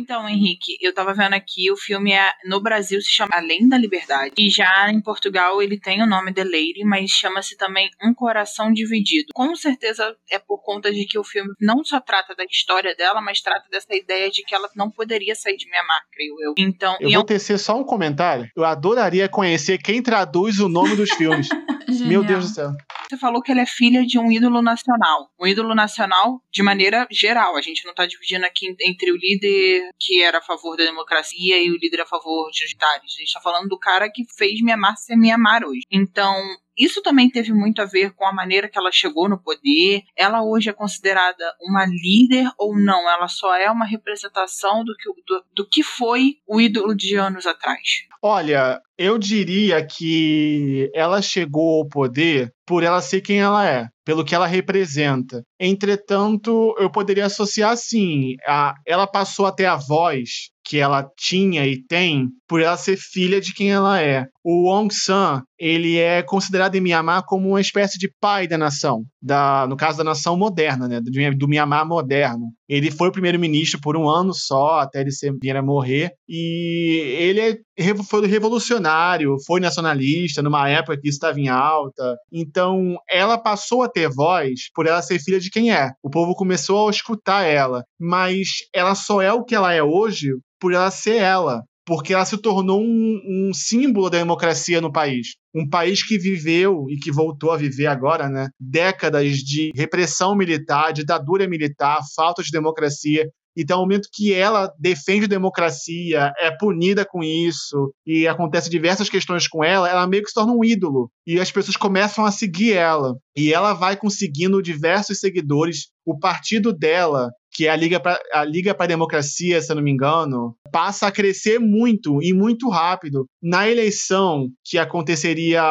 Então, 0.00 0.26
Henrique, 0.26 0.78
eu 0.80 0.94
tava 0.94 1.12
vendo 1.12 1.34
aqui, 1.34 1.70
o 1.70 1.76
filme 1.76 2.12
é, 2.12 2.32
no 2.46 2.58
Brasil 2.58 2.98
se 3.02 3.10
chama 3.10 3.32
Além 3.34 3.68
da 3.68 3.76
Liberdade. 3.76 4.32
E 4.38 4.48
já 4.48 4.90
em 4.90 5.00
Portugal 5.00 5.60
ele 5.62 5.78
tem 5.78 6.02
o 6.02 6.06
nome 6.06 6.32
The 6.32 6.42
Lady, 6.42 6.84
mas 6.84 7.10
chama-se 7.10 7.54
também 7.56 7.90
Um 8.02 8.14
Coração 8.14 8.72
Dividido. 8.72 9.28
Com 9.34 9.54
certeza 9.54 10.16
é 10.30 10.38
por 10.38 10.62
conta 10.62 10.90
de 10.90 11.04
que 11.04 11.18
o 11.18 11.24
filme 11.24 11.50
não 11.60 11.84
só 11.84 12.00
trata 12.00 12.34
da 12.34 12.44
história 12.44 12.94
dela, 12.96 13.20
mas 13.20 13.42
trata 13.42 13.68
dessa 13.70 13.94
ideia 13.94 14.30
de 14.30 14.42
que 14.42 14.54
ela 14.54 14.70
não 14.74 14.90
poderia 14.90 15.34
sair 15.34 15.58
de 15.58 15.68
Mianmar, 15.68 16.00
creio 16.10 16.34
eu. 16.40 16.54
Então, 16.56 16.96
eu 16.98 17.10
vou 17.10 17.24
tecer 17.24 17.58
só 17.58 17.78
um 17.78 17.84
comentário. 17.84 18.48
Eu 18.56 18.64
adoraria 18.64 19.28
conhecer 19.28 19.76
quem 19.76 20.02
traduz 20.02 20.60
o 20.60 20.68
nome 20.68 20.96
dos 20.96 21.10
filmes. 21.10 21.48
Meu 22.06 22.24
Deus 22.24 22.48
do 22.48 22.54
céu. 22.54 22.70
Você 23.08 23.16
falou 23.16 23.42
que 23.42 23.50
ela 23.50 23.62
é 23.62 23.66
filha 23.66 24.06
de 24.06 24.18
um 24.18 24.30
ídolo 24.30 24.62
nacional. 24.62 25.28
Um 25.40 25.46
ídolo 25.46 25.74
nacional 25.74 26.40
de 26.52 26.62
maneira 26.62 27.06
geral. 27.10 27.56
A 27.56 27.60
gente 27.60 27.84
não 27.84 27.90
está 27.90 28.06
dividindo 28.06 28.46
aqui 28.46 28.74
entre 28.80 29.10
o 29.10 29.16
líder 29.16 29.89
que 29.98 30.22
era 30.22 30.38
a 30.38 30.42
favor 30.42 30.76
da 30.76 30.84
democracia 30.84 31.62
e 31.62 31.70
o 31.70 31.78
líder 31.78 32.02
a 32.02 32.06
favor 32.06 32.50
de 32.50 32.64
militares. 32.64 33.04
A 33.04 33.18
gente 33.18 33.26
está 33.26 33.40
falando 33.40 33.68
do 33.68 33.78
cara 33.78 34.10
que 34.10 34.24
fez 34.36 34.62
Mianmar 34.62 34.96
ser 34.96 35.16
Mianmar 35.16 35.64
hoje. 35.64 35.82
Então, 35.90 36.34
isso 36.80 37.02
também 37.02 37.28
teve 37.28 37.52
muito 37.52 37.82
a 37.82 37.84
ver 37.84 38.12
com 38.12 38.26
a 38.26 38.32
maneira 38.32 38.68
que 38.68 38.78
ela 38.78 38.90
chegou 38.90 39.28
no 39.28 39.38
poder. 39.38 40.02
Ela 40.16 40.42
hoje 40.42 40.70
é 40.70 40.72
considerada 40.72 41.44
uma 41.60 41.84
líder 41.84 42.50
ou 42.58 42.74
não? 42.74 43.08
Ela 43.08 43.28
só 43.28 43.54
é 43.54 43.70
uma 43.70 43.84
representação 43.84 44.82
do 44.82 44.96
que, 44.96 45.08
do, 45.26 45.44
do 45.54 45.68
que 45.68 45.82
foi 45.82 46.36
o 46.48 46.60
ídolo 46.60 46.94
de 46.94 47.16
anos 47.16 47.46
atrás? 47.46 48.08
Olha, 48.22 48.80
eu 48.98 49.18
diria 49.18 49.84
que 49.84 50.90
ela 50.94 51.22
chegou 51.22 51.80
ao 51.80 51.88
poder 51.88 52.52
por 52.66 52.82
ela 52.82 53.00
ser 53.00 53.22
quem 53.22 53.40
ela 53.40 53.66
é, 53.66 53.88
pelo 54.04 54.24
que 54.24 54.34
ela 54.34 54.46
representa. 54.46 55.42
Entretanto, 55.58 56.74
eu 56.78 56.90
poderia 56.90 57.26
associar 57.26 57.72
assim, 57.72 58.36
a, 58.46 58.74
ela 58.86 59.06
passou 59.06 59.46
a 59.46 59.52
ter 59.52 59.64
a 59.64 59.76
voz 59.76 60.50
que 60.64 60.78
ela 60.78 61.10
tinha 61.16 61.66
e 61.66 61.82
tem 61.82 62.28
por 62.46 62.60
ela 62.60 62.76
ser 62.76 62.96
filha 62.96 63.40
de 63.40 63.52
quem 63.52 63.72
ela 63.72 64.00
é. 64.00 64.26
O 64.44 64.70
Aung 64.70 64.92
San, 64.92 65.42
ele 65.58 65.98
é 65.98 66.22
considerado 66.22 66.74
em 66.74 66.80
Myanmar 66.80 67.24
como 67.26 67.48
uma 67.48 67.60
espécie 67.60 67.98
de 67.98 68.10
pai 68.20 68.48
da 68.48 68.56
nação, 68.56 69.04
da, 69.20 69.66
no 69.68 69.76
caso 69.76 69.98
da 69.98 70.04
nação 70.04 70.36
moderna, 70.36 70.88
né, 70.88 71.00
do, 71.00 71.10
do 71.36 71.48
Myanmar 71.48 71.86
moderno. 71.86 72.46
Ele 72.66 72.90
foi 72.90 73.12
primeiro-ministro 73.12 73.80
por 73.80 73.96
um 73.96 74.08
ano 74.08 74.32
só, 74.32 74.80
até 74.80 75.02
ele 75.02 75.10
ser, 75.10 75.34
vir 75.42 75.56
a 75.56 75.62
morrer, 75.62 76.12
e 76.28 77.16
ele 77.18 77.40
é, 77.40 77.94
foi 78.08 78.26
revolucionário, 78.26 79.36
foi 79.46 79.60
nacionalista, 79.60 80.40
numa 80.40 80.68
época 80.68 80.98
que 80.98 81.08
isso 81.08 81.16
estava 81.16 81.38
em 81.38 81.48
alta. 81.48 82.16
Então, 82.32 82.96
ela 83.10 83.36
passou 83.36 83.82
a 83.82 83.88
ter 83.88 84.08
voz 84.08 84.70
por 84.74 84.86
ela 84.86 85.02
ser 85.02 85.18
filha 85.18 85.38
de 85.38 85.50
quem 85.50 85.72
é. 85.72 85.90
O 86.02 86.08
povo 86.08 86.34
começou 86.34 86.88
a 86.88 86.90
escutar 86.90 87.42
ela, 87.42 87.84
mas 87.98 88.48
ela 88.74 88.94
só 88.94 89.20
é 89.20 89.32
o 89.32 89.44
que 89.44 89.54
ela 89.54 89.72
é 89.72 89.82
hoje 89.82 90.30
por 90.60 90.74
ela 90.74 90.90
ser 90.90 91.16
ela, 91.16 91.62
porque 91.90 92.14
ela 92.14 92.24
se 92.24 92.38
tornou 92.38 92.80
um, 92.80 93.20
um, 93.26 93.52
símbolo 93.52 94.08
da 94.08 94.18
democracia 94.18 94.80
no 94.80 94.92
país. 94.92 95.34
Um 95.52 95.68
país 95.68 96.06
que 96.06 96.18
viveu 96.18 96.86
e 96.88 96.96
que 96.96 97.10
voltou 97.10 97.50
a 97.50 97.56
viver 97.56 97.88
agora, 97.88 98.28
né? 98.28 98.46
Décadas 98.60 99.38
de 99.38 99.72
repressão 99.74 100.36
militar, 100.36 100.92
ditadura 100.92 101.48
militar, 101.48 101.98
falta 102.14 102.44
de 102.44 102.52
democracia. 102.52 103.28
Então, 103.56 103.78
no 103.78 103.82
momento 103.82 104.08
que 104.12 104.32
ela 104.32 104.72
defende 104.78 105.26
democracia, 105.26 106.32
é 106.38 106.52
punida 106.52 107.04
com 107.04 107.24
isso, 107.24 107.92
e 108.06 108.28
acontece 108.28 108.70
diversas 108.70 109.08
questões 109.08 109.48
com 109.48 109.64
ela, 109.64 109.88
ela 109.88 110.06
meio 110.06 110.22
que 110.22 110.28
se 110.28 110.34
torna 110.34 110.52
um 110.52 110.64
ídolo. 110.64 111.10
E 111.26 111.40
as 111.40 111.50
pessoas 111.50 111.76
começam 111.76 112.24
a 112.24 112.30
seguir 112.30 112.74
ela. 112.74 113.16
E 113.36 113.52
ela 113.52 113.72
vai 113.72 113.96
conseguindo 113.96 114.62
diversos 114.62 115.18
seguidores. 115.18 115.88
O 116.06 116.16
partido 116.16 116.72
dela 116.72 117.30
que 117.52 117.66
é 117.66 117.70
a 117.70 117.76
Liga 117.76 118.00
para 118.00 118.20
a 118.32 118.44
Liga 118.44 118.74
para 118.74 118.86
Democracia, 118.86 119.60
se 119.60 119.70
eu 119.70 119.76
não 119.76 119.82
me 119.82 119.90
engano, 119.90 120.54
passa 120.72 121.06
a 121.06 121.12
crescer 121.12 121.58
muito 121.58 122.22
e 122.22 122.32
muito 122.32 122.68
rápido. 122.68 123.26
Na 123.42 123.68
eleição 123.68 124.48
que 124.64 124.78
aconteceria 124.78 125.62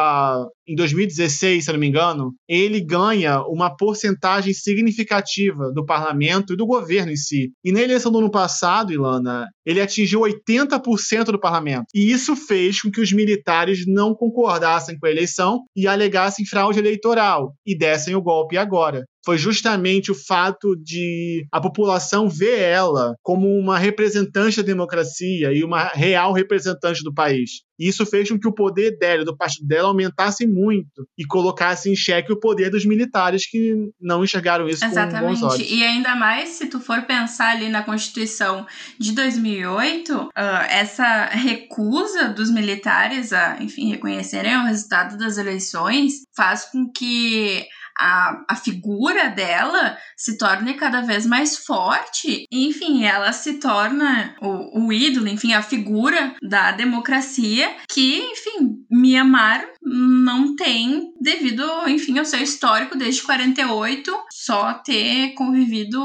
em 0.70 0.74
2016, 0.76 1.64
se 1.64 1.72
não 1.72 1.80
me 1.80 1.88
engano, 1.88 2.32
ele 2.48 2.80
ganha 2.80 3.42
uma 3.42 3.74
porcentagem 3.76 4.52
significativa 4.52 5.72
do 5.72 5.84
parlamento 5.84 6.52
e 6.52 6.56
do 6.56 6.64
governo 6.64 7.10
em 7.10 7.16
si. 7.16 7.50
E 7.64 7.72
na 7.72 7.80
eleição 7.80 8.12
do 8.12 8.18
ano 8.18 8.30
passado, 8.30 8.92
Ilana, 8.92 9.48
ele 9.66 9.80
atingiu 9.80 10.20
80% 10.20 11.24
do 11.24 11.40
parlamento. 11.40 11.86
E 11.92 12.12
isso 12.12 12.36
fez 12.36 12.80
com 12.80 12.90
que 12.90 13.00
os 13.00 13.12
militares 13.12 13.84
não 13.84 14.14
concordassem 14.14 14.96
com 14.96 15.06
a 15.06 15.10
eleição 15.10 15.64
e 15.74 15.88
alegassem 15.88 16.46
fraude 16.46 16.78
eleitoral 16.78 17.52
e 17.66 17.76
dessem 17.76 18.14
o 18.14 18.22
golpe 18.22 18.56
agora 18.56 19.04
foi 19.24 19.36
justamente 19.36 20.10
o 20.10 20.14
fato 20.14 20.74
de 20.76 21.46
a 21.52 21.60
população 21.60 22.28
ver 22.28 22.58
ela 22.58 23.14
como 23.22 23.48
uma 23.48 23.78
representante 23.78 24.56
da 24.56 24.62
democracia 24.62 25.52
e 25.52 25.62
uma 25.62 25.84
real 25.88 26.32
representante 26.32 27.02
do 27.02 27.12
país. 27.12 27.60
Isso 27.80 28.04
fez 28.04 28.28
com 28.28 28.38
que 28.38 28.46
o 28.46 28.52
poder 28.52 28.98
dela, 28.98 29.24
do 29.24 29.34
partido 29.34 29.66
dela, 29.66 29.88
aumentasse 29.88 30.46
muito 30.46 31.08
e 31.16 31.24
colocasse 31.24 31.90
em 31.90 31.96
xeque 31.96 32.30
o 32.30 32.38
poder 32.38 32.70
dos 32.70 32.84
militares 32.84 33.48
que 33.48 33.74
não 33.98 34.22
enxergaram 34.22 34.68
isso 34.68 34.84
Exatamente. 34.84 35.20
com 35.20 35.28
bons 35.28 35.42
olhos. 35.42 35.70
E 35.70 35.82
ainda 35.82 36.14
mais 36.14 36.50
se 36.50 36.66
tu 36.66 36.78
for 36.78 37.02
pensar 37.02 37.56
ali 37.56 37.70
na 37.70 37.82
Constituição 37.82 38.66
de 38.98 39.12
2008, 39.12 40.10
uh, 40.10 40.30
ah, 40.34 40.66
essa 40.68 41.24
recusa 41.26 42.28
dos 42.28 42.50
militares 42.50 43.32
a, 43.32 43.56
enfim, 43.62 43.90
reconhecerem 43.90 44.56
o 44.56 44.64
resultado 44.64 45.16
das 45.16 45.38
eleições 45.38 46.22
faz 46.36 46.66
com 46.66 46.90
que 46.90 47.66
a, 48.00 48.44
a 48.48 48.56
figura 48.56 49.28
dela 49.28 49.96
se 50.16 50.38
torne 50.38 50.74
cada 50.74 51.02
vez 51.02 51.26
mais 51.26 51.58
forte. 51.58 52.46
enfim, 52.50 53.04
ela 53.04 53.32
se 53.32 53.54
torna 53.54 54.34
o, 54.40 54.86
o 54.86 54.92
ídolo, 54.92 55.28
enfim, 55.28 55.52
a 55.52 55.62
figura 55.62 56.34
da 56.42 56.72
democracia 56.72 57.70
que, 57.88 58.18
enfim, 58.18 58.84
Myanmar 58.90 59.62
não 59.82 60.56
tem 60.56 61.12
devido, 61.20 61.62
enfim, 61.88 62.18
ao 62.18 62.24
seu 62.24 62.40
histórico 62.40 62.96
desde 62.96 63.22
48, 63.22 64.12
só 64.32 64.74
ter 64.74 65.34
convivido 65.34 66.00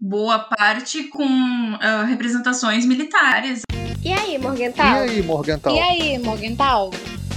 boa 0.00 0.38
parte 0.38 1.04
com 1.04 1.24
uh, 1.24 2.06
representações 2.06 2.86
militares. 2.86 3.62
E 4.04 4.12
aí, 4.12 4.38
Morgental? 4.38 5.04
E 5.04 5.10
aí, 5.10 5.22
Morgental? 5.22 5.74
E 5.74 5.80
aí, 5.80 6.18
Morgental? 6.18 6.90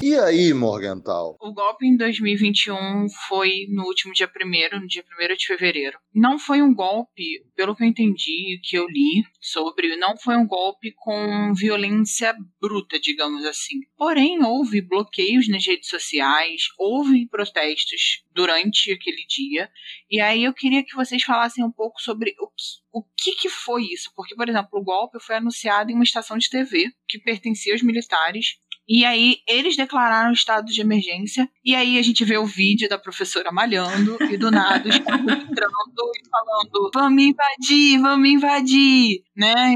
E 0.03 0.15
aí, 0.17 0.51
Morgental? 0.51 1.37
O 1.39 1.53
golpe 1.53 1.85
em 1.85 1.95
2021 1.95 3.07
foi 3.27 3.67
no 3.69 3.83
último 3.83 4.11
dia 4.13 4.27
1 4.27 4.79
no 4.79 4.87
dia 4.87 5.03
1 5.03 5.35
de 5.35 5.45
fevereiro. 5.45 5.99
Não 6.11 6.39
foi 6.39 6.59
um 6.59 6.73
golpe, 6.73 7.45
pelo 7.55 7.75
que 7.75 7.83
eu 7.83 7.87
entendi, 7.87 8.59
que 8.63 8.75
eu 8.75 8.87
li 8.87 9.23
sobre, 9.39 9.95
não 9.97 10.17
foi 10.17 10.35
um 10.35 10.47
golpe 10.47 10.91
com 10.95 11.53
violência 11.53 12.35
bruta, 12.59 12.99
digamos 12.99 13.45
assim. 13.45 13.75
Porém, 13.95 14.43
houve 14.43 14.81
bloqueios 14.81 15.47
nas 15.47 15.63
redes 15.67 15.87
sociais, 15.87 16.63
houve 16.79 17.27
protestos 17.27 18.23
durante 18.33 18.91
aquele 18.91 19.23
dia. 19.27 19.69
E 20.09 20.19
aí 20.19 20.43
eu 20.43 20.53
queria 20.53 20.83
que 20.83 20.95
vocês 20.95 21.21
falassem 21.21 21.63
um 21.63 21.71
pouco 21.71 22.01
sobre 22.01 22.31
o 22.39 22.47
que, 22.47 22.63
o 22.91 23.03
que, 23.15 23.35
que 23.35 23.49
foi 23.49 23.83
isso. 23.83 24.11
Porque, 24.15 24.33
por 24.33 24.49
exemplo, 24.49 24.79
o 24.79 24.83
golpe 24.83 25.19
foi 25.21 25.35
anunciado 25.35 25.91
em 25.91 25.93
uma 25.93 26.03
estação 26.03 26.39
de 26.39 26.49
TV 26.49 26.91
que 27.07 27.19
pertencia 27.19 27.73
aos 27.73 27.83
militares 27.83 28.59
e 28.93 29.05
aí 29.05 29.37
eles 29.47 29.77
declararam 29.77 30.33
estado 30.33 30.65
de 30.65 30.81
emergência. 30.81 31.49
E 31.63 31.73
aí 31.73 31.97
a 31.97 32.01
gente 32.01 32.25
vê 32.25 32.37
o 32.37 32.45
vídeo 32.45 32.89
da 32.89 32.99
professora 32.99 33.49
malhando 33.49 34.17
e 34.29 34.35
do 34.35 34.51
nada 34.51 34.89
entrando 34.89 36.11
e 36.13 36.29
falando: 36.29 36.91
vamos 36.93 37.23
invadir, 37.23 38.01
vamos 38.01 38.29
invadir, 38.29 39.23
né? 39.33 39.75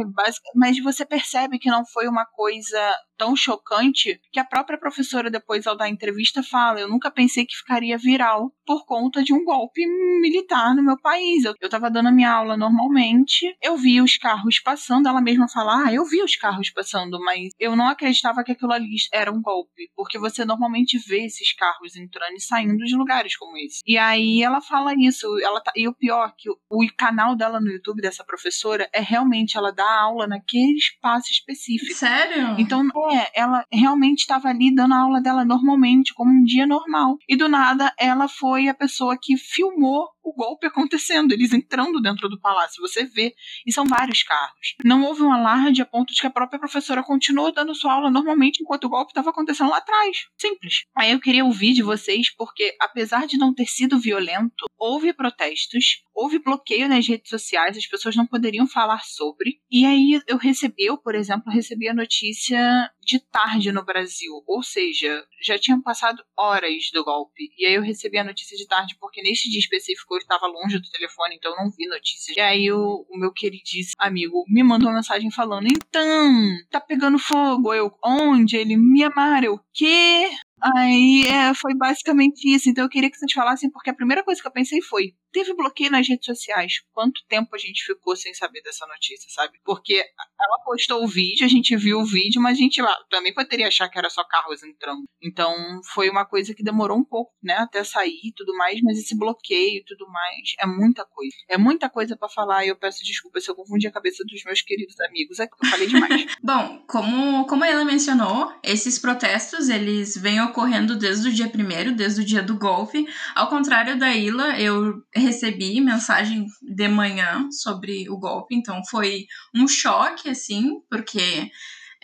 Mas 0.53 0.77
você 0.83 1.05
percebe 1.05 1.57
que 1.57 1.69
não 1.69 1.85
foi 1.85 2.09
uma 2.09 2.25
coisa 2.25 2.93
tão 3.17 3.35
chocante 3.35 4.19
que 4.31 4.39
a 4.39 4.45
própria 4.45 4.77
professora, 4.77 5.29
depois 5.29 5.67
ao 5.67 5.75
dar 5.75 5.89
entrevista, 5.89 6.43
fala: 6.43 6.79
Eu 6.79 6.87
nunca 6.87 7.11
pensei 7.11 7.45
que 7.45 7.55
ficaria 7.55 7.97
viral 7.97 8.51
por 8.65 8.85
conta 8.85 9.23
de 9.23 9.33
um 9.33 9.43
golpe 9.43 9.85
militar 10.21 10.75
no 10.75 10.83
meu 10.83 10.99
país. 10.99 11.43
Eu, 11.43 11.53
eu 11.59 11.69
tava 11.69 11.89
dando 11.89 12.09
a 12.09 12.11
minha 12.11 12.31
aula 12.31 12.57
normalmente, 12.57 13.55
eu 13.61 13.77
vi 13.77 14.01
os 14.01 14.17
carros 14.17 14.59
passando, 14.59 15.07
ela 15.07 15.21
mesma 15.21 15.47
fala: 15.47 15.85
Ah, 15.85 15.93
eu 15.93 16.05
vi 16.05 16.21
os 16.21 16.35
carros 16.35 16.69
passando, 16.69 17.19
mas 17.19 17.49
eu 17.59 17.75
não 17.75 17.87
acreditava 17.87 18.43
que 18.43 18.51
aquilo 18.51 18.71
ali 18.71 18.95
era 19.11 19.31
um 19.31 19.41
golpe, 19.41 19.89
porque 19.95 20.17
você 20.17 20.45
normalmente 20.45 20.97
vê 20.97 21.25
esses 21.25 21.53
carros 21.53 21.95
entrando 21.95 22.33
e 22.33 22.41
saindo 22.41 22.83
de 22.85 22.95
lugares 22.95 23.35
como 23.37 23.57
esse. 23.57 23.81
E 23.85 23.97
aí 23.97 24.41
ela 24.41 24.61
fala 24.61 24.93
isso, 24.97 25.27
ela 25.41 25.61
tá, 25.61 25.71
e 25.75 25.87
o 25.87 25.93
pior 25.93 26.33
que 26.37 26.49
o, 26.49 26.57
o 26.69 26.85
canal 26.97 27.35
dela 27.35 27.59
no 27.59 27.71
YouTube 27.71 28.01
dessa 28.01 28.23
professora 28.23 28.89
é 28.93 29.01
realmente 29.01 29.57
ela 29.57 29.71
dá 29.71 30.01
aula 30.01 30.27
naquele 30.27 30.77
espaço 30.77 31.31
específico. 31.31 31.93
Sério? 31.93 32.55
Então, 32.57 32.87
ela 33.33 33.65
realmente 33.71 34.19
estava 34.19 34.49
ali 34.49 34.73
dando 34.73 34.93
a 34.93 34.99
aula 34.99 35.21
dela 35.21 35.45
normalmente, 35.45 36.13
como 36.13 36.31
um 36.31 36.43
dia 36.43 36.65
normal. 36.65 37.17
E 37.27 37.35
do 37.35 37.47
nada, 37.47 37.93
ela 37.99 38.27
foi 38.27 38.67
a 38.67 38.73
pessoa 38.73 39.17
que 39.21 39.37
filmou 39.37 40.07
o 40.25 40.33
golpe 40.33 40.65
acontecendo, 40.65 41.31
eles 41.31 41.53
entrando 41.53 42.01
dentro 42.01 42.27
do 42.27 42.39
palácio. 42.39 42.81
Você 42.81 43.05
vê, 43.05 43.33
e 43.65 43.71
são 43.71 43.85
vários 43.85 44.23
carros. 44.23 44.75
Não 44.83 45.03
houve 45.03 45.21
um 45.21 45.31
alarde 45.31 45.81
a 45.81 45.85
ponto 45.85 46.13
de 46.13 46.19
que 46.19 46.27
a 46.27 46.31
própria 46.31 46.59
professora 46.59 47.03
continuou 47.03 47.53
dando 47.53 47.75
sua 47.75 47.93
aula 47.93 48.09
normalmente 48.09 48.61
enquanto 48.61 48.85
o 48.85 48.89
golpe 48.89 49.11
estava 49.11 49.29
acontecendo 49.29 49.69
lá 49.69 49.77
atrás. 49.77 50.25
Simples. 50.37 50.85
Aí 50.95 51.11
eu 51.11 51.19
queria 51.19 51.45
ouvir 51.45 51.73
de 51.73 51.83
vocês, 51.83 52.33
porque 52.35 52.75
apesar 52.81 53.27
de 53.27 53.37
não 53.37 53.53
ter 53.53 53.67
sido 53.67 53.99
violento, 53.99 54.65
houve 54.77 55.13
protestos, 55.13 56.03
houve 56.13 56.39
bloqueio 56.39 56.87
nas 56.89 57.07
redes 57.07 57.29
sociais, 57.29 57.77
as 57.77 57.85
pessoas 57.85 58.15
não 58.15 58.25
poderiam 58.25 58.67
falar 58.67 59.03
sobre. 59.03 59.59
E 59.69 59.85
aí 59.85 60.21
eu 60.27 60.37
recebi, 60.37 60.85
eu, 60.85 60.97
por 60.97 61.15
exemplo, 61.15 61.51
recebi 61.51 61.87
a 61.87 61.93
notícia 61.93 62.89
de 63.05 63.19
tarde 63.19 63.71
no 63.71 63.85
Brasil. 63.85 64.43
Ou 64.47 64.63
seja, 64.63 65.23
já 65.41 65.57
tinham 65.57 65.81
passado 65.81 66.23
horas 66.37 66.89
do 66.91 67.03
golpe. 67.03 67.51
E 67.57 67.65
aí 67.65 67.75
eu 67.75 67.81
recebi 67.81 68.17
a 68.17 68.23
notícia 68.23 68.57
de 68.57 68.67
tarde, 68.67 68.95
porque 68.99 69.21
neste 69.21 69.49
dia 69.49 69.59
específico 69.59 70.15
eu 70.15 70.19
estava 70.19 70.47
longe 70.47 70.79
do 70.79 70.89
telefone, 70.89 71.35
então 71.35 71.55
não 71.55 71.69
vi 71.69 71.87
notícias. 71.87 72.35
E 72.35 72.39
aí 72.39 72.71
o, 72.71 73.05
o 73.09 73.17
meu 73.17 73.31
queridíssimo 73.31 73.95
amigo 73.99 74.43
me 74.47 74.63
mandou 74.63 74.89
uma 74.89 74.95
mensagem 74.95 75.29
falando: 75.31 75.67
Então, 75.67 76.57
tá 76.69 76.81
pegando 76.81 77.19
fogo. 77.19 77.73
Eu, 77.73 77.91
onde? 78.03 78.57
Ele, 78.57 78.75
me 78.75 79.03
amar. 79.03 79.43
Eu, 79.43 79.59
quê? 79.73 80.29
Aí 80.61 81.25
é, 81.27 81.53
foi 81.53 81.75
basicamente 81.75 82.43
isso. 82.47 82.69
Então 82.69 82.83
eu 82.83 82.89
queria 82.89 83.09
que 83.09 83.17
vocês 83.17 83.31
falassem, 83.31 83.69
porque 83.69 83.89
a 83.89 83.95
primeira 83.95 84.23
coisa 84.23 84.41
que 84.41 84.47
eu 84.47 84.51
pensei 84.51 84.81
foi: 84.81 85.13
teve 85.35 85.53
bloqueio 85.53 85.91
nas 85.91 86.07
redes 86.07 86.25
sociais. 86.25 86.75
Quanto 86.93 87.19
tempo 87.27 87.53
a 87.53 87.57
gente 87.57 87.83
ficou 87.83 88.15
sem 88.15 88.33
saber 88.33 88.61
dessa 88.61 88.87
notícia, 88.87 89.29
sabe? 89.31 89.59
Porque 89.65 89.95
ela 89.95 90.63
postou 90.63 91.03
o 91.03 91.07
vídeo, 91.07 91.45
a 91.45 91.49
gente 91.49 91.75
viu 91.75 91.99
o 91.99 92.05
vídeo, 92.05 92.41
mas 92.41 92.57
a 92.57 92.61
gente 92.61 92.81
também 93.09 93.33
poderia 93.33 93.67
achar 93.67 93.89
que 93.89 93.97
era 93.97 94.09
só 94.09 94.23
carros 94.23 94.63
entrando. 94.63 95.03
Então 95.21 95.53
foi 95.93 96.09
uma 96.09 96.25
coisa 96.25 96.55
que 96.55 96.63
demorou 96.63 96.97
um 96.97 97.03
pouco, 97.03 97.33
né, 97.43 97.55
até 97.55 97.83
sair 97.83 98.21
e 98.23 98.33
tudo 98.33 98.55
mais, 98.55 98.79
mas 98.81 98.97
esse 98.97 99.17
bloqueio 99.17 99.79
e 99.79 99.83
tudo 99.83 100.07
mais 100.09 100.53
é 100.57 100.65
muita 100.65 101.03
coisa. 101.03 101.35
É 101.49 101.57
muita 101.57 101.89
coisa 101.89 102.15
para 102.15 102.29
falar 102.29 102.63
e 102.63 102.69
eu 102.69 102.77
peço 102.77 103.03
desculpa 103.03 103.41
se 103.41 103.51
eu 103.51 103.55
confundi 103.55 103.87
a 103.87 103.91
cabeça 103.91 104.23
dos 104.25 104.41
meus 104.45 104.61
queridos 104.61 104.97
amigos. 105.01 105.39
É 105.39 105.47
que 105.47 105.53
eu 105.53 105.69
falei 105.69 105.87
demais. 105.87 106.25
Bom, 106.41 106.81
como, 106.87 107.45
como 107.45 107.65
ela 107.65 107.83
mencionou, 107.83 108.53
esses 108.63 108.97
protestos 108.97 109.67
eles 109.67 110.15
vêm 110.15 110.39
ocorrendo 110.39 110.95
desde 110.95 111.27
o 111.27 111.33
dia 111.33 111.49
primeiro, 111.49 111.93
desde 111.93 112.21
o 112.21 112.25
dia 112.25 112.41
do 112.41 112.57
golpe. 112.57 113.05
Ao 113.35 113.49
contrário 113.49 113.99
da 113.99 114.15
Ila, 114.15 114.57
eu 114.57 115.03
recebi 115.25 115.81
mensagem 115.81 116.45
de 116.61 116.87
manhã 116.87 117.49
sobre 117.51 118.09
o 118.09 118.17
golpe, 118.17 118.55
então 118.55 118.81
foi 118.89 119.25
um 119.53 119.67
choque, 119.67 120.29
assim, 120.29 120.79
porque 120.89 121.51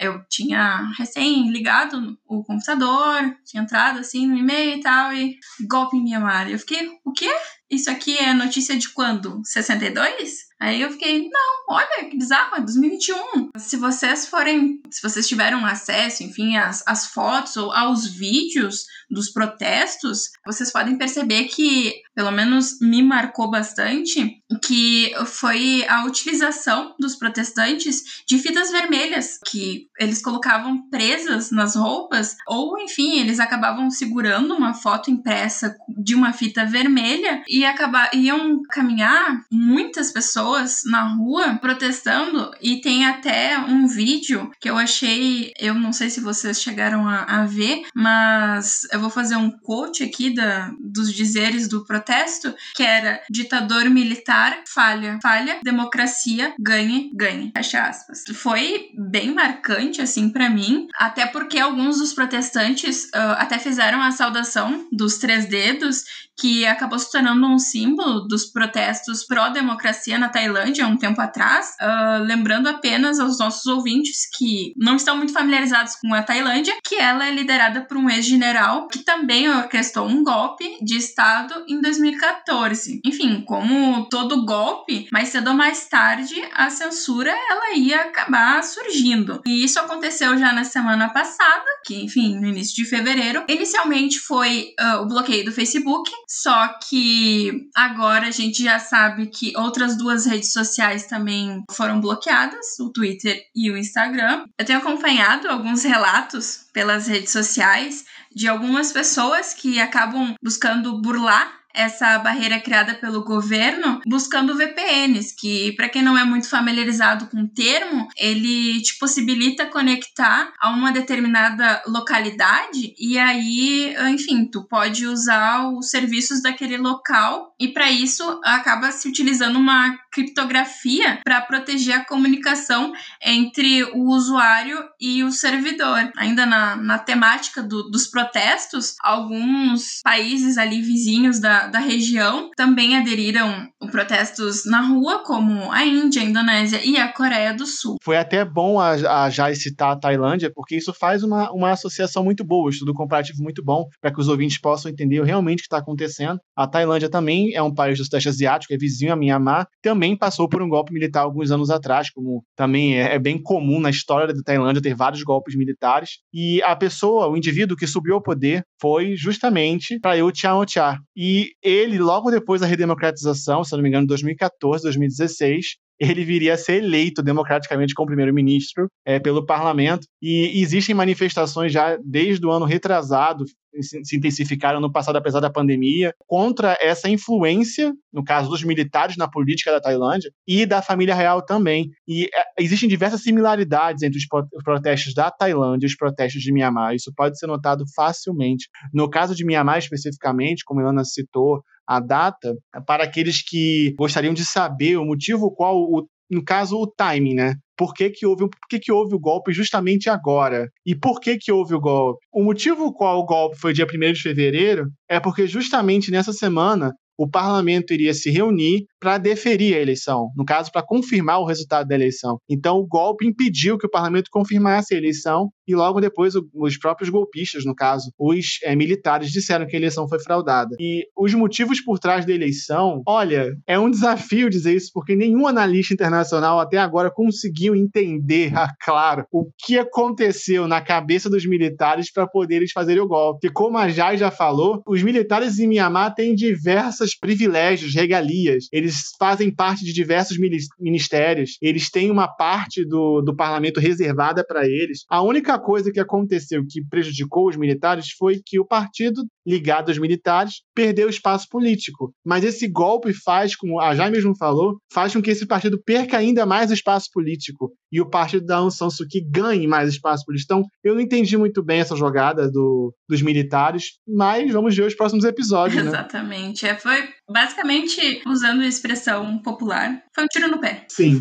eu 0.02 0.24
tinha 0.28 0.92
recém 0.98 1.52
ligado 1.52 2.18
o 2.28 2.44
computador, 2.44 3.36
tinha 3.46 3.62
entrado 3.62 4.00
assim 4.00 4.26
no 4.26 4.36
e-mail 4.36 4.78
e 4.78 4.82
tal, 4.82 5.14
e 5.14 5.38
golpe 5.70 5.96
em 5.96 6.04
Mianmar. 6.04 6.50
Eu 6.50 6.58
fiquei, 6.58 6.90
o 7.06 7.12
quê? 7.12 7.32
Isso 7.70 7.90
aqui 7.90 8.18
é 8.18 8.34
notícia 8.34 8.76
de 8.78 8.90
quando? 8.90 9.42
62? 9.46 10.52
Aí 10.60 10.82
eu 10.82 10.92
fiquei, 10.92 11.30
não, 11.30 11.76
olha 11.76 12.06
que 12.10 12.18
bizarro, 12.18 12.58
é 12.58 12.62
2021. 12.62 13.50
Se 13.58 13.78
vocês 13.78 14.28
forem, 14.28 14.82
se 14.92 15.02
vocês 15.02 15.28
tiveram 15.28 15.66
acesso, 15.66 16.24
enfim, 16.24 16.58
às, 16.58 16.84
às 16.86 17.08
fotos 17.08 17.56
ou 17.58 17.72
aos 17.72 18.08
vídeos 18.08 18.86
dos 19.10 19.32
protestos, 19.32 20.30
vocês 20.46 20.72
podem 20.72 20.98
perceber 20.98 21.46
que, 21.46 21.96
pelo 22.16 22.32
menos 22.32 22.80
me 22.82 23.02
marcou 23.02 23.50
bastante, 23.50 24.42
que 24.64 25.14
foi 25.26 25.86
a 25.88 26.06
utilização 26.06 26.96
dos 27.00 27.16
protestantes 27.16 28.24
de 28.28 28.38
fitas 28.38 28.72
vermelhas, 28.72 29.40
que 29.48 29.88
eles 30.00 30.22
colocavam 30.22 30.90
presas 30.90 31.52
nas 31.52 31.76
roupas, 31.76 32.36
ou 32.48 32.80
enfim, 32.80 33.20
eles 33.20 33.40
acabavam 33.40 33.90
segurando 33.90 34.56
uma 34.56 34.74
foto 34.74 35.10
impressa 35.10 35.76
de 35.90 36.16
uma 36.16 36.34
fita 36.34 36.66
vermelha 36.66 37.44
e 37.48 37.66
acabar, 37.66 38.14
iam 38.14 38.62
caminhar 38.70 39.42
muitas 39.52 40.12
pessoas 40.12 40.82
na 40.86 41.16
rua 41.16 41.58
protestando. 41.62 42.52
E 42.62 42.82
tem 42.82 43.06
até 43.06 43.58
um 43.60 43.88
vídeo 43.88 44.52
que 44.60 44.70
eu 44.70 44.78
achei, 44.78 45.52
eu 45.60 45.74
não 45.74 45.94
sei 45.94 46.10
se 46.10 46.20
vocês 46.20 46.62
chegaram 46.62 47.08
a, 47.08 47.24
a 47.24 47.46
ver, 47.46 47.84
mas 47.96 48.82
eu 48.92 49.00
vou 49.00 49.10
fazer 49.10 49.36
um 49.36 49.52
quote 49.52 50.04
aqui 50.04 50.34
da, 50.34 50.72
dos 50.80 51.14
dizeres 51.14 51.68
do 51.68 51.86
protesto, 52.02 52.54
que 52.76 52.84
era 52.84 53.22
ditador 53.30 53.90
militar 53.90 54.64
falha, 54.68 55.20
falha, 55.22 55.60
democracia 55.64 56.54
ganhe, 56.60 57.12
ganhe. 57.14 57.52
Fecha 57.56 57.84
aspas. 57.84 58.24
Foi 58.36 58.90
bem 58.98 59.34
marcante 59.34 60.02
assim 60.02 60.30
para 60.30 60.50
mim, 60.50 60.88
até 60.96 61.26
porque 61.26 61.60
alguns 61.60 62.00
dos 62.00 62.14
protestantes 62.14 63.06
uh, 63.06 63.38
até 63.38 63.60
fizeram 63.60 64.02
a 64.02 64.12
saudação 64.12 64.88
dos 64.92 65.18
três 65.18 65.46
dedos 65.46 66.04
que 66.42 66.66
acabou 66.66 66.98
se 66.98 67.12
tornando 67.12 67.46
um 67.46 67.60
símbolo 67.60 68.22
dos 68.28 68.46
protestos 68.46 69.24
pró-democracia 69.26 70.18
na 70.18 70.28
Tailândia 70.28 70.88
um 70.88 70.98
tempo 70.98 71.22
atrás. 71.22 71.76
Uh, 71.80 72.24
lembrando 72.24 72.68
apenas 72.68 73.20
aos 73.20 73.38
nossos 73.38 73.66
ouvintes 73.68 74.28
que 74.36 74.74
não 74.76 74.96
estão 74.96 75.16
muito 75.18 75.34
familiarizados 75.34 75.96
com 75.96 76.14
a 76.14 76.24
Tailândia, 76.24 76.74
que 76.84 76.96
ela 76.96 77.28
é 77.28 77.32
liderada 77.32 77.82
por 77.82 77.98
um 77.98 78.10
ex-general 78.10 78.88
que 78.88 79.00
também 79.00 79.48
orquestrou 79.50 80.08
um 80.08 80.24
golpe 80.24 80.78
de 80.82 80.98
Estado 80.98 81.54
em 81.68 81.80
2014. 81.92 83.02
Enfim, 83.06 83.42
como 83.42 84.06
todo 84.06 84.46
golpe, 84.46 85.08
mais 85.12 85.30
cedo 85.30 85.50
ou 85.50 85.56
mais 85.56 85.88
tarde, 85.88 86.36
a 86.54 86.70
censura 86.70 87.32
ela 87.50 87.76
ia 87.76 88.02
acabar 88.02 88.64
surgindo. 88.64 89.42
E 89.46 89.64
isso 89.64 89.80
aconteceu 89.80 90.38
já 90.38 90.54
na 90.54 90.64
semana 90.64 91.10
passada, 91.10 91.66
que 91.86 91.96
enfim, 91.96 92.40
no 92.40 92.48
início 92.48 92.76
de 92.76 92.90
fevereiro. 92.90 93.44
Inicialmente 93.48 94.20
foi 94.20 94.74
uh, 94.80 95.02
o 95.02 95.08
bloqueio 95.08 95.46
do 95.46 95.52
Facebook, 95.52 96.10
só 96.28 96.68
que 96.90 97.68
agora 97.76 98.28
a 98.28 98.32
gente 98.32 98.64
já 98.64 98.80
sabe 98.80 99.28
que 99.28 99.54
outras 99.58 99.98
duas 99.98 100.26
redes 100.26 100.54
sociais 100.54 101.06
também 101.06 101.64
foram 101.72 102.00
bloqueadas, 102.00 102.80
o 102.80 102.90
Twitter 102.90 103.42
e 103.56 103.70
o 103.70 103.78
Instagram. 103.78 104.46
Eu 104.58 104.66
tenho 104.66 104.80
acompanhado 104.80 105.50
alguns 105.50 105.84
relatos 105.84 106.66
pelas 106.74 107.08
redes 107.08 107.32
sociais 107.32 108.06
de 108.34 108.48
algumas 108.48 108.92
pessoas 108.92 109.54
que 109.54 109.80
acabam 109.80 110.36
buscando 110.42 111.02
burlar 111.02 111.61
essa 111.74 112.18
barreira 112.20 112.60
criada 112.60 112.94
pelo 112.96 113.24
governo 113.24 114.02
buscando 114.06 114.56
VPNs, 114.56 115.36
que 115.36 115.72
para 115.74 115.90
quem 115.90 116.02
não 116.02 116.18
é 116.18 116.24
muito 116.24 116.50
familiarizado 116.50 117.28
com 117.28 117.42
o 117.42 117.48
termo, 117.48 118.08
ele 118.18 118.82
te 118.82 118.98
possibilita 118.98 119.66
conectar 119.66 120.54
a 120.60 120.70
uma 120.70 120.92
determinada 120.92 121.82
localidade 121.88 122.94
e 123.00 123.18
aí, 123.18 123.96
enfim, 124.10 124.46
tu 124.46 124.64
pode 124.68 125.06
usar 125.06 125.68
os 125.70 125.90
serviços 125.90 126.42
daquele 126.42 126.78
local 126.78 127.56
e 127.60 127.68
para 127.68 127.92
isso 127.92 128.40
acaba 128.44 128.92
se 128.92 129.08
utilizando 129.08 129.58
uma 129.58 129.98
criptografia 130.12 131.20
para 131.24 131.42
proteger 131.42 131.96
a 131.96 132.06
comunicação 132.06 132.92
entre 133.22 133.84
o 133.94 134.10
usuário 134.10 134.84
e 135.00 135.24
o 135.24 135.32
servidor. 135.32 136.12
Ainda 136.18 136.46
na, 136.46 136.76
na 136.76 137.00
temática 137.00 137.62
do, 137.62 137.90
dos 137.90 138.08
protestos, 138.08 138.96
alguns 139.02 140.02
países 140.04 140.58
ali 140.58 140.82
vizinhos 140.82 141.40
da 141.40 141.61
da, 141.68 141.80
região 141.80 142.50
também 142.56 142.96
aderiram 142.96 143.68
protestos 143.92 144.66
na 144.66 144.82
rua, 144.82 145.24
como 145.24 145.72
a 145.72 145.86
Índia, 145.86 146.22
a 146.22 146.26
Indonésia 146.26 146.80
e 146.84 146.98
a 146.98 147.12
Coreia 147.12 147.54
do 147.54 147.66
Sul. 147.66 147.98
Foi 148.04 148.18
até 148.18 148.46
bom 148.46 148.80
a, 148.80 149.24
a 149.24 149.30
Jai 149.30 149.56
citar 149.56 149.92
a 149.92 150.00
Tailândia, 150.00 150.52
porque 150.54 150.76
isso 150.76 150.94
faz 150.94 151.24
uma, 151.24 151.52
uma 151.52 151.72
associação 151.72 152.24
muito 152.24 152.44
boa, 152.44 152.68
um 152.68 152.70
estudo 152.70 152.94
comparativo 152.94 153.42
muito 153.42 153.64
bom, 153.64 153.86
para 154.00 154.14
que 154.14 154.20
os 154.20 154.28
ouvintes 154.28 154.60
possam 154.60 154.92
entender 154.92 155.24
realmente 155.24 155.60
o 155.60 155.62
que 155.64 155.68
está 155.68 155.78
acontecendo. 155.78 156.40
A 156.56 156.68
Tailândia 156.68 157.10
também 157.10 157.54
é 157.54 157.62
um 157.62 157.74
país 157.74 157.98
do 157.98 158.06
Sudeste 158.06 158.30
Asiático, 158.30 158.74
é 158.74 158.78
vizinho 158.78 159.14
a 159.14 159.16
Myanmar, 159.16 159.68
também 159.82 160.18
passou 160.18 160.48
por 160.48 160.62
um 160.62 160.70
golpe 160.70 160.94
militar 160.94 161.22
alguns 161.22 161.52
anos 161.52 161.70
atrás, 161.70 162.10
como 162.10 162.44
também 162.56 163.00
é, 163.00 163.16
é 163.16 163.20
bem 163.20 163.42
comum 163.42 163.80
na 163.80 163.90
história 163.90 164.28
da 164.28 164.42
Tailândia 164.44 164.82
ter 164.82 164.96
vários 164.96 165.24
golpes 165.24 165.56
militares. 165.56 166.20
E 166.34 166.62
a 166.64 166.76
pessoa, 166.76 167.28
o 167.28 167.38
indivíduo 167.38 167.78
que 167.78 167.88
subiu 167.88 168.16
ao 168.16 168.24
poder, 168.24 168.64
foi 168.80 169.16
justamente 169.16 170.00
Prayut 170.00 170.40
Chan-o-cha. 170.40 170.98
E 171.16 171.51
ele, 171.62 172.00
logo 172.00 172.32
depois 172.32 172.62
da 172.62 172.68
redemocratização, 172.68 173.64
se 173.64 173.74
não 173.76 173.82
me 173.82 173.90
engano, 173.90 174.08
2014, 174.08 174.84
2016, 174.84 175.78
ele 176.02 176.26
viria 176.26 176.56
a 176.56 176.58
ser 176.58 176.84
eleito 176.84 177.22
democraticamente 177.22 177.94
como 177.94 178.08
primeiro-ministro 178.08 178.88
é, 179.06 179.20
pelo 179.20 179.46
parlamento. 179.46 180.08
E 180.20 180.60
existem 180.60 180.96
manifestações 180.96 181.72
já 181.72 181.96
desde 182.04 182.44
o 182.44 182.50
ano 182.50 182.66
retrasado, 182.66 183.46
se 183.80 184.18
intensificaram 184.18 184.82
no 184.82 184.92
passado, 184.92 185.16
apesar 185.16 185.40
da 185.40 185.50
pandemia, 185.50 186.12
contra 186.28 186.76
essa 186.82 187.08
influência, 187.08 187.94
no 188.12 188.24
caso 188.24 188.50
dos 188.50 188.64
militares 188.64 189.16
na 189.16 189.30
política 189.30 189.72
da 189.72 189.80
Tailândia, 189.80 190.32
e 190.48 190.66
da 190.66 190.82
família 190.82 191.14
real 191.14 191.46
também. 191.46 191.92
E 192.08 192.26
é, 192.26 192.64
existem 192.64 192.90
diversas 192.90 193.22
similaridades 193.22 194.02
entre 194.02 194.18
os 194.18 194.26
protestos 194.64 195.14
da 195.14 195.30
Tailândia 195.30 195.86
e 195.86 195.90
os 195.90 195.96
protestos 195.96 196.42
de 196.42 196.52
Mianmar. 196.52 196.96
Isso 196.96 197.14
pode 197.16 197.38
ser 197.38 197.46
notado 197.46 197.86
facilmente. 197.96 198.68
No 198.92 199.08
caso 199.08 199.36
de 199.36 199.46
Mianmar, 199.46 199.78
especificamente, 199.78 200.64
como 200.66 200.82
Ilana 200.82 201.06
citou, 201.06 201.62
a 201.92 202.00
data, 202.00 202.56
para 202.88 203.04
aqueles 203.04 203.44
que 203.44 203.94
gostariam 203.98 204.34
de 204.34 204.46
saber 204.46 204.96
o 204.96 205.06
motivo 205.06 205.54
qual 205.54 205.78
o 205.78 206.08
no 206.32 206.42
caso, 206.42 206.78
o 206.78 206.88
timing, 206.88 207.34
né? 207.34 207.56
Por 207.78 207.94
que, 207.94 208.10
que, 208.10 208.26
houve, 208.26 208.48
por 208.48 208.68
que, 208.70 208.80
que 208.80 208.90
houve 208.90 209.14
o 209.14 209.20
golpe 209.20 209.52
justamente 209.52 210.10
agora? 210.10 210.70
E 210.86 210.96
por 210.96 211.20
que, 211.20 211.38
que 211.38 211.52
houve 211.52 211.76
o 211.76 211.80
golpe? 211.82 212.26
O 212.32 212.42
motivo 212.42 212.94
qual 212.94 213.20
o 213.20 213.26
golpe 213.26 213.58
foi 213.58 213.74
dia 213.74 213.86
1 213.86 214.14
de 214.14 214.22
fevereiro 214.22 214.86
é 215.10 215.20
porque 215.20 215.46
justamente 215.46 216.10
nessa 216.10 216.32
semana 216.32 216.94
o 217.18 217.30
parlamento 217.30 217.94
iria 217.94 218.14
se 218.14 218.32
reunir 218.32 218.86
para 219.02 219.18
deferir 219.18 219.76
a 219.76 219.80
eleição, 219.80 220.30
no 220.38 220.46
caso, 220.46 220.72
para 220.72 220.86
confirmar 220.86 221.40
o 221.40 221.46
resultado 221.46 221.88
da 221.88 221.96
eleição. 221.96 222.38
Então, 222.48 222.78
o 222.78 222.86
golpe 222.86 223.26
impediu 223.26 223.76
que 223.76 223.88
o 223.88 223.90
parlamento 223.90 224.30
confirmasse 224.32 224.94
a 224.94 224.98
eleição 224.98 225.50
e 225.68 225.74
logo 225.74 226.00
depois 226.00 226.34
os 226.54 226.78
próprios 226.78 227.10
golpistas, 227.10 227.66
no 227.66 227.74
caso, 227.74 228.12
os 228.20 228.60
é, 228.64 228.76
militares, 228.76 229.32
disseram 229.32 229.66
que 229.66 229.76
a 229.76 229.80
eleição 229.80 230.08
foi 230.08 230.20
fraudada. 230.20 230.76
E 230.80 231.08
os 231.18 231.34
motivos 231.34 231.82
por 231.82 231.98
trás 231.98 232.26
da 232.26 232.34
eleição, 232.34 233.02
olha, 233.08 233.50
é 233.66 233.80
um 233.80 233.90
desafio 233.90 234.50
dizer 234.50 234.76
isso, 234.76 234.92
porque 234.94 235.16
nenhum 235.16 235.48
analista 235.48 235.94
internacional 235.94 236.60
até 236.60 236.78
agora 236.78 237.10
conseguiu 237.10 237.76
entender, 237.76 238.52
ah, 238.56 238.70
claro, 238.82 239.26
o 239.32 239.50
que 239.66 239.80
aconteceu 239.80 240.68
na 240.68 240.82
cabeça 240.82 241.30
dos 241.30 241.46
militares 241.46 242.12
para 242.12 242.28
poder 242.28 242.58
eles 242.58 242.72
fazerem 242.72 243.02
o 243.02 243.08
golpe. 243.08 243.40
Porque, 243.42 243.54
como 243.54 243.78
a 243.78 243.90
Jai 243.90 244.18
já 244.18 244.30
falou, 244.30 244.84
os 244.86 245.02
militares 245.02 245.58
em 245.58 245.68
Mianmar 245.68 246.14
têm 246.14 246.36
diversos 246.36 247.16
privilégios, 247.18 247.96
regalias. 247.96 248.66
Eles 248.72 248.91
fazem 249.20 249.54
parte 249.54 249.84
de 249.84 249.94
diversos 249.94 250.38
ministérios, 250.80 251.58
eles 251.62 251.90
têm 251.90 252.12
uma 252.12 252.28
parte 252.28 252.86
do, 252.86 253.22
do 253.22 253.36
parlamento 253.36 253.80
reservada 253.80 254.46
para 254.46 254.66
eles. 254.66 255.06
A 255.10 255.22
única 255.22 255.60
coisa 255.60 255.92
que 255.92 256.00
aconteceu 256.00 256.64
que 256.68 256.84
prejudicou 256.90 257.48
os 257.48 257.58
militares 257.58 258.12
foi 258.18 258.42
que 258.46 258.60
o 258.60 258.66
partido 258.66 259.24
ligado 259.46 259.90
aos 259.90 259.98
militares 259.98 260.62
perdeu 260.76 261.10
espaço 261.10 261.48
político. 261.50 262.14
Mas 262.26 262.44
esse 262.44 262.68
golpe 262.68 263.14
faz, 263.14 263.56
como 263.56 263.80
a 263.80 263.96
Jai 263.96 264.12
mesmo 264.12 264.36
falou, 264.38 264.78
faz 264.92 265.14
com 265.14 265.22
que 265.22 265.32
esse 265.32 265.46
partido 265.46 265.82
perca 265.84 266.18
ainda 266.18 266.46
mais 266.46 266.72
espaço 266.72 267.10
político 267.12 267.72
e 267.92 268.00
o 268.00 268.10
partido 268.10 268.46
da 268.46 268.58
Aung 268.58 268.72
San 268.72 268.90
Suu 268.90 269.08
Kyi 269.08 269.22
ganhe 269.30 269.68
mais 269.68 269.90
espaço 269.90 270.24
político. 270.26 270.54
Então, 270.54 270.68
eu 270.84 270.94
não 270.94 271.02
entendi 271.02 271.36
muito 271.38 271.64
bem 271.64 271.80
essa 271.80 271.96
jogada 271.96 272.50
do, 272.50 272.94
dos 273.10 273.22
militares, 273.22 273.98
mas 274.08 274.52
vamos 274.52 274.76
ver 274.76 274.84
os 274.84 274.96
próximos 274.96 275.26
episódios, 275.26 275.84
né? 275.84 275.90
Exatamente. 275.92 276.66
É, 276.66 276.78
foi 276.78 277.10
basicamente, 277.32 278.22
usando 278.26 278.62
a 278.62 278.68
expressão 278.68 279.38
popular, 279.40 280.02
foi 280.14 280.24
um 280.24 280.28
tiro 280.28 280.50
no 280.50 280.60
pé. 280.60 280.86
Sim. 280.90 281.20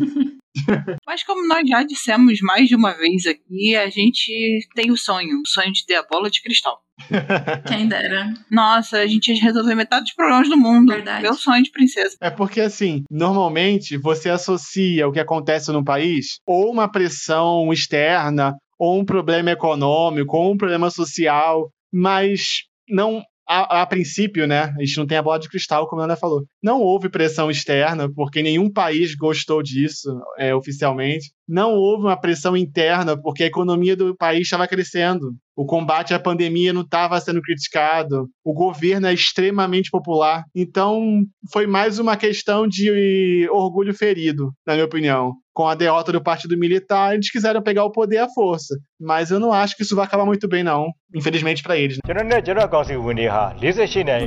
Mas 1.07 1.23
como 1.23 1.47
nós 1.47 1.67
já 1.67 1.83
dissemos 1.83 2.39
mais 2.41 2.67
de 2.67 2.75
uma 2.75 2.91
vez 2.91 3.25
aqui, 3.25 3.75
a 3.75 3.89
gente 3.89 4.67
tem 4.75 4.91
o 4.91 4.97
sonho, 4.97 5.41
o 5.45 5.47
sonho 5.47 5.71
de 5.71 5.85
ter 5.85 5.95
a 5.95 6.03
bola 6.03 6.29
de 6.29 6.41
cristal. 6.41 6.79
Quem 7.67 7.87
dera. 7.87 8.33
Nossa, 8.49 8.97
a 8.99 9.07
gente 9.07 9.31
ia 9.31 9.41
resolver 9.41 9.75
metade 9.75 10.03
dos 10.03 10.13
problemas 10.13 10.49
do 10.49 10.57
mundo. 10.57 10.91
Verdade. 10.91 11.23
Meu 11.23 11.33
sonho 11.33 11.63
de 11.63 11.71
princesa. 11.71 12.17
É 12.21 12.29
porque, 12.29 12.61
assim, 12.61 13.03
normalmente 13.09 13.97
você 13.97 14.29
associa 14.29 15.07
o 15.07 15.11
que 15.11 15.19
acontece 15.19 15.71
no 15.71 15.83
país 15.83 16.39
ou 16.45 16.71
uma 16.71 16.91
pressão 16.91 17.71
externa, 17.71 18.55
ou 18.77 18.99
um 18.99 19.05
problema 19.05 19.51
econômico, 19.51 20.35
ou 20.35 20.53
um 20.53 20.57
problema 20.57 20.89
social, 20.89 21.69
mas 21.93 22.63
não 22.89 23.23
a, 23.51 23.81
a, 23.81 23.85
princípio, 23.85 24.47
né, 24.47 24.73
a 24.77 24.85
gente 24.85 24.97
não 24.97 25.05
tem 25.05 25.17
a 25.17 25.21
bola 25.21 25.37
de 25.37 25.49
cristal, 25.49 25.85
como 25.87 26.01
a 26.01 26.05
Ana 26.05 26.15
falou. 26.15 26.45
Não 26.63 26.79
houve 26.79 27.09
pressão 27.09 27.51
externa, 27.51 28.09
porque 28.13 28.41
nenhum 28.41 28.71
país 28.71 29.13
gostou 29.13 29.61
disso 29.61 30.09
é, 30.37 30.55
oficialmente. 30.55 31.31
Não 31.45 31.73
houve 31.73 32.05
uma 32.05 32.15
pressão 32.19 32.55
interna, 32.55 33.21
porque 33.21 33.43
a 33.43 33.47
economia 33.47 33.93
do 33.93 34.15
país 34.15 34.43
estava 34.43 34.67
crescendo. 34.67 35.33
O 35.53 35.65
combate 35.65 36.13
à 36.13 36.19
pandemia 36.19 36.71
não 36.71 36.81
estava 36.81 37.19
sendo 37.19 37.41
criticado. 37.41 38.29
O 38.41 38.53
governo 38.53 39.07
é 39.07 39.13
extremamente 39.13 39.91
popular. 39.91 40.45
Então, 40.55 41.23
foi 41.51 41.67
mais 41.67 41.99
uma 41.99 42.15
questão 42.15 42.65
de 42.65 43.49
orgulho 43.51 43.93
ferido, 43.93 44.53
na 44.65 44.73
minha 44.73 44.85
opinião. 44.85 45.33
Com 45.53 45.67
a 45.67 45.75
derrota 45.75 46.11
do 46.11 46.21
Partido 46.21 46.57
Militar, 46.57 47.13
eles 47.13 47.29
quiseram 47.29 47.61
pegar 47.61 47.83
o 47.83 47.91
poder 47.91 48.19
à 48.19 48.29
força. 48.29 48.77
Mas 48.99 49.31
eu 49.31 49.39
não 49.39 49.51
acho 49.51 49.75
que 49.75 49.83
isso 49.83 49.95
vai 49.95 50.05
acabar 50.05 50.25
muito 50.25 50.47
bem, 50.47 50.63
não. 50.63 50.87
Infelizmente 51.13 51.61
para 51.61 51.77
eles. 51.77 51.97
The 52.05 52.13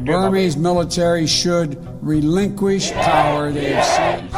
Burmese 0.01 0.59
military 0.59 1.27
should 1.27 1.79
relinquish 2.03 2.93
power 2.93 3.53
they've 3.53 3.83
seized. 3.83 4.35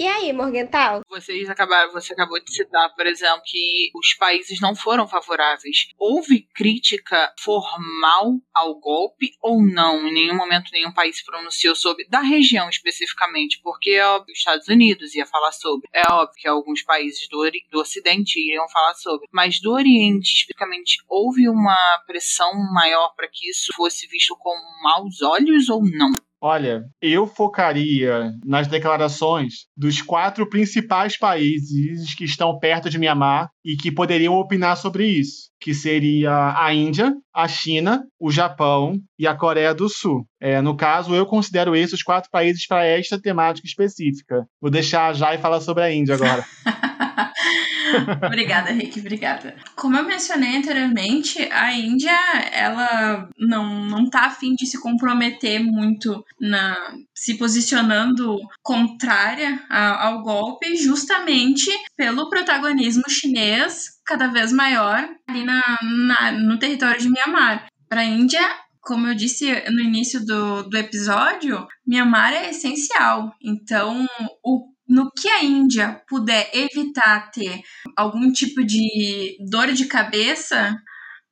E 0.00 0.06
aí, 0.06 0.32
Morgental? 0.32 1.02
Vocês 1.10 1.50
acabaram, 1.50 1.92
você 1.92 2.14
acabou 2.14 2.42
de 2.42 2.50
citar, 2.54 2.88
por 2.94 3.06
exemplo, 3.06 3.42
que 3.44 3.90
os 3.94 4.14
países 4.14 4.58
não 4.58 4.74
foram 4.74 5.06
favoráveis. 5.06 5.88
Houve 5.98 6.48
crítica 6.54 7.30
formal 7.38 8.40
ao 8.54 8.80
golpe 8.80 9.34
ou 9.42 9.62
não? 9.62 10.08
Em 10.08 10.14
nenhum 10.14 10.34
momento 10.34 10.72
nenhum 10.72 10.90
país 10.90 11.18
se 11.18 11.24
pronunciou 11.26 11.76
sobre, 11.76 12.08
da 12.08 12.20
região 12.20 12.70
especificamente, 12.70 13.60
porque 13.62 13.90
é 13.90 14.06
óbvio, 14.06 14.32
os 14.32 14.38
Estados 14.38 14.68
Unidos 14.68 15.14
ia 15.14 15.26
falar 15.26 15.52
sobre. 15.52 15.86
É 15.92 16.10
óbvio 16.10 16.34
que 16.40 16.48
alguns 16.48 16.80
países 16.80 17.28
do, 17.28 17.50
do 17.70 17.80
Ocidente 17.80 18.40
iriam 18.40 18.66
falar 18.70 18.94
sobre. 18.94 19.28
Mas 19.30 19.60
do 19.60 19.70
Oriente, 19.70 20.32
especificamente, 20.32 21.04
houve 21.10 21.46
uma 21.46 22.02
pressão 22.06 22.54
maior 22.72 23.12
para 23.14 23.28
que 23.28 23.50
isso 23.50 23.70
fosse 23.76 24.06
visto 24.06 24.34
com 24.38 24.56
maus 24.82 25.20
olhos 25.20 25.68
ou 25.68 25.82
não? 25.82 26.10
Olha, 26.42 26.82
eu 27.02 27.26
focaria 27.26 28.32
nas 28.44 28.66
declarações 28.66 29.66
dos 29.76 30.00
quatro 30.00 30.48
principais 30.48 31.18
países 31.18 32.14
que 32.14 32.24
estão 32.24 32.58
perto 32.58 32.88
de 32.88 32.98
Mianmar 32.98 33.50
e 33.62 33.76
que 33.76 33.92
poderiam 33.92 34.34
opinar 34.34 34.76
sobre 34.76 35.06
isso, 35.06 35.50
que 35.60 35.74
seria 35.74 36.54
a 36.56 36.72
Índia, 36.72 37.12
a 37.34 37.46
China, 37.46 38.02
o 38.18 38.30
Japão 38.30 38.94
e 39.18 39.26
a 39.26 39.36
Coreia 39.36 39.74
do 39.74 39.88
Sul. 39.88 40.24
É, 40.40 40.62
no 40.62 40.74
caso, 40.74 41.14
eu 41.14 41.26
considero 41.26 41.76
esses 41.76 41.90
os 42.00 42.02
quatro 42.02 42.30
países 42.30 42.66
para 42.66 42.86
esta 42.86 43.20
temática 43.20 43.66
específica. 43.66 44.46
Vou 44.60 44.70
deixar 44.70 45.08
a 45.08 45.12
Jai 45.12 45.38
falar 45.38 45.60
sobre 45.60 45.82
a 45.82 45.92
Índia 45.92 46.14
agora. 46.14 46.44
obrigada, 48.24 48.70
Rick, 48.70 49.00
obrigada. 49.00 49.56
Como 49.76 49.96
eu 49.96 50.04
mencionei 50.04 50.56
anteriormente, 50.56 51.38
a 51.52 51.72
Índia, 51.72 52.16
ela 52.52 53.28
não, 53.38 53.84
não 53.84 54.08
tá 54.08 54.26
afim 54.26 54.54
de 54.54 54.66
se 54.66 54.80
comprometer 54.80 55.60
muito 55.62 56.24
na 56.40 56.76
se 57.14 57.36
posicionando 57.36 58.38
contrária 58.62 59.62
a, 59.68 60.06
ao 60.06 60.22
golpe, 60.22 60.76
justamente 60.76 61.70
pelo 61.96 62.30
protagonismo 62.30 63.04
chinês 63.08 64.00
cada 64.06 64.28
vez 64.28 64.52
maior 64.52 65.08
ali 65.28 65.44
na, 65.44 65.62
na 65.82 66.32
no 66.32 66.58
território 66.58 67.00
de 67.00 67.10
Myanmar. 67.10 67.66
Para 67.88 68.02
a 68.02 68.04
Índia, 68.04 68.40
como 68.80 69.06
eu 69.06 69.14
disse 69.14 69.52
no 69.70 69.80
início 69.80 70.24
do, 70.24 70.62
do 70.64 70.76
episódio, 70.76 71.66
Myanmar 71.86 72.32
é 72.32 72.50
essencial. 72.50 73.32
Então, 73.42 74.06
o 74.44 74.70
no 74.90 75.08
que 75.12 75.28
a 75.28 75.44
Índia 75.44 76.02
puder 76.08 76.50
evitar 76.52 77.30
ter 77.30 77.60
algum 77.96 78.32
tipo 78.32 78.64
de 78.64 79.36
dor 79.48 79.72
de 79.72 79.84
cabeça, 79.86 80.76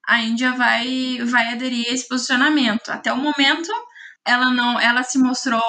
a 0.06 0.20
Índia 0.20 0.52
vai, 0.52 1.18
vai 1.24 1.52
aderir 1.52 1.84
a 1.88 1.92
esse 1.92 2.06
posicionamento. 2.06 2.88
Até 2.88 3.12
o 3.12 3.16
momento, 3.16 3.68
ela 4.24 4.50
não, 4.52 4.78
ela 4.78 5.02
se 5.02 5.18
mostrou 5.18 5.60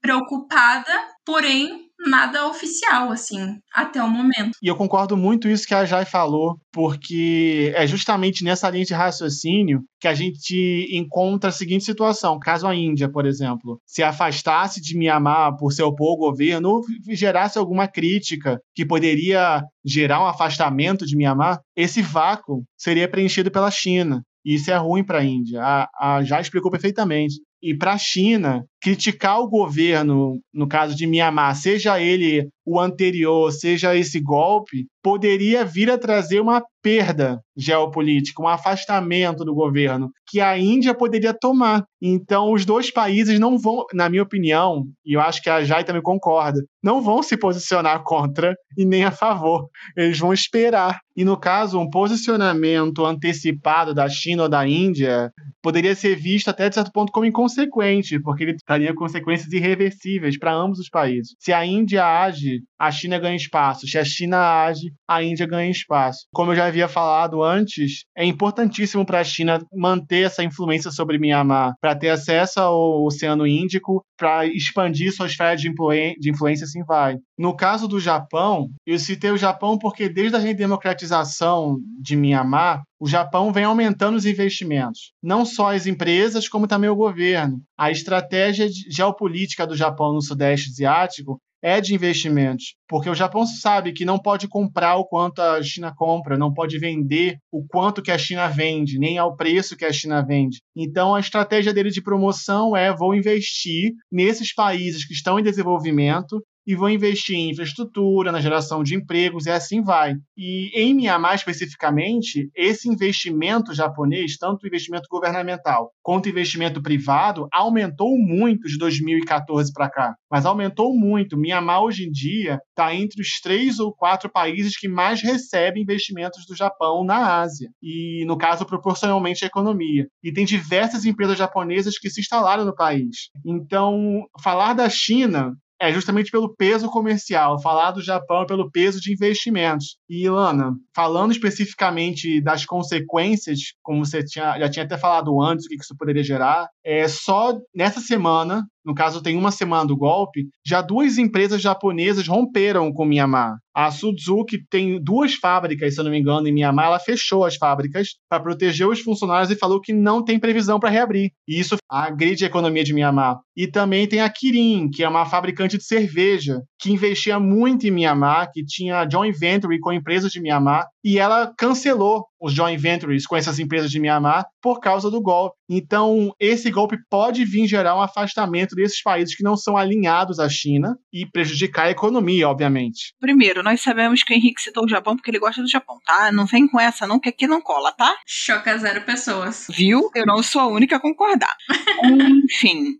preocupada, 0.00 0.92
porém 1.26 1.81
nada 2.06 2.46
oficial, 2.48 3.10
assim, 3.10 3.58
até 3.72 4.02
o 4.02 4.08
momento. 4.08 4.52
E 4.62 4.66
eu 4.66 4.76
concordo 4.76 5.16
muito 5.16 5.48
isso 5.48 5.66
que 5.66 5.74
a 5.74 5.84
Jai 5.84 6.04
falou, 6.04 6.58
porque 6.72 7.72
é 7.74 7.86
justamente 7.86 8.44
nessa 8.44 8.68
linha 8.68 8.84
de 8.84 8.94
raciocínio 8.94 9.82
que 10.00 10.08
a 10.08 10.14
gente 10.14 10.88
encontra 10.90 11.50
a 11.50 11.52
seguinte 11.52 11.84
situação. 11.84 12.38
Caso 12.38 12.66
a 12.66 12.74
Índia, 12.74 13.10
por 13.10 13.26
exemplo, 13.26 13.80
se 13.86 14.02
afastasse 14.02 14.80
de 14.80 14.96
Mianmar 14.96 15.56
por 15.56 15.72
se 15.72 15.82
opor 15.82 16.12
ao 16.12 16.30
governo 16.30 16.80
gerasse 17.10 17.58
alguma 17.58 17.86
crítica 17.86 18.60
que 18.74 18.84
poderia 18.84 19.62
gerar 19.84 20.20
um 20.20 20.26
afastamento 20.26 21.06
de 21.06 21.16
Mianmar, 21.16 21.60
esse 21.76 22.02
vácuo 22.02 22.64
seria 22.76 23.08
preenchido 23.08 23.50
pela 23.50 23.70
China. 23.70 24.22
E 24.44 24.54
isso 24.54 24.70
é 24.70 24.76
ruim 24.76 25.04
para 25.04 25.20
a 25.20 25.24
Índia. 25.24 25.60
A, 25.62 26.18
a 26.18 26.40
explicou 26.40 26.70
perfeitamente. 26.70 27.36
E 27.62 27.76
para 27.76 27.92
a 27.92 27.98
China, 27.98 28.64
criticar 28.82 29.38
o 29.38 29.48
governo, 29.48 30.40
no 30.52 30.66
caso 30.66 30.96
de 30.96 31.06
Mianmar, 31.06 31.54
seja 31.54 32.00
ele 32.00 32.48
o 32.64 32.78
anterior, 32.80 33.50
seja 33.52 33.96
esse 33.96 34.20
golpe, 34.20 34.86
poderia 35.02 35.64
vir 35.64 35.90
a 35.90 35.98
trazer 35.98 36.40
uma 36.40 36.62
perda 36.82 37.40
geopolítica, 37.56 38.42
um 38.42 38.48
afastamento 38.48 39.44
do 39.44 39.54
governo, 39.54 40.10
que 40.28 40.40
a 40.40 40.56
Índia 40.58 40.94
poderia 40.94 41.34
tomar. 41.34 41.84
Então, 42.00 42.52
os 42.52 42.64
dois 42.64 42.90
países 42.90 43.38
não 43.38 43.58
vão, 43.58 43.84
na 43.92 44.08
minha 44.08 44.22
opinião, 44.22 44.84
e 45.04 45.14
eu 45.14 45.20
acho 45.20 45.42
que 45.42 45.50
a 45.50 45.62
Jai 45.62 45.84
também 45.84 46.02
concorda, 46.02 46.60
não 46.82 47.00
vão 47.00 47.22
se 47.22 47.36
posicionar 47.36 48.02
contra 48.02 48.54
e 48.76 48.84
nem 48.84 49.04
a 49.04 49.10
favor. 49.10 49.68
Eles 49.96 50.18
vão 50.18 50.32
esperar. 50.32 50.98
E 51.16 51.24
no 51.24 51.36
caso, 51.36 51.78
um 51.78 51.90
posicionamento 51.90 53.04
antecipado 53.04 53.94
da 53.94 54.08
China 54.08 54.44
ou 54.44 54.48
da 54.48 54.66
Índia 54.66 55.30
poderia 55.62 55.94
ser 55.94 56.16
visto 56.16 56.48
até 56.48 56.68
de 56.68 56.74
certo 56.74 56.90
ponto 56.90 57.12
como 57.12 57.26
inconsequente, 57.26 58.18
porque 58.20 58.44
ele 58.44 58.56
traria 58.72 58.94
consequências 58.94 59.52
irreversíveis 59.52 60.38
para 60.38 60.54
ambos 60.54 60.78
os 60.78 60.88
países. 60.88 61.34
Se 61.38 61.52
a 61.52 61.64
Índia 61.66 62.04
age, 62.04 62.62
a 62.82 62.90
China 62.90 63.16
ganha 63.16 63.36
espaço. 63.36 63.86
Se 63.86 63.96
a 63.96 64.04
China 64.04 64.64
age, 64.64 64.92
a 65.06 65.22
Índia 65.22 65.46
ganha 65.46 65.70
espaço. 65.70 66.26
Como 66.34 66.50
eu 66.50 66.56
já 66.56 66.66
havia 66.66 66.88
falado 66.88 67.40
antes, 67.40 68.02
é 68.16 68.24
importantíssimo 68.24 69.06
para 69.06 69.20
a 69.20 69.24
China 69.24 69.60
manter 69.72 70.26
essa 70.26 70.42
influência 70.42 70.90
sobre 70.90 71.16
Myanmar, 71.16 71.74
para 71.80 71.94
ter 71.94 72.08
acesso 72.08 72.58
ao 72.58 73.04
Oceano 73.04 73.46
Índico, 73.46 74.04
para 74.18 74.46
expandir 74.46 75.14
sua 75.14 75.26
esfera 75.26 75.54
de, 75.54 75.72
de 76.18 76.30
influência, 76.30 76.64
assim 76.64 76.82
vai. 76.82 77.18
No 77.38 77.54
caso 77.54 77.86
do 77.86 78.00
Japão, 78.00 78.68
eu 78.84 78.98
citei 78.98 79.30
o 79.30 79.38
Japão 79.38 79.78
porque 79.78 80.08
desde 80.08 80.36
a 80.36 80.40
redemocratização 80.40 81.76
de 82.00 82.16
Myanmar, 82.16 82.82
o 82.98 83.08
Japão 83.08 83.52
vem 83.52 83.64
aumentando 83.64 84.16
os 84.16 84.26
investimentos, 84.26 85.12
não 85.22 85.44
só 85.44 85.72
as 85.72 85.86
empresas, 85.86 86.48
como 86.48 86.68
também 86.68 86.90
o 86.90 86.96
governo. 86.96 87.60
A 87.78 87.92
estratégia 87.92 88.68
geopolítica 88.90 89.66
do 89.66 89.76
Japão 89.76 90.12
no 90.12 90.22
Sudeste 90.22 90.70
Asiático 90.70 91.40
é 91.62 91.80
de 91.80 91.94
investimentos, 91.94 92.74
porque 92.88 93.08
o 93.08 93.14
Japão 93.14 93.46
sabe 93.46 93.92
que 93.92 94.04
não 94.04 94.18
pode 94.18 94.48
comprar 94.48 94.96
o 94.96 95.04
quanto 95.04 95.40
a 95.40 95.62
China 95.62 95.94
compra, 95.94 96.36
não 96.36 96.52
pode 96.52 96.78
vender 96.78 97.38
o 97.50 97.64
quanto 97.66 98.02
que 98.02 98.10
a 98.10 98.18
China 98.18 98.48
vende, 98.48 98.98
nem 98.98 99.16
ao 99.16 99.36
preço 99.36 99.76
que 99.76 99.84
a 99.84 99.92
China 99.92 100.24
vende. 100.26 100.58
Então 100.76 101.14
a 101.14 101.20
estratégia 101.20 101.72
dele 101.72 101.90
de 101.90 102.02
promoção 102.02 102.76
é 102.76 102.94
vou 102.94 103.14
investir 103.14 103.92
nesses 104.10 104.52
países 104.52 105.06
que 105.06 105.14
estão 105.14 105.38
em 105.38 105.42
desenvolvimento 105.42 106.42
e 106.66 106.74
vão 106.74 106.88
investir 106.88 107.36
em 107.36 107.50
infraestrutura, 107.50 108.32
na 108.32 108.40
geração 108.40 108.82
de 108.82 108.94
empregos 108.94 109.46
e 109.46 109.50
assim 109.50 109.82
vai. 109.82 110.14
E 110.36 110.70
em 110.74 110.94
Mianmar 110.94 111.34
especificamente, 111.34 112.50
esse 112.54 112.88
investimento 112.88 113.74
japonês, 113.74 114.36
tanto 114.36 114.66
investimento 114.66 115.06
governamental 115.10 115.92
quanto 116.02 116.28
investimento 116.28 116.82
privado, 116.82 117.46
aumentou 117.52 118.16
muito 118.18 118.68
de 118.68 118.76
2014 118.78 119.72
para 119.72 119.90
cá. 119.90 120.14
Mas 120.30 120.44
aumentou 120.44 120.96
muito. 120.96 121.36
Mianmar 121.36 121.82
hoje 121.82 122.04
em 122.04 122.10
dia 122.10 122.60
está 122.70 122.94
entre 122.94 123.20
os 123.20 123.40
três 123.40 123.78
ou 123.78 123.94
quatro 123.94 124.30
países 124.30 124.76
que 124.76 124.88
mais 124.88 125.22
recebem 125.22 125.82
investimentos 125.82 126.44
do 126.46 126.56
Japão 126.56 127.04
na 127.04 127.40
Ásia. 127.40 127.70
E, 127.82 128.24
no 128.26 128.36
caso, 128.36 128.66
proporcionalmente 128.66 129.44
à 129.44 129.46
economia. 129.46 130.06
E 130.22 130.32
tem 130.32 130.44
diversas 130.44 131.04
empresas 131.04 131.38
japonesas 131.38 131.98
que 131.98 132.10
se 132.10 132.20
instalaram 132.20 132.64
no 132.64 132.74
país. 132.74 133.30
Então, 133.44 134.24
falar 134.42 134.74
da 134.74 134.88
China 134.88 135.52
é 135.82 135.92
justamente 135.92 136.30
pelo 136.30 136.54
peso 136.54 136.88
comercial, 136.88 137.60
falar 137.60 137.90
do 137.90 138.00
Japão 138.00 138.42
é 138.42 138.46
pelo 138.46 138.70
peso 138.70 139.00
de 139.00 139.12
investimentos. 139.12 139.96
E, 140.08 140.26
Ilana, 140.26 140.76
falando 140.94 141.32
especificamente 141.32 142.40
das 142.40 142.64
consequências, 142.64 143.58
como 143.82 144.06
você 144.06 144.24
tinha, 144.24 144.56
já 144.60 144.70
tinha 144.70 144.84
até 144.84 144.96
falado 144.96 145.42
antes, 145.42 145.66
o 145.66 145.68
que 145.68 145.74
isso 145.74 145.96
poderia 145.98 146.22
gerar, 146.22 146.68
é 146.84 147.08
só 147.08 147.58
nessa 147.74 147.98
semana 147.98 148.64
no 148.84 148.94
caso 148.94 149.22
tem 149.22 149.36
uma 149.36 149.50
semana 149.50 149.86
do 149.86 149.96
golpe, 149.96 150.48
já 150.66 150.82
duas 150.82 151.18
empresas 151.18 151.62
japonesas 151.62 152.26
romperam 152.26 152.92
com 152.92 153.04
Myanmar. 153.04 153.56
A 153.74 153.90
Suzuki 153.90 154.58
tem 154.68 155.02
duas 155.02 155.34
fábricas, 155.34 155.94
se 155.94 156.00
eu 156.00 156.04
não 156.04 156.10
me 156.10 156.18
engano, 156.18 156.46
em 156.46 156.52
Myanmar. 156.52 156.86
Ela 156.86 156.98
fechou 156.98 157.44
as 157.44 157.56
fábricas 157.56 158.08
para 158.28 158.42
proteger 158.42 158.86
os 158.86 159.00
funcionários 159.00 159.50
e 159.50 159.56
falou 159.56 159.80
que 159.80 159.92
não 159.92 160.22
tem 160.22 160.38
previsão 160.38 160.78
para 160.78 160.90
reabrir. 160.90 161.30
E 161.48 161.58
isso 161.58 161.76
agride 161.90 162.44
a 162.44 162.48
economia 162.48 162.84
de 162.84 162.92
Myanmar. 162.92 163.38
E 163.56 163.66
também 163.66 164.06
tem 164.06 164.20
a 164.20 164.28
Kirin, 164.28 164.90
que 164.90 165.02
é 165.02 165.08
uma 165.08 165.24
fabricante 165.24 165.78
de 165.78 165.84
cerveja, 165.84 166.60
que 166.82 166.90
investia 166.90 167.38
muito 167.38 167.86
em 167.86 167.92
Myanmar, 167.92 168.50
que 168.52 168.64
tinha 168.64 169.08
joint 169.08 169.38
venture 169.38 169.78
com 169.78 169.92
empresas 169.92 170.32
de 170.32 170.40
Myanmar, 170.40 170.88
e 171.04 171.16
ela 171.16 171.54
cancelou 171.56 172.26
os 172.40 172.52
joint 172.52 172.76
ventures 172.76 173.24
com 173.24 173.36
essas 173.36 173.60
empresas 173.60 173.88
de 173.88 174.00
Myanmar 174.00 174.46
por 174.60 174.80
causa 174.80 175.08
do 175.08 175.22
golpe. 175.22 175.56
Então, 175.70 176.34
esse 176.40 176.72
golpe 176.72 176.96
pode 177.08 177.44
vir 177.44 177.68
gerar 177.68 177.96
um 177.96 178.02
afastamento 178.02 178.74
desses 178.74 179.00
países 179.00 179.36
que 179.36 179.44
não 179.44 179.56
são 179.56 179.76
alinhados 179.76 180.40
à 180.40 180.48
China 180.48 180.96
e 181.12 181.24
prejudicar 181.24 181.86
a 181.86 181.90
economia, 181.90 182.48
obviamente. 182.48 183.14
Primeiro, 183.20 183.62
nós 183.62 183.80
sabemos 183.80 184.24
que 184.24 184.34
o 184.34 184.36
Henrique 184.36 184.60
citou 184.60 184.84
o 184.84 184.88
Japão 184.88 185.14
porque 185.14 185.30
ele 185.30 185.38
gosta 185.38 185.62
do 185.62 185.70
Japão, 185.70 185.98
tá? 186.04 186.32
Não 186.32 186.46
vem 186.46 186.66
com 186.66 186.80
essa 186.80 187.06
não, 187.06 187.20
que 187.20 187.28
aqui 187.28 187.46
não 187.46 187.60
cola, 187.60 187.92
tá? 187.92 188.12
Choca 188.26 188.76
zero 188.76 189.02
pessoas. 189.02 189.68
Viu? 189.70 190.10
Eu 190.16 190.26
não 190.26 190.42
sou 190.42 190.62
a 190.62 190.66
única 190.66 190.96
a 190.96 191.00
concordar. 191.00 191.54
Enfim. 192.44 192.98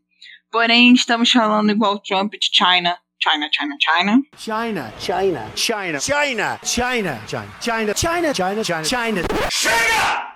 Porém, 0.53 0.93
estamos 0.93 1.33
falando 1.33 1.71
igual 1.71 1.99
Trump 1.99 2.35
de 2.35 2.51
China, 2.53 2.99
China, 3.23 3.49
China, 3.53 3.77
China. 3.79 4.23
China, 4.37 4.93
China, 4.99 5.51
China, 5.55 6.01
China, 6.01 6.01
China, 6.01 7.21
China, 7.25 7.55
China, 7.61 7.95
China, 7.95 8.35
China, 8.35 8.65
China, 8.65 8.85
China. 8.85 9.23
Chega! 9.49 10.27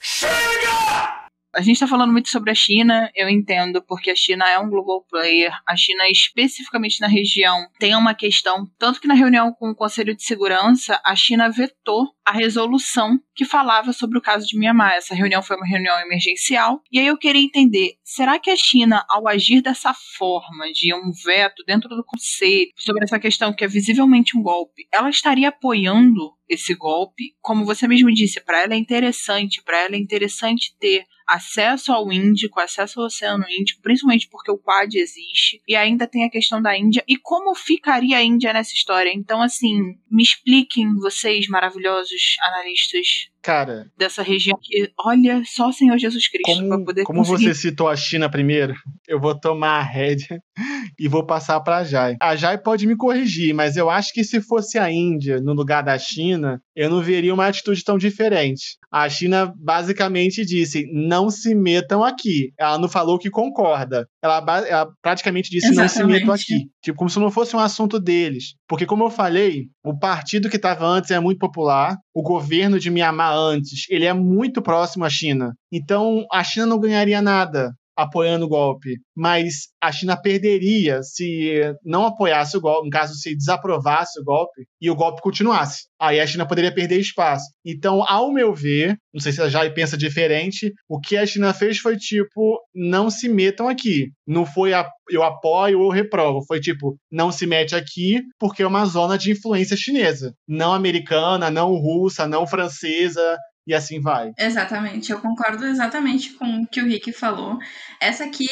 Chega! 0.00 1.21
A 1.54 1.60
gente 1.60 1.74
está 1.74 1.86
falando 1.86 2.12
muito 2.12 2.30
sobre 2.30 2.50
a 2.50 2.54
China, 2.54 3.10
eu 3.14 3.28
entendo, 3.28 3.82
porque 3.82 4.10
a 4.10 4.16
China 4.16 4.48
é 4.48 4.58
um 4.58 4.70
global 4.70 5.04
player. 5.04 5.52
A 5.68 5.76
China, 5.76 6.08
especificamente 6.08 6.98
na 6.98 7.06
região, 7.06 7.68
tem 7.78 7.94
uma 7.94 8.14
questão. 8.14 8.66
Tanto 8.78 8.98
que 8.98 9.06
na 9.06 9.12
reunião 9.12 9.52
com 9.52 9.68
o 9.68 9.74
Conselho 9.74 10.16
de 10.16 10.22
Segurança, 10.22 10.98
a 11.04 11.14
China 11.14 11.50
vetou 11.50 12.08
a 12.24 12.32
resolução 12.32 13.20
que 13.34 13.44
falava 13.44 13.92
sobre 13.92 14.16
o 14.16 14.22
caso 14.22 14.46
de 14.46 14.58
Myanmar. 14.58 14.94
Essa 14.94 15.14
reunião 15.14 15.42
foi 15.42 15.56
uma 15.56 15.66
reunião 15.66 16.00
emergencial. 16.00 16.80
E 16.90 16.98
aí 16.98 17.06
eu 17.06 17.18
queria 17.18 17.42
entender: 17.42 17.96
será 18.02 18.38
que 18.38 18.50
a 18.50 18.56
China, 18.56 19.04
ao 19.10 19.28
agir 19.28 19.60
dessa 19.60 19.92
forma, 20.16 20.72
de 20.72 20.94
um 20.94 21.12
veto 21.22 21.62
dentro 21.66 21.90
do 21.90 22.04
Conselho, 22.04 22.70
sobre 22.78 23.04
essa 23.04 23.18
questão 23.18 23.52
que 23.52 23.62
é 23.62 23.68
visivelmente 23.68 24.38
um 24.38 24.42
golpe, 24.42 24.86
ela 24.90 25.10
estaria 25.10 25.50
apoiando 25.50 26.32
esse 26.48 26.74
golpe? 26.74 27.34
Como 27.42 27.66
você 27.66 27.86
mesmo 27.86 28.10
disse, 28.10 28.40
para 28.40 28.62
ela 28.62 28.72
é 28.72 28.78
interessante, 28.78 29.62
para 29.62 29.78
ela 29.78 29.96
é 29.96 29.98
interessante 29.98 30.74
ter 30.80 31.04
acesso 31.32 31.92
ao 31.92 32.12
Índico, 32.12 32.60
acesso 32.60 33.00
ao 33.00 33.06
Oceano 33.06 33.44
Índico, 33.48 33.80
principalmente 33.80 34.28
porque 34.28 34.50
o 34.50 34.58
Quad 34.58 34.94
existe, 34.94 35.62
e 35.66 35.74
ainda 35.74 36.06
tem 36.06 36.24
a 36.24 36.30
questão 36.30 36.60
da 36.60 36.76
Índia, 36.76 37.02
e 37.08 37.16
como 37.16 37.54
ficaria 37.54 38.18
a 38.18 38.22
Índia 38.22 38.52
nessa 38.52 38.74
história? 38.74 39.10
Então, 39.14 39.40
assim, 39.40 39.78
me 40.10 40.22
expliquem 40.22 40.94
vocês, 40.96 41.48
maravilhosos 41.48 42.36
analistas, 42.42 43.30
cara. 43.42 43.90
Dessa 43.98 44.22
região 44.22 44.56
que, 44.60 44.90
olha, 44.98 45.42
só 45.44 45.68
o 45.68 45.72
Senhor 45.72 45.98
Jesus 45.98 46.28
Cristo 46.28 46.60
como, 46.60 46.68
para 46.68 46.84
poder 46.84 47.02
Como 47.04 47.18
conseguir... 47.18 47.48
você 47.48 47.54
citou 47.54 47.88
a 47.88 47.96
China 47.96 48.30
primeiro, 48.30 48.74
eu 49.08 49.20
vou 49.20 49.38
tomar 49.38 49.80
a 49.80 49.82
rédea 49.82 50.40
e 50.98 51.08
vou 51.08 51.26
passar 51.26 51.60
para 51.60 51.78
a 51.78 51.84
Jai. 51.84 52.16
A 52.20 52.36
Jai 52.36 52.56
pode 52.56 52.86
me 52.86 52.96
corrigir, 52.96 53.54
mas 53.54 53.76
eu 53.76 53.90
acho 53.90 54.12
que 54.12 54.22
se 54.22 54.40
fosse 54.40 54.78
a 54.78 54.90
Índia 54.90 55.40
no 55.40 55.52
lugar 55.52 55.82
da 55.82 55.98
China, 55.98 56.60
eu 56.76 56.88
não 56.88 57.02
veria 57.02 57.34
uma 57.34 57.46
atitude 57.46 57.82
tão 57.84 57.98
diferente. 57.98 58.78
A 58.90 59.08
China 59.08 59.52
basicamente 59.56 60.44
disse: 60.44 60.86
não 60.92 61.30
se 61.30 61.54
metam 61.54 62.04
aqui. 62.04 62.52
Ela 62.58 62.78
não 62.78 62.88
falou 62.88 63.18
que 63.18 63.30
concorda. 63.30 64.06
Ela, 64.22 64.44
ela 64.66 64.88
praticamente 65.02 65.50
disse: 65.50 65.68
Exatamente. 65.68 65.98
não 65.98 66.06
se 66.06 66.20
metam 66.20 66.34
aqui. 66.34 66.70
Tipo, 66.82 66.98
como 66.98 67.08
se 67.08 67.18
não 67.20 67.30
fosse 67.30 67.54
um 67.54 67.60
assunto 67.60 68.00
deles. 68.00 68.54
Porque, 68.66 68.84
como 68.84 69.04
eu 69.04 69.10
falei, 69.10 69.68
o 69.84 69.96
partido 69.96 70.50
que 70.50 70.56
estava 70.56 70.84
antes 70.84 71.10
é 71.10 71.20
muito 71.20 71.38
popular, 71.38 71.96
o 72.12 72.22
governo 72.22 72.78
de 72.78 72.90
Myanmar 72.90 73.34
antes, 73.34 73.86
ele 73.88 74.04
é 74.04 74.12
muito 74.12 74.60
próximo 74.60 75.04
à 75.04 75.10
China. 75.10 75.54
Então, 75.70 76.26
a 76.30 76.42
China 76.42 76.66
não 76.66 76.80
ganharia 76.80 77.22
nada 77.22 77.72
apoiando 78.02 78.46
o 78.46 78.48
golpe, 78.48 78.98
mas 79.16 79.68
a 79.80 79.90
China 79.90 80.16
perderia 80.16 81.02
se 81.02 81.60
não 81.84 82.06
apoiasse 82.06 82.56
o 82.56 82.60
golpe, 82.60 82.86
no 82.86 82.90
caso, 82.90 83.14
se 83.14 83.36
desaprovasse 83.36 84.20
o 84.20 84.24
golpe 84.24 84.62
e 84.80 84.90
o 84.90 84.94
golpe 84.94 85.20
continuasse. 85.20 85.84
Aí 86.00 86.20
a 86.20 86.26
China 86.26 86.46
poderia 86.46 86.74
perder 86.74 86.98
espaço. 86.98 87.44
Então, 87.64 88.04
ao 88.08 88.32
meu 88.32 88.54
ver, 88.54 88.96
não 89.14 89.20
sei 89.20 89.32
se 89.32 89.40
a 89.40 89.48
Jai 89.48 89.72
pensa 89.72 89.96
diferente, 89.96 90.72
o 90.88 90.98
que 90.98 91.16
a 91.16 91.26
China 91.26 91.54
fez 91.54 91.78
foi 91.78 91.96
tipo, 91.96 92.58
não 92.74 93.10
se 93.10 93.28
metam 93.28 93.68
aqui. 93.68 94.08
Não 94.26 94.44
foi 94.44 94.72
a, 94.72 94.88
eu 95.10 95.22
apoio 95.22 95.80
ou 95.80 95.90
reprovo. 95.90 96.44
Foi 96.46 96.60
tipo, 96.60 96.96
não 97.10 97.30
se 97.30 97.46
mete 97.46 97.74
aqui 97.74 98.20
porque 98.38 98.62
é 98.62 98.66
uma 98.66 98.84
zona 98.84 99.16
de 99.16 99.30
influência 99.30 99.76
chinesa. 99.76 100.32
Não 100.48 100.72
americana, 100.72 101.50
não 101.50 101.74
russa, 101.74 102.26
não 102.26 102.46
francesa, 102.46 103.36
e 103.66 103.74
assim 103.74 104.00
vai. 104.00 104.32
Exatamente, 104.38 105.12
eu 105.12 105.20
concordo 105.20 105.64
exatamente 105.66 106.32
com 106.34 106.62
o 106.62 106.66
que 106.66 106.80
o 106.80 106.86
Rick 106.86 107.12
falou. 107.12 107.58
Essa 108.00 108.24
aqui, 108.24 108.48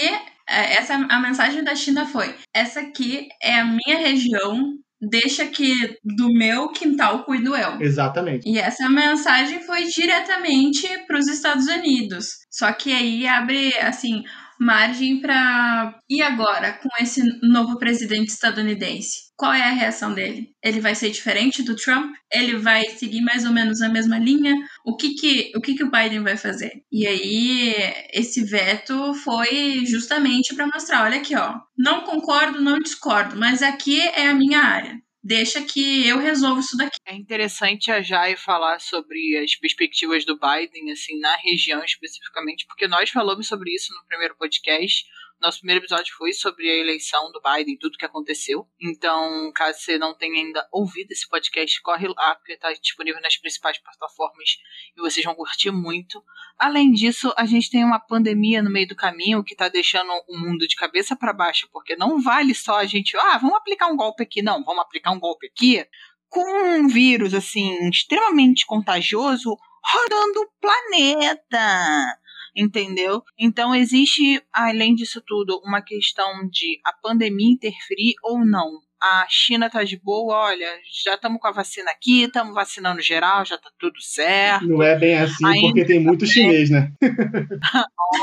é, 0.48 0.74
essa 0.74 0.94
a 0.94 1.20
mensagem 1.20 1.64
da 1.64 1.74
China 1.74 2.06
foi: 2.06 2.34
essa 2.54 2.80
aqui 2.80 3.28
é 3.42 3.60
a 3.60 3.64
minha 3.64 3.98
região. 3.98 4.74
Deixa 5.02 5.46
que 5.46 5.72
do 6.04 6.30
meu 6.30 6.68
quintal 6.72 7.24
cuido 7.24 7.56
eu. 7.56 7.80
Exatamente. 7.80 8.46
E 8.46 8.58
essa 8.58 8.86
mensagem 8.86 9.62
foi 9.62 9.86
diretamente 9.86 10.86
para 11.06 11.18
os 11.18 11.26
Estados 11.26 11.66
Unidos. 11.68 12.32
Só 12.50 12.70
que 12.70 12.92
aí 12.92 13.26
abre, 13.26 13.74
assim, 13.78 14.22
margem 14.60 15.20
para. 15.20 15.98
E 16.08 16.20
agora, 16.20 16.74
com 16.74 16.88
esse 17.00 17.22
novo 17.42 17.78
presidente 17.78 18.28
estadunidense? 18.28 19.30
Qual 19.36 19.54
é 19.54 19.62
a 19.62 19.72
reação 19.72 20.12
dele? 20.12 20.50
Ele 20.62 20.80
vai 20.80 20.94
ser 20.94 21.08
diferente 21.10 21.62
do 21.62 21.74
Trump? 21.74 22.14
Ele 22.30 22.58
vai 22.58 22.84
seguir 22.90 23.22
mais 23.22 23.46
ou 23.46 23.52
menos 23.52 23.80
a 23.80 23.88
mesma 23.88 24.18
linha? 24.18 24.54
O 24.84 24.94
que 24.96 25.14
que 25.14 25.52
o, 25.56 25.60
que 25.62 25.74
que 25.74 25.84
o 25.84 25.90
Biden 25.90 26.22
vai 26.22 26.36
fazer? 26.36 26.82
E 26.92 27.06
aí, 27.06 27.74
esse 28.12 28.44
veto 28.44 29.14
foi 29.14 29.86
justamente 29.86 30.54
para 30.54 30.66
mostrar: 30.66 31.04
olha 31.04 31.16
aqui, 31.16 31.34
ó, 31.34 31.54
não 31.78 32.02
concordo, 32.02 32.60
não 32.60 32.78
discordo, 32.78 33.36
mas 33.36 33.62
aqui 33.62 33.98
é 34.00 34.28
a 34.28 34.34
minha 34.34 34.60
área 34.60 35.00
deixa 35.22 35.62
que 35.62 36.06
eu 36.06 36.18
resolvo 36.18 36.60
isso 36.60 36.76
daqui. 36.76 36.98
É 37.06 37.14
interessante 37.14 37.90
a 37.90 38.00
Jai 38.00 38.36
falar 38.36 38.80
sobre 38.80 39.38
as 39.38 39.54
perspectivas 39.56 40.24
do 40.24 40.38
Biden, 40.38 40.90
assim, 40.90 41.18
na 41.18 41.36
região 41.36 41.82
especificamente, 41.84 42.66
porque 42.66 42.88
nós 42.88 43.10
falamos 43.10 43.46
sobre 43.46 43.74
isso 43.74 43.92
no 43.94 44.06
primeiro 44.06 44.36
podcast. 44.36 45.04
Nosso 45.40 45.60
primeiro 45.60 45.80
episódio 45.80 46.14
foi 46.18 46.34
sobre 46.34 46.68
a 46.68 46.76
eleição 46.76 47.32
do 47.32 47.40
Biden, 47.40 47.78
tudo 47.78 47.96
que 47.96 48.04
aconteceu. 48.04 48.68
Então, 48.78 49.50
caso 49.54 49.78
você 49.78 49.96
não 49.96 50.14
tenha 50.14 50.34
ainda 50.34 50.68
ouvido 50.70 51.12
esse 51.12 51.26
podcast, 51.26 51.80
corre 51.80 52.08
lá, 52.08 52.34
porque 52.34 52.52
está 52.52 52.70
disponível 52.74 53.22
nas 53.22 53.38
principais 53.38 53.78
plataformas 53.78 54.58
e 54.94 55.00
vocês 55.00 55.24
vão 55.24 55.34
curtir 55.34 55.70
muito. 55.70 56.22
Além 56.58 56.92
disso, 56.92 57.32
a 57.38 57.46
gente 57.46 57.70
tem 57.70 57.82
uma 57.82 57.98
pandemia 57.98 58.62
no 58.62 58.70
meio 58.70 58.86
do 58.86 58.94
caminho 58.94 59.42
que 59.42 59.54
está 59.54 59.70
deixando 59.70 60.10
o 60.28 60.36
mundo 60.36 60.68
de 60.68 60.76
cabeça 60.76 61.16
para 61.16 61.32
baixo, 61.32 61.66
porque 61.72 61.96
não 61.96 62.20
vale 62.20 62.54
só 62.54 62.76
a 62.76 62.84
gente, 62.84 63.16
ah, 63.16 63.38
vamos 63.38 63.56
aplicar 63.56 63.86
um 63.86 63.96
golpe 63.96 64.22
aqui. 64.22 64.42
Não, 64.42 64.62
vamos 64.62 64.82
aplicar 64.82 65.10
um 65.10 65.18
golpe 65.18 65.46
aqui 65.46 65.86
com 66.28 66.80
um 66.80 66.86
vírus, 66.86 67.32
assim, 67.32 67.88
extremamente 67.88 68.66
contagioso 68.66 69.56
rodando 69.82 70.40
o 70.40 70.50
planeta 70.60 72.20
entendeu? 72.54 73.22
Então 73.38 73.74
existe, 73.74 74.42
além 74.52 74.94
disso 74.94 75.22
tudo, 75.26 75.60
uma 75.64 75.82
questão 75.82 76.48
de 76.48 76.80
a 76.84 76.92
pandemia 76.92 77.52
interferir 77.52 78.14
ou 78.22 78.44
não 78.44 78.80
a 79.02 79.26
China 79.28 79.70
tá 79.70 79.82
de 79.82 79.98
boa, 79.98 80.36
olha, 80.36 80.66
já 81.04 81.14
estamos 81.14 81.40
com 81.40 81.48
a 81.48 81.52
vacina 81.52 81.90
aqui, 81.90 82.24
estamos 82.24 82.54
vacinando 82.54 83.00
geral, 83.00 83.44
já 83.44 83.56
tá 83.56 83.70
tudo 83.78 84.00
certo. 84.00 84.66
Não 84.66 84.82
é 84.82 84.98
bem 84.98 85.16
assim, 85.16 85.46
Ainda 85.46 85.68
porque 85.68 85.84
tem 85.84 86.00
muito 86.00 86.26
chinês, 86.26 86.68
né? 86.68 86.92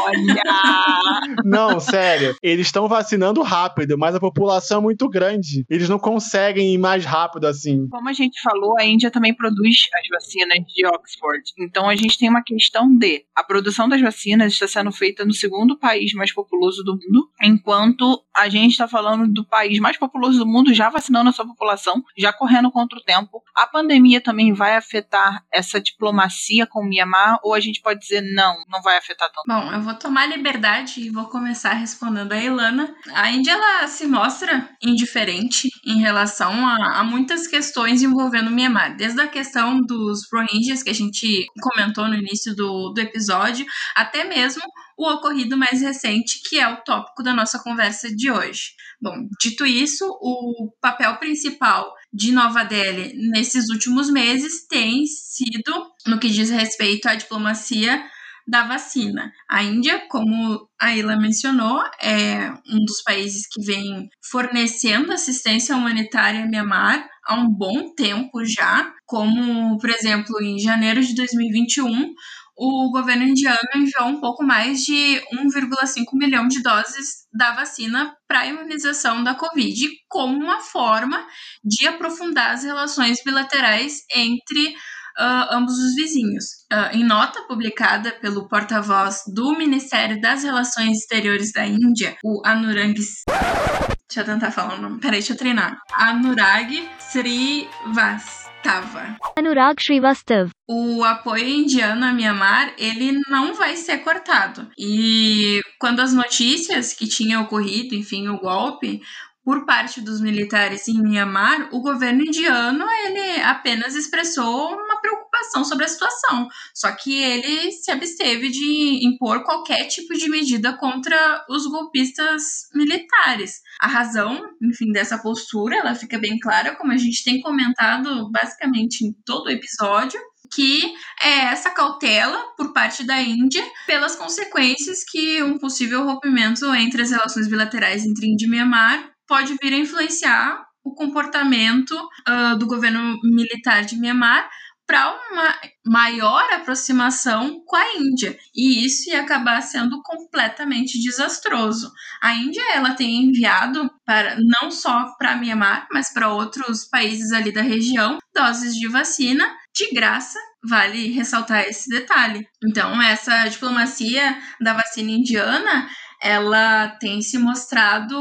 olha! 0.01 0.43
Não, 1.43 1.79
sério, 1.79 2.35
eles 2.43 2.67
estão 2.67 2.87
vacinando 2.87 3.41
rápido, 3.41 3.97
mas 3.97 4.15
a 4.15 4.19
população 4.19 4.79
é 4.79 4.83
muito 4.83 5.09
grande. 5.09 5.65
Eles 5.69 5.89
não 5.89 5.97
conseguem 5.97 6.73
ir 6.73 6.77
mais 6.77 7.05
rápido 7.05 7.45
assim. 7.45 7.87
Como 7.89 8.09
a 8.09 8.13
gente 8.13 8.39
falou, 8.41 8.77
a 8.77 8.85
Índia 8.85 9.09
também 9.09 9.33
produz 9.33 9.77
as 9.93 10.07
vacinas 10.09 10.59
de 10.67 10.85
Oxford. 10.85 11.43
Então 11.59 11.89
a 11.89 11.95
gente 11.95 12.17
tem 12.17 12.29
uma 12.29 12.43
questão 12.43 12.93
de 12.95 13.23
a 13.35 13.43
produção 13.43 13.87
das 13.87 14.01
vacinas 14.01 14.53
está 14.53 14.67
sendo 14.67 14.91
feita 14.91 15.25
no 15.25 15.33
segundo 15.33 15.77
país 15.77 16.13
mais 16.13 16.33
populoso 16.33 16.83
do 16.83 16.93
mundo, 16.93 17.29
enquanto 17.41 18.23
a 18.35 18.49
gente 18.49 18.71
está 18.71 18.87
falando 18.87 19.31
do 19.31 19.45
país 19.45 19.79
mais 19.79 19.97
populoso 19.97 20.39
do 20.39 20.45
mundo 20.45 20.66
mundo 20.67 20.73
já 20.73 20.89
vacinando 20.89 21.29
a 21.29 21.33
sua 21.33 21.45
população, 21.45 22.03
já 22.17 22.33
correndo 22.33 22.69
contra 22.71 22.99
o 22.99 23.03
tempo. 23.03 23.41
A 23.55 23.65
pandemia 23.65 24.21
também 24.21 24.53
vai 24.53 24.75
afetar 24.75 25.43
essa 25.51 25.79
diplomacia 25.79 26.67
com 26.67 26.81
o 26.81 26.87
Mianmar 26.87 27.39
ou 27.43 27.53
a 27.53 27.59
gente 27.59 27.81
pode 27.81 27.99
dizer 27.99 28.21
não, 28.21 28.55
não 28.69 28.81
vai 28.81 28.97
afetar 28.97 29.29
tanto? 29.29 29.47
Bom, 29.47 29.73
eu 29.73 29.81
vou 29.81 29.93
tomar 29.95 30.25
liberdade 30.27 31.01
e 31.01 31.09
vou 31.09 31.25
começar 31.25 31.73
respondendo 31.73 32.33
a 32.33 32.37
Ilana. 32.37 32.93
A 33.13 33.31
Índia 33.31 33.51
ela 33.51 33.87
se 33.87 34.05
mostra 34.05 34.69
indiferente 34.83 35.69
em 35.85 35.99
relação 35.99 36.67
a, 36.67 36.99
a 36.99 37.03
muitas 37.03 37.47
questões 37.47 38.01
envolvendo 38.01 38.49
o 38.49 38.51
Mianmar, 38.51 38.95
desde 38.95 39.21
a 39.21 39.27
questão 39.27 39.79
dos 39.81 40.21
Rohingyas 40.31 40.83
que 40.83 40.89
a 40.89 40.95
gente 40.95 41.45
comentou 41.61 42.07
no 42.07 42.15
início 42.15 42.55
do, 42.55 42.91
do 42.93 42.99
episódio, 42.99 43.65
até 43.95 44.23
mesmo 44.23 44.61
o 44.97 45.07
ocorrido 45.09 45.55
mais 45.55 45.81
recente, 45.81 46.41
que 46.49 46.59
é 46.59 46.67
o 46.67 46.77
tópico 46.77 47.21
da 47.21 47.33
nossa 47.33 47.59
conversa 47.59 48.13
de 48.13 48.31
hoje. 48.31 48.71
Bom, 48.99 49.27
dito 49.39 49.65
isso, 49.65 50.05
o 50.21 50.71
papel 50.81 51.15
principal 51.17 51.93
de 52.11 52.31
Nova 52.31 52.63
Delhi 52.63 53.13
nesses 53.29 53.69
últimos 53.69 54.09
meses 54.09 54.65
tem 54.67 55.05
sido 55.05 55.91
no 56.07 56.19
que 56.19 56.29
diz 56.29 56.49
respeito 56.49 57.07
à 57.07 57.13
diplomacia 57.13 58.03
da 58.47 58.63
vacina. 58.63 59.31
A 59.49 59.61
Índia, 59.61 60.07
como 60.09 60.67
a 60.79 60.95
Ila 60.95 61.17
mencionou, 61.17 61.83
é 62.01 62.49
um 62.67 62.83
dos 62.85 63.03
países 63.03 63.45
que 63.45 63.61
vem 63.61 64.09
fornecendo 64.31 65.11
assistência 65.11 65.75
humanitária 65.75 66.43
a 66.43 66.47
Myanmar 66.47 67.07
há 67.25 67.35
um 67.35 67.49
bom 67.49 67.93
tempo 67.93 68.43
já, 68.45 68.89
como, 69.05 69.77
por 69.77 69.89
exemplo, 69.89 70.41
em 70.41 70.57
janeiro 70.57 71.01
de 71.03 71.13
2021, 71.13 72.13
o 72.57 72.89
governo 72.91 73.23
indiano 73.23 73.59
enviou 73.75 74.07
um 74.07 74.19
pouco 74.19 74.43
mais 74.43 74.79
de 74.79 75.21
1,5 75.31 76.05
milhão 76.13 76.47
de 76.47 76.61
doses 76.63 77.27
da 77.31 77.51
vacina 77.51 78.15
para 78.27 78.39
a 78.39 78.47
imunização 78.47 79.23
da 79.23 79.35
Covid, 79.35 79.87
como 80.09 80.35
uma 80.35 80.59
forma 80.59 81.23
de 81.63 81.87
aprofundar 81.87 82.51
as 82.51 82.63
relações 82.63 83.23
bilaterais 83.23 83.99
entre 84.15 84.69
uh, 84.69 85.47
ambos 85.51 85.77
os 85.77 85.93
vizinhos. 85.93 86.45
Uh, 86.73 86.97
em 86.97 87.03
nota 87.03 87.43
publicada 87.43 88.11
pelo 88.13 88.47
porta-voz 88.47 89.21
do 89.33 89.55
Ministério 89.55 90.19
das 90.19 90.43
Relações 90.43 90.97
Exteriores 90.97 91.51
da 91.51 91.65
Índia, 91.65 92.17
o 92.23 92.41
Anurag. 92.43 92.95
Deixa 92.95 94.21
eu 94.21 94.25
tentar 94.25 94.51
falar 94.51 94.79
o 94.79 94.81
nome. 94.81 94.99
Peraí, 94.99 95.19
deixa 95.19 95.33
eu 95.33 95.37
treinar. 95.37 95.77
Anurag 95.93 96.89
Srivastava 96.99 98.46
Srivastava. 98.67 99.17
Anurag 99.37 99.81
Srivastav. 99.81 100.51
O 100.67 101.03
apoio 101.03 101.47
indiano 101.47 102.05
a 102.05 102.11
Myanmar, 102.11 102.73
ele 102.77 103.13
não 103.29 103.53
vai 103.53 103.77
ser 103.77 103.99
cortado. 103.99 104.69
E 104.77 105.61
quando 105.79 106.01
as 106.01 106.13
notícias 106.13 106.93
que 106.93 107.07
tinha 107.07 107.39
ocorrido, 107.39 107.95
enfim, 107.95 108.27
o 108.27 108.39
golpe, 108.39 109.01
por 109.43 109.65
parte 109.65 110.01
dos 110.01 110.19
militares 110.19 110.89
em 110.89 111.01
Myanmar, 111.01 111.69
o 111.71 111.79
governo 111.79 112.21
indiano 112.21 112.85
ele 113.05 113.41
apenas 113.41 113.95
expressou 113.95 114.73
uma 114.73 114.99
preocupação 114.99 115.16
sobre 115.63 115.85
a 115.85 115.87
situação, 115.87 116.47
só 116.73 116.91
que 116.91 117.13
ele 117.13 117.71
se 117.71 117.91
absteve 117.91 118.49
de 118.49 119.05
impor 119.05 119.43
qualquer 119.43 119.85
tipo 119.85 120.13
de 120.13 120.29
medida 120.29 120.77
contra 120.77 121.45
os 121.49 121.65
golpistas 121.67 122.67
militares. 122.73 123.61
A 123.79 123.87
razão, 123.87 124.41
enfim, 124.61 124.91
dessa 124.91 125.17
postura, 125.17 125.77
ela 125.77 125.95
fica 125.95 126.17
bem 126.17 126.39
clara, 126.39 126.75
como 126.75 126.91
a 126.91 126.97
gente 126.97 127.23
tem 127.23 127.41
comentado 127.41 128.29
basicamente 128.31 129.05
em 129.05 129.13
todo 129.25 129.47
o 129.47 129.51
episódio, 129.51 130.19
que 130.53 130.93
é 131.21 131.45
essa 131.45 131.69
cautela 131.69 132.53
por 132.55 132.73
parte 132.73 133.03
da 133.03 133.21
Índia 133.21 133.63
pelas 133.85 134.15
consequências 134.15 135.03
que 135.03 135.43
um 135.43 135.57
possível 135.57 136.05
rompimento 136.05 136.73
entre 136.73 137.01
as 137.01 137.11
relações 137.11 137.47
bilaterais 137.49 138.05
entre 138.05 138.27
Índia 138.27 138.45
e 138.45 138.49
Myanmar 138.49 139.11
pode 139.27 139.55
vir 139.61 139.73
a 139.73 139.77
influenciar 139.77 140.65
o 140.83 140.95
comportamento 140.95 141.91
uh, 141.93 142.57
do 142.57 142.65
governo 142.65 143.19
militar 143.21 143.83
de 143.83 143.99
Myanmar 143.99 144.49
para 144.87 145.19
uma 145.29 145.53
maior 145.85 146.41
aproximação 146.53 147.61
com 147.65 147.75
a 147.75 147.95
Índia. 147.95 148.37
E 148.55 148.85
isso 148.85 149.09
ia 149.09 149.21
acabar 149.21 149.61
sendo 149.61 150.01
completamente 150.01 150.97
desastroso. 150.99 151.91
A 152.21 152.33
Índia 152.33 152.63
ela 152.73 152.93
tem 152.93 153.25
enviado 153.25 153.91
para 154.05 154.37
não 154.39 154.71
só 154.71 155.13
para 155.19 155.35
Myanmar, 155.35 155.87
mas 155.91 156.11
para 156.11 156.33
outros 156.33 156.85
países 156.85 157.33
ali 157.33 157.51
da 157.51 157.61
região 157.61 158.17
doses 158.33 158.75
de 158.75 158.87
vacina 158.87 159.45
de 159.75 159.93
graça. 159.93 160.39
Vale 160.67 161.11
ressaltar 161.11 161.67
esse 161.67 161.89
detalhe. 161.89 162.47
Então, 162.65 162.99
essa 163.01 163.47
diplomacia 163.47 164.37
da 164.59 164.73
vacina 164.73 165.11
indiana 165.11 165.87
ela 166.21 166.87
tem 166.99 167.21
se 167.21 167.37
mostrado 167.37 168.17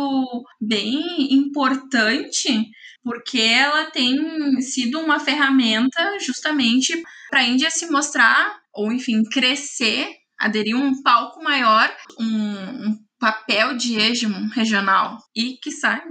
bem 0.60 1.32
importante 1.32 2.68
porque 3.06 3.38
ela 3.38 3.88
tem 3.92 4.60
sido 4.60 4.98
uma 4.98 5.20
ferramenta 5.20 6.18
justamente 6.18 6.92
para 7.30 7.38
a 7.38 7.44
Índia 7.44 7.70
se 7.70 7.88
mostrar 7.88 8.58
ou 8.74 8.92
enfim 8.92 9.22
crescer, 9.22 10.08
aderir 10.36 10.76
um 10.76 11.00
palco 11.04 11.40
maior, 11.40 11.88
um, 12.18 12.88
um 12.88 12.98
papel 13.20 13.76
de 13.76 13.96
hegemon 13.96 14.48
regional 14.48 15.18
e 15.36 15.56
que 15.62 15.70
sai. 15.70 16.02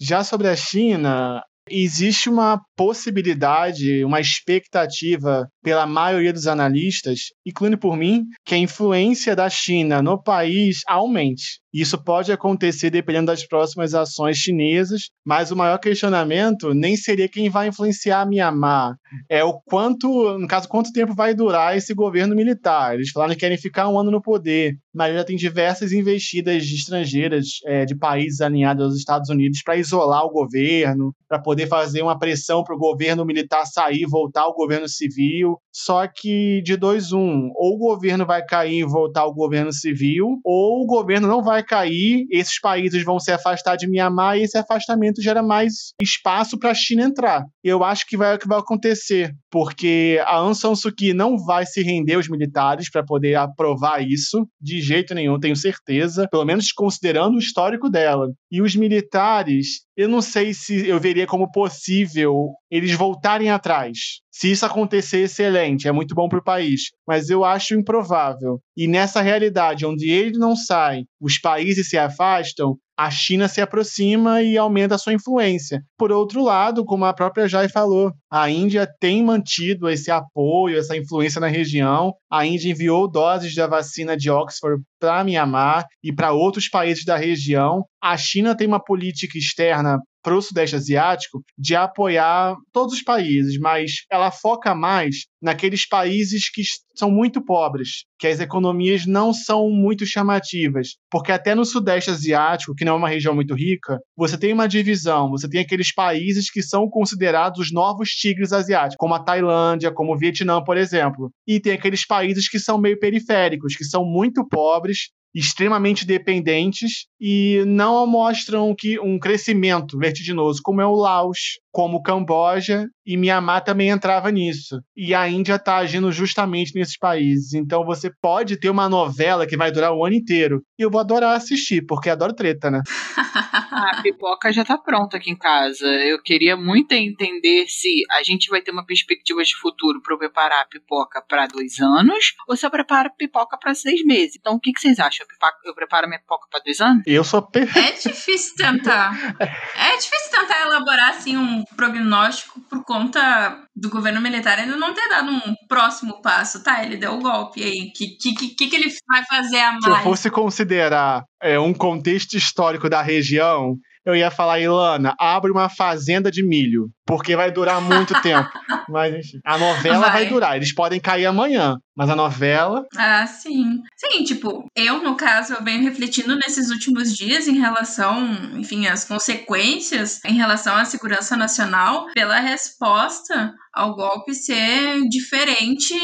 Já 0.00 0.24
sobre 0.24 0.48
a 0.48 0.56
China, 0.56 1.42
existe 1.70 2.28
uma 2.30 2.60
possibilidade, 2.74 4.02
uma 4.02 4.18
expectativa 4.18 5.46
pela 5.62 5.86
maioria 5.86 6.32
dos 6.32 6.46
analistas, 6.46 7.20
incluindo 7.46 7.78
por 7.78 7.96
mim, 7.96 8.24
que 8.44 8.54
a 8.54 8.58
influência 8.58 9.36
da 9.36 9.50
China 9.50 10.02
no 10.02 10.22
país 10.22 10.80
aumente. 10.86 11.60
Isso 11.72 12.02
pode 12.02 12.32
acontecer 12.32 12.90
dependendo 12.90 13.26
das 13.26 13.46
próximas 13.46 13.94
ações 13.94 14.38
chinesas, 14.38 15.10
mas 15.24 15.50
o 15.50 15.56
maior 15.56 15.78
questionamento 15.78 16.72
nem 16.72 16.96
seria 16.96 17.28
quem 17.28 17.50
vai 17.50 17.68
influenciar 17.68 18.26
Mianmar, 18.26 18.96
é 19.28 19.44
o 19.44 19.60
quanto, 19.66 20.38
no 20.38 20.46
caso, 20.46 20.68
quanto 20.68 20.92
tempo 20.92 21.14
vai 21.14 21.34
durar 21.34 21.76
esse 21.76 21.94
governo 21.94 22.34
militar. 22.34 22.94
Eles 22.94 23.10
falaram 23.10 23.34
que 23.34 23.40
querem 23.40 23.58
ficar 23.58 23.88
um 23.88 23.98
ano 23.98 24.10
no 24.10 24.22
poder, 24.22 24.76
mas 24.94 25.14
já 25.14 25.24
tem 25.24 25.36
diversas 25.36 25.92
investidas 25.92 26.64
estrangeiras 26.64 27.46
é, 27.66 27.84
de 27.84 27.96
países 27.96 28.40
alinhados 28.40 28.84
aos 28.84 28.96
Estados 28.96 29.28
Unidos 29.28 29.62
para 29.62 29.76
isolar 29.76 30.24
o 30.24 30.30
governo, 30.30 31.14
para 31.28 31.40
poder 31.40 31.66
fazer 31.66 32.02
uma 32.02 32.18
pressão 32.18 32.64
para 32.64 32.74
o 32.74 32.78
governo 32.78 33.24
militar 33.24 33.64
sair, 33.66 34.06
voltar 34.08 34.42
ao 34.42 34.54
governo 34.54 34.88
civil. 34.88 35.58
Só 35.72 36.06
que 36.06 36.60
de 36.62 36.76
dois 36.76 37.12
um, 37.12 37.50
ou 37.54 37.74
o 37.74 37.78
governo 37.78 38.26
vai 38.26 38.44
cair 38.44 38.80
e 38.80 38.84
voltar 38.84 39.20
ao 39.22 39.34
governo 39.34 39.72
civil, 39.72 40.40
ou 40.44 40.82
o 40.82 40.86
governo 40.86 41.28
não 41.28 41.42
vai 41.42 41.57
cair, 41.62 42.26
esses 42.30 42.60
países 42.60 43.04
vão 43.04 43.18
se 43.18 43.30
afastar 43.30 43.76
de 43.76 43.88
Mianmar 43.88 44.36
e 44.36 44.42
esse 44.42 44.56
afastamento 44.56 45.22
gera 45.22 45.42
mais 45.42 45.92
espaço 46.00 46.58
para 46.58 46.70
a 46.70 46.74
China 46.74 47.04
entrar. 47.04 47.44
Eu 47.62 47.84
acho 47.84 48.06
que 48.06 48.16
vai 48.16 48.34
o 48.34 48.38
que 48.38 48.48
vai 48.48 48.58
acontecer, 48.58 49.32
porque 49.50 50.20
a 50.24 50.36
Aung 50.36 50.54
San 50.54 50.74
Suu 50.74 50.92
Kyi 50.94 51.12
não 51.12 51.36
vai 51.38 51.66
se 51.66 51.82
render 51.82 52.14
aos 52.14 52.28
militares 52.28 52.90
para 52.90 53.04
poder 53.04 53.34
aprovar 53.34 54.02
isso 54.02 54.46
de 54.60 54.80
jeito 54.80 55.14
nenhum, 55.14 55.38
tenho 55.38 55.56
certeza, 55.56 56.28
pelo 56.30 56.44
menos 56.44 56.72
considerando 56.72 57.36
o 57.36 57.40
histórico 57.40 57.88
dela. 57.88 58.28
E 58.50 58.62
os 58.62 58.74
militares, 58.74 59.80
eu 59.96 60.08
não 60.08 60.20
sei 60.20 60.54
se 60.54 60.86
eu 60.86 60.98
veria 61.00 61.26
como 61.26 61.50
possível 61.50 62.52
eles 62.70 62.92
voltarem 62.92 63.50
atrás. 63.50 64.20
Se 64.30 64.50
isso 64.52 64.64
acontecer, 64.64 65.24
excelente, 65.24 65.88
é 65.88 65.92
muito 65.92 66.14
bom 66.14 66.28
para 66.28 66.38
o 66.38 66.44
país, 66.44 66.90
mas 67.06 67.28
eu 67.28 67.44
acho 67.44 67.74
improvável. 67.74 68.60
E 68.76 68.86
nessa 68.86 69.20
realidade 69.20 69.84
onde 69.84 70.08
ele 70.10 70.38
não 70.38 70.54
sai, 70.54 71.02
os 71.20 71.38
países 71.40 71.88
se 71.88 71.98
afastam, 71.98 72.76
a 72.98 73.12
China 73.12 73.46
se 73.46 73.60
aproxima 73.60 74.42
e 74.42 74.58
aumenta 74.58 74.96
a 74.96 74.98
sua 74.98 75.12
influência. 75.12 75.80
Por 75.96 76.10
outro 76.10 76.42
lado, 76.42 76.84
como 76.84 77.04
a 77.04 77.14
própria 77.14 77.46
Jai 77.46 77.68
falou, 77.68 78.12
a 78.28 78.50
Índia 78.50 78.88
tem 78.98 79.24
mantido 79.24 79.88
esse 79.88 80.10
apoio, 80.10 80.76
essa 80.76 80.96
influência 80.96 81.40
na 81.40 81.46
região. 81.46 82.12
A 82.28 82.44
Índia 82.44 82.70
enviou 82.72 83.08
doses 83.08 83.54
da 83.54 83.68
vacina 83.68 84.16
de 84.16 84.28
Oxford 84.28 84.82
para 85.00 85.22
Myanmar 85.22 85.86
e 86.02 86.12
para 86.12 86.32
outros 86.32 86.68
países 86.68 87.04
da 87.04 87.16
região. 87.16 87.84
A 88.02 88.16
China 88.16 88.56
tem 88.56 88.66
uma 88.66 88.82
política 88.82 89.38
externa 89.38 90.00
para 90.22 90.36
o 90.36 90.42
Sudeste 90.42 90.76
Asiático 90.76 91.42
de 91.56 91.74
apoiar 91.74 92.56
todos 92.72 92.94
os 92.94 93.02
países, 93.02 93.58
mas 93.58 94.04
ela 94.10 94.30
foca 94.30 94.74
mais 94.74 95.26
naqueles 95.40 95.86
países 95.86 96.50
que 96.50 96.62
são 96.94 97.10
muito 97.10 97.44
pobres, 97.44 98.04
que 98.18 98.26
as 98.26 98.40
economias 98.40 99.06
não 99.06 99.32
são 99.32 99.70
muito 99.70 100.04
chamativas, 100.04 100.96
porque 101.10 101.30
até 101.30 101.54
no 101.54 101.64
Sudeste 101.64 102.10
Asiático, 102.10 102.74
que 102.74 102.84
não 102.84 102.94
é 102.94 102.96
uma 102.96 103.08
região 103.08 103.34
muito 103.34 103.54
rica, 103.54 103.98
você 104.16 104.36
tem 104.36 104.52
uma 104.52 104.66
divisão, 104.66 105.30
você 105.30 105.48
tem 105.48 105.60
aqueles 105.60 105.94
países 105.94 106.50
que 106.50 106.62
são 106.62 106.88
considerados 106.88 107.60
os 107.60 107.72
novos 107.72 108.10
tigres 108.10 108.52
asiáticos, 108.52 108.96
como 108.98 109.14
a 109.14 109.22
Tailândia, 109.22 109.92
como 109.92 110.12
o 110.12 110.18
Vietnã, 110.18 110.62
por 110.62 110.76
exemplo, 110.76 111.30
e 111.46 111.60
tem 111.60 111.72
aqueles 111.72 112.04
países 112.04 112.48
que 112.48 112.58
são 112.58 112.78
meio 112.78 112.98
periféricos, 112.98 113.76
que 113.76 113.84
são 113.84 114.04
muito 114.04 114.46
pobres 114.48 115.10
extremamente 115.34 116.06
dependentes 116.06 117.06
e 117.20 117.64
não 117.66 118.06
mostram 118.06 118.74
que 118.76 118.98
um 119.00 119.18
crescimento 119.18 119.98
vertiginoso, 119.98 120.60
como 120.62 120.80
é 120.80 120.86
o 120.86 120.94
Laos, 120.94 121.58
como 121.78 121.98
o 121.98 122.02
Camboja 122.02 122.88
e 123.06 123.16
Mianmar 123.16 123.62
também 123.62 123.88
entrava 123.88 124.30
nisso. 124.30 124.80
E 124.96 125.14
a 125.14 125.28
Índia 125.28 125.54
está 125.54 125.76
agindo 125.76 126.10
justamente 126.10 126.74
nesses 126.74 126.98
países. 126.98 127.54
Então 127.54 127.84
você 127.84 128.10
pode 128.20 128.58
ter 128.58 128.68
uma 128.68 128.88
novela 128.88 129.46
que 129.46 129.56
vai 129.56 129.70
durar 129.70 129.92
o 129.92 130.04
ano 130.04 130.16
inteiro. 130.16 130.62
E 130.78 130.82
eu 130.82 130.90
vou 130.90 131.00
adorar 131.00 131.36
assistir, 131.36 131.86
porque 131.86 132.10
adoro 132.10 132.34
treta, 132.34 132.70
né? 132.70 132.82
a 133.70 134.02
pipoca 134.02 134.52
já 134.52 134.64
tá 134.64 134.76
pronta 134.76 135.16
aqui 135.16 135.30
em 135.30 135.36
casa. 135.36 135.86
Eu 135.86 136.20
queria 136.22 136.56
muito 136.56 136.92
entender 136.92 137.66
se 137.68 138.02
a 138.10 138.22
gente 138.22 138.50
vai 138.50 138.60
ter 138.60 138.70
uma 138.70 138.84
perspectiva 138.84 139.42
de 139.42 139.56
futuro 139.56 140.02
para 140.02 140.18
preparar 140.18 140.62
a 140.62 140.66
pipoca 140.66 141.22
para 141.22 141.46
dois 141.46 141.78
anos 141.80 142.34
ou 142.48 142.56
se 142.56 142.66
eu 142.66 142.70
preparo 142.70 143.08
a 143.08 143.12
pipoca 143.12 143.56
para 143.56 143.74
seis 143.74 144.04
meses. 144.04 144.36
Então 144.36 144.54
o 144.54 144.60
que, 144.60 144.72
que 144.72 144.80
vocês 144.80 144.98
acham? 144.98 145.24
Eu 145.64 145.74
preparo 145.74 146.06
a 146.06 146.08
minha 146.08 146.20
pipoca 146.20 146.46
para 146.50 146.60
dois 146.60 146.80
anos? 146.80 147.02
Eu 147.10 147.24
sou 147.24 147.48
É 147.54 147.92
difícil 147.92 148.54
tentar. 148.54 149.34
É 149.74 149.96
difícil 149.96 150.30
tentar 150.30 150.60
elaborar 150.60 151.10
assim 151.10 151.38
um 151.38 151.64
prognóstico 151.74 152.60
por 152.68 152.84
conta 152.84 153.64
do 153.74 153.88
governo 153.88 154.20
militar 154.20 154.58
ainda 154.58 154.76
não 154.76 154.92
ter 154.92 155.08
dado 155.08 155.30
um 155.30 155.54
próximo 155.66 156.20
passo, 156.20 156.62
tá? 156.62 156.84
Ele 156.84 156.98
deu 156.98 157.14
o 157.14 157.20
golpe 157.20 157.62
aí. 157.62 157.88
O 157.88 157.92
que, 157.94 158.08
que, 158.08 158.54
que, 158.54 158.68
que 158.68 158.76
ele 158.76 158.92
vai 159.08 159.24
fazer 159.24 159.58
a 159.58 159.72
mais? 159.72 159.84
Se 159.84 159.90
eu 159.90 160.02
fosse 160.02 160.30
considerar 160.30 161.24
é, 161.42 161.58
um 161.58 161.72
contexto 161.72 162.36
histórico 162.36 162.90
da 162.90 163.00
região, 163.00 163.76
eu 164.08 164.16
ia 164.16 164.30
falar, 164.30 164.58
Ilana, 164.58 165.14
abre 165.18 165.50
uma 165.50 165.68
fazenda 165.68 166.30
de 166.30 166.42
milho, 166.42 166.88
porque 167.06 167.36
vai 167.36 167.52
durar 167.52 167.78
muito 167.80 168.14
tempo. 168.22 168.48
Mas 168.88 169.14
enfim, 169.14 169.38
a 169.44 169.58
novela 169.58 170.00
vai. 170.00 170.10
vai. 170.10 170.26
durar. 170.26 170.56
Eles 170.56 170.74
podem 170.74 170.98
cair 170.98 171.26
amanhã, 171.26 171.76
mas 171.94 172.08
a 172.08 172.16
novela. 172.16 172.86
Ah, 172.96 173.26
sim. 173.26 173.82
Sim, 173.96 174.24
tipo, 174.24 174.66
eu, 174.74 175.02
no 175.02 175.14
caso, 175.14 175.52
eu 175.52 175.62
venho 175.62 175.82
refletindo 175.82 176.36
nesses 176.36 176.70
últimos 176.70 177.14
dias 177.14 177.46
em 177.46 177.58
relação, 177.58 178.32
enfim, 178.56 178.86
às 178.86 179.04
consequências 179.04 180.24
em 180.24 180.34
relação 180.34 180.74
à 180.74 180.86
segurança 180.86 181.36
nacional 181.36 182.06
pela 182.14 182.40
resposta 182.40 183.52
ao 183.74 183.94
golpe 183.94 184.34
ser 184.34 185.02
diferente 185.08 185.94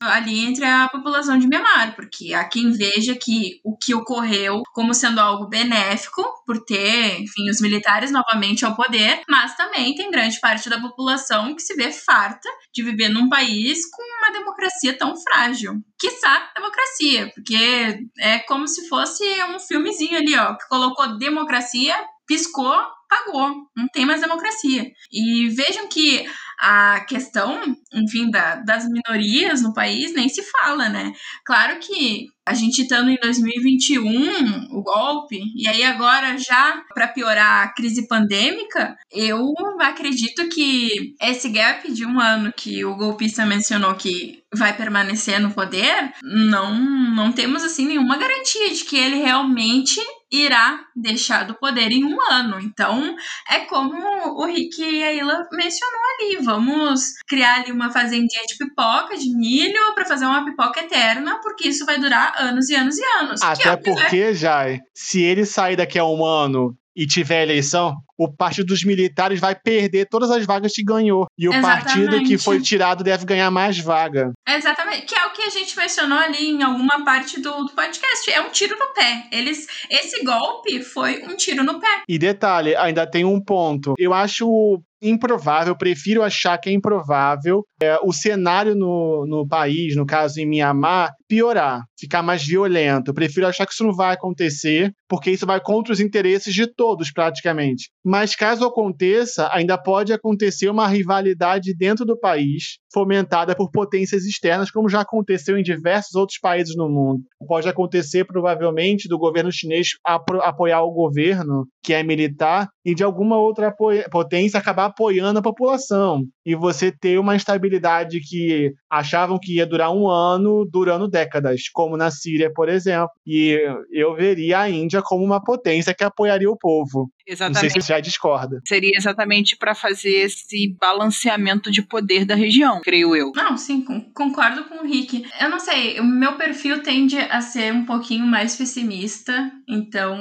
ali 0.00 0.46
entre 0.46 0.64
a 0.64 0.88
população 0.88 1.38
de 1.38 1.48
Myanmar, 1.48 1.94
porque 1.94 2.34
há 2.34 2.44
quem 2.44 2.70
veja 2.72 3.14
que 3.14 3.60
o 3.64 3.76
que 3.76 3.94
ocorreu 3.94 4.62
como 4.72 4.94
sendo 4.94 5.20
algo 5.20 5.48
benéfico 5.48 6.22
por 6.46 6.64
ter, 6.64 7.20
enfim, 7.20 7.50
os 7.50 7.60
militares 7.60 8.10
novamente 8.10 8.64
ao 8.64 8.76
poder, 8.76 9.22
mas 9.28 9.56
também 9.56 9.94
tem 9.94 10.10
grande 10.10 10.40
parte 10.40 10.68
da 10.68 10.80
população 10.80 11.54
que 11.54 11.62
se 11.62 11.74
vê 11.74 11.90
farta 11.92 12.48
de 12.72 12.82
viver 12.82 13.08
num 13.08 13.28
país 13.28 13.88
com 13.90 14.02
uma 14.18 14.32
democracia 14.32 14.96
tão 14.96 15.16
frágil. 15.16 15.74
Quiçá 15.98 16.50
democracia, 16.54 17.30
porque 17.34 17.98
é 18.18 18.38
como 18.40 18.68
se 18.68 18.88
fosse 18.88 19.24
um 19.44 19.58
filmezinho 19.58 20.16
ali, 20.16 20.36
ó, 20.36 20.54
que 20.54 20.68
colocou 20.68 21.18
democracia, 21.18 21.96
piscou, 22.26 22.76
pagou, 23.08 23.68
não 23.76 23.88
tem 23.92 24.04
mais 24.04 24.20
democracia. 24.20 24.90
E 25.10 25.48
vejam 25.48 25.88
que 25.88 26.26
a 26.60 27.00
questão, 27.00 27.60
enfim, 27.92 28.30
da, 28.30 28.56
das 28.56 28.84
minorias 28.86 29.62
no 29.62 29.72
país 29.72 30.14
nem 30.14 30.28
se 30.28 30.42
fala, 30.42 30.88
né? 30.88 31.12
Claro 31.44 31.78
que 31.78 32.26
a 32.48 32.54
gente 32.54 32.80
estando 32.80 33.10
em 33.10 33.18
2021, 33.20 34.68
o 34.70 34.82
golpe, 34.82 35.38
e 35.54 35.68
aí 35.68 35.84
agora 35.84 36.38
já 36.38 36.82
para 36.94 37.06
piorar 37.06 37.64
a 37.64 37.74
crise 37.74 38.08
pandêmica, 38.08 38.96
eu 39.12 39.52
acredito 39.80 40.48
que 40.48 41.14
esse 41.20 41.50
gap 41.50 41.92
de 41.92 42.06
um 42.06 42.18
ano 42.18 42.50
que 42.56 42.82
o 42.86 42.96
golpista 42.96 43.44
mencionou 43.44 43.94
que 43.94 44.42
vai 44.54 44.74
permanecer 44.74 45.38
no 45.38 45.52
poder, 45.52 46.10
não, 46.22 46.74
não 46.74 47.32
temos 47.32 47.62
assim 47.62 47.86
nenhuma 47.86 48.16
garantia 48.16 48.72
de 48.72 48.82
que 48.84 48.96
ele 48.96 49.16
realmente 49.16 50.00
irá 50.30 50.84
deixar 50.94 51.44
do 51.44 51.54
poder 51.54 51.90
em 51.90 52.04
um 52.04 52.16
ano. 52.30 52.60
Então, 52.60 53.16
é 53.48 53.60
como 53.60 53.96
o 54.40 54.46
Rick 54.46 54.82
e 54.82 55.02
a 55.02 55.12
Ila 55.12 55.48
mencionou 55.52 56.00
ali, 56.14 56.44
vamos 56.44 57.14
criar 57.26 57.60
ali 57.60 57.72
uma 57.78 57.90
fazendinha 57.90 58.42
de 58.46 58.56
pipoca, 58.56 59.16
de 59.16 59.34
milho, 59.36 59.94
para 59.94 60.04
fazer 60.04 60.26
uma 60.26 60.44
pipoca 60.44 60.80
eterna, 60.80 61.40
porque 61.42 61.68
isso 61.68 61.86
vai 61.86 61.98
durar 61.98 62.34
anos 62.36 62.68
e 62.68 62.74
anos 62.74 62.98
e 62.98 63.04
anos. 63.20 63.42
Até 63.42 63.68
é 63.68 63.76
porque, 63.76 64.34
Jai, 64.34 64.80
se 64.94 65.22
ele 65.22 65.46
sair 65.46 65.76
daqui 65.76 65.98
a 65.98 66.04
um 66.04 66.24
ano 66.24 66.76
e 66.98 67.06
tiver 67.06 67.44
eleição, 67.44 67.94
o 68.18 68.28
Partido 68.28 68.66
dos 68.66 68.82
Militares 68.82 69.38
vai 69.38 69.54
perder 69.54 70.08
todas 70.08 70.28
as 70.32 70.44
vagas 70.44 70.72
que 70.72 70.82
ganhou. 70.82 71.28
E 71.38 71.48
o 71.48 71.52
Exatamente. 71.52 71.84
partido 71.84 72.24
que 72.24 72.36
foi 72.36 72.60
tirado 72.60 73.04
deve 73.04 73.24
ganhar 73.24 73.48
mais 73.52 73.78
vaga. 73.78 74.32
Exatamente. 74.48 75.06
Que 75.06 75.14
é 75.14 75.24
o 75.26 75.30
que 75.30 75.42
a 75.42 75.50
gente 75.50 75.76
mencionou 75.76 76.18
ali 76.18 76.48
em 76.48 76.62
alguma 76.64 77.04
parte 77.04 77.40
do, 77.40 77.64
do 77.64 77.72
podcast. 77.72 78.28
É 78.32 78.40
um 78.40 78.50
tiro 78.50 78.76
no 78.76 78.92
pé. 78.92 79.28
Eles, 79.30 79.68
esse 79.88 80.24
golpe 80.24 80.82
foi 80.82 81.22
um 81.22 81.36
tiro 81.36 81.62
no 81.62 81.78
pé. 81.78 82.02
E 82.08 82.18
detalhe, 82.18 82.74
ainda 82.74 83.08
tem 83.08 83.24
um 83.24 83.40
ponto. 83.40 83.94
Eu 83.96 84.12
acho 84.12 84.82
improvável, 85.00 85.76
prefiro 85.76 86.22
achar 86.22 86.58
que 86.58 86.68
é 86.68 86.72
improvável 86.72 87.62
é, 87.80 87.98
o 88.02 88.12
cenário 88.12 88.74
no, 88.74 89.24
no 89.26 89.46
país, 89.46 89.94
no 89.96 90.06
caso 90.06 90.40
em 90.40 90.46
Mianmar, 90.46 91.12
piorar, 91.28 91.82
ficar 91.98 92.22
mais 92.22 92.44
violento. 92.44 93.10
Eu 93.10 93.14
prefiro 93.14 93.46
achar 93.46 93.66
que 93.66 93.72
isso 93.72 93.84
não 93.84 93.94
vai 93.94 94.14
acontecer, 94.14 94.92
porque 95.08 95.30
isso 95.30 95.46
vai 95.46 95.60
contra 95.60 95.92
os 95.92 96.00
interesses 96.00 96.54
de 96.54 96.66
todos, 96.66 97.12
praticamente. 97.12 97.90
Mas 98.04 98.34
caso 98.34 98.64
aconteça, 98.64 99.48
ainda 99.52 99.76
pode 99.76 100.12
acontecer 100.12 100.68
uma 100.68 100.88
rivalidade 100.88 101.74
dentro 101.76 102.04
do 102.04 102.18
país, 102.18 102.78
fomentada 102.92 103.54
por 103.54 103.70
potências 103.70 104.24
externas, 104.24 104.70
como 104.70 104.88
já 104.88 105.00
aconteceu 105.00 105.58
em 105.58 105.62
diversos 105.62 106.14
outros 106.14 106.38
países 106.38 106.74
no 106.74 106.88
mundo. 106.88 107.22
Pode 107.46 107.68
acontecer, 107.68 108.24
provavelmente, 108.24 109.08
do 109.08 109.18
governo 109.18 109.52
chinês 109.52 109.88
apoiar 110.04 110.82
o 110.82 110.92
governo, 110.92 111.66
que 111.82 111.92
é 111.92 112.02
militar, 112.02 112.68
e 112.84 112.94
de 112.94 113.04
alguma 113.04 113.36
outra 113.36 113.74
potência 114.10 114.58
acabar 114.58 114.86
apoiando 114.86 115.38
a 115.38 115.42
população. 115.42 116.22
E 116.44 116.54
você 116.54 116.90
ter 116.90 117.18
uma 117.18 117.36
instabilidade 117.36 118.20
que 118.20 118.72
achavam 118.90 119.38
que 119.40 119.56
ia 119.56 119.66
durar 119.66 119.92
um 119.92 120.08
ano, 120.08 120.66
durando 120.70 121.08
décadas, 121.18 121.68
como 121.72 121.96
na 121.96 122.10
Síria, 122.10 122.50
por 122.52 122.68
exemplo. 122.68 123.10
E 123.26 123.58
eu 123.92 124.14
veria 124.14 124.60
a 124.60 124.70
Índia 124.70 125.02
como 125.02 125.24
uma 125.24 125.42
potência 125.42 125.94
que 125.94 126.04
apoiaria 126.04 126.50
o 126.50 126.56
povo. 126.56 127.10
Exatamente. 127.26 127.54
Não 127.54 127.60
sei 127.60 127.70
se 127.70 127.86
você 127.86 127.92
já 127.92 128.00
discorda. 128.00 128.60
Seria 128.66 128.96
exatamente 128.96 129.56
para 129.56 129.74
fazer 129.74 130.24
esse 130.24 130.74
balanceamento 130.80 131.70
de 131.70 131.82
poder 131.82 132.24
da 132.24 132.34
região, 132.34 132.80
creio 132.82 133.14
eu. 133.14 133.32
Não, 133.34 133.56
sim, 133.56 133.84
concordo 134.14 134.64
com 134.64 134.76
o 134.76 134.86
Rick. 134.86 135.26
Eu 135.40 135.50
não 135.50 135.58
sei, 135.58 136.00
o 136.00 136.04
meu 136.04 136.36
perfil 136.36 136.82
tende 136.82 137.18
a 137.18 137.40
ser 137.40 137.72
um 137.72 137.84
pouquinho 137.84 138.26
mais 138.26 138.56
pessimista, 138.56 139.52
então, 139.68 140.18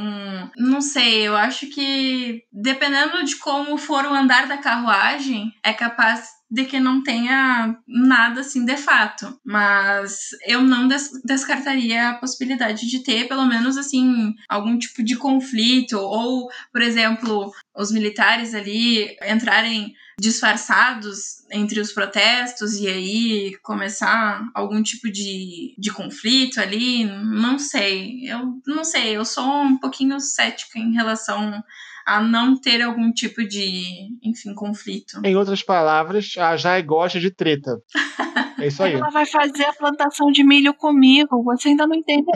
não 0.58 0.82
sei, 0.82 1.28
eu 1.28 1.36
acho 1.36 1.68
que 1.70 2.42
dependendo 2.52 3.24
de 3.24 3.38
como 3.38 3.78
for 3.78 4.04
o 4.06 4.14
andar 4.14 4.48
da 4.48 4.58
carruagem, 4.58 5.52
é 5.64 5.72
capaz 5.72 6.37
de 6.50 6.66
que 6.66 6.80
não 6.80 7.04
tenha 7.04 7.78
nada 7.88 8.42
assim 8.42 8.64
de 8.66 8.78
fato. 8.78 9.40
Mas 9.44 10.30
eu 10.46 10.62
não 10.62 10.88
des 10.88 11.12
descartaria 11.24 12.10
a 12.10 12.16
possibilidade 12.16 12.88
de 12.88 13.00
ter, 13.00 13.28
pelo 13.28 13.46
menos 13.46 13.78
assim, 13.78 14.34
algum 14.48 14.78
tipo 14.78 15.04
de 15.04 15.16
conflito, 15.16 15.98
ou, 15.98 16.50
por 16.72 16.82
exemplo, 16.82 17.52
os 17.76 17.92
militares 17.92 18.54
ali 18.54 19.16
entrarem 19.28 19.94
disfarçados 20.20 21.46
entre 21.52 21.80
os 21.80 21.92
protestos 21.92 22.76
e 22.76 22.88
aí 22.88 23.56
começar 23.62 24.44
algum 24.56 24.82
tipo 24.82 25.12
de, 25.12 25.76
de 25.78 25.92
conflito 25.92 26.60
ali, 26.60 27.06
não 27.06 27.60
sei. 27.60 28.22
Eu 28.26 28.60
não 28.66 28.84
sei, 28.84 29.16
eu 29.16 29.24
sou 29.24 29.62
um 29.62 29.78
pouquinho 29.78 30.20
cética 30.20 30.80
em 30.80 30.94
relação 30.94 31.64
a 32.08 32.22
não 32.22 32.58
ter 32.58 32.82
algum 32.82 33.12
tipo 33.12 33.44
de, 33.44 34.08
enfim, 34.24 34.56
conflito. 34.56 35.20
Em 35.26 35.36
outras 35.36 35.62
palavras, 35.62 36.34
a 36.38 36.56
Jai 36.56 36.82
gosta 36.82 37.20
de 37.20 37.30
treta. 37.30 37.78
É 38.60 38.70
isso 38.70 38.82
aí. 38.82 38.94
Ela 38.94 39.12
vai 39.12 39.24
fazer 39.24 39.66
a 39.66 39.74
plantação 39.74 40.32
de 40.32 40.44
milho 40.44 40.74
comigo. 40.74 41.44
Você 41.44 41.70
ainda 41.70 41.86
não 41.86 41.96
entendeu. 41.96 42.34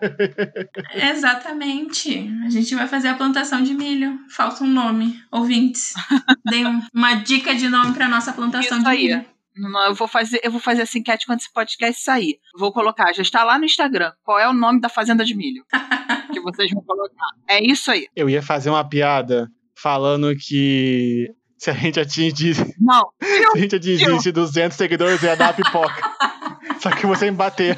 Exatamente. 0.94 2.30
A 2.46 2.48
gente 2.48 2.74
vai 2.74 2.88
fazer 2.88 3.08
a 3.08 3.14
plantação 3.14 3.62
de 3.62 3.74
milho. 3.74 4.18
Falta 4.30 4.64
um 4.64 4.66
nome. 4.66 5.20
Ouvintes. 5.30 5.92
Dê 6.48 6.62
uma 6.94 7.16
dica 7.16 7.54
de 7.54 7.68
nome 7.68 7.92
para 7.92 8.08
nossa 8.08 8.32
plantação 8.32 8.78
isso 8.78 8.84
de 8.84 8.90
aí. 8.90 9.02
milho. 9.08 9.24
Eu 9.86 9.94
vou 9.94 10.08
fazer, 10.08 10.40
eu 10.42 10.50
vou 10.50 10.60
fazer 10.60 10.82
essa 10.82 10.98
enquete 10.98 11.26
quando 11.26 11.40
esse 11.40 11.52
podcast 11.52 12.02
sair. 12.02 12.38
Vou 12.56 12.72
colocar, 12.72 13.12
já 13.12 13.20
está 13.20 13.44
lá 13.44 13.58
no 13.58 13.66
Instagram. 13.66 14.12
Qual 14.24 14.38
é 14.38 14.48
o 14.48 14.54
nome 14.54 14.80
da 14.80 14.88
fazenda 14.88 15.26
de 15.26 15.34
milho? 15.36 15.62
Que 16.34 16.40
vocês 16.40 16.70
vão 16.72 16.82
colocar. 16.82 17.28
É 17.48 17.62
isso 17.62 17.90
aí. 17.90 18.06
Eu 18.14 18.28
ia 18.28 18.42
fazer 18.42 18.70
uma 18.70 18.86
piada 18.86 19.48
falando 19.76 20.34
que 20.36 21.28
se 21.58 21.70
a 21.70 21.74
gente 21.74 21.98
atingisse. 21.98 22.74
Não. 22.78 23.08
se 23.22 23.46
a 23.54 23.58
gente 23.58 23.76
atingisse 23.76 24.32
200 24.32 24.76
seguidores, 24.76 25.22
ia 25.22 25.36
dar 25.36 25.50
a 25.50 25.52
pipoca. 25.52 25.94
Só 26.80 26.90
que 26.90 27.06
você 27.06 27.30
me 27.30 27.36
bater. 27.36 27.76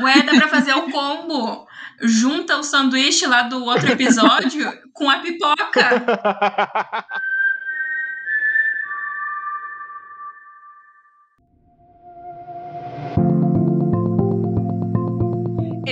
Ué, 0.00 0.22
dá 0.22 0.32
pra 0.32 0.48
fazer 0.48 0.74
o 0.74 0.90
combo. 0.90 1.66
Junta 2.02 2.58
o 2.58 2.64
sanduíche 2.64 3.26
lá 3.26 3.42
do 3.42 3.64
outro 3.64 3.90
episódio 3.92 4.70
com 4.92 5.08
a 5.08 5.20
pipoca. 5.20 6.04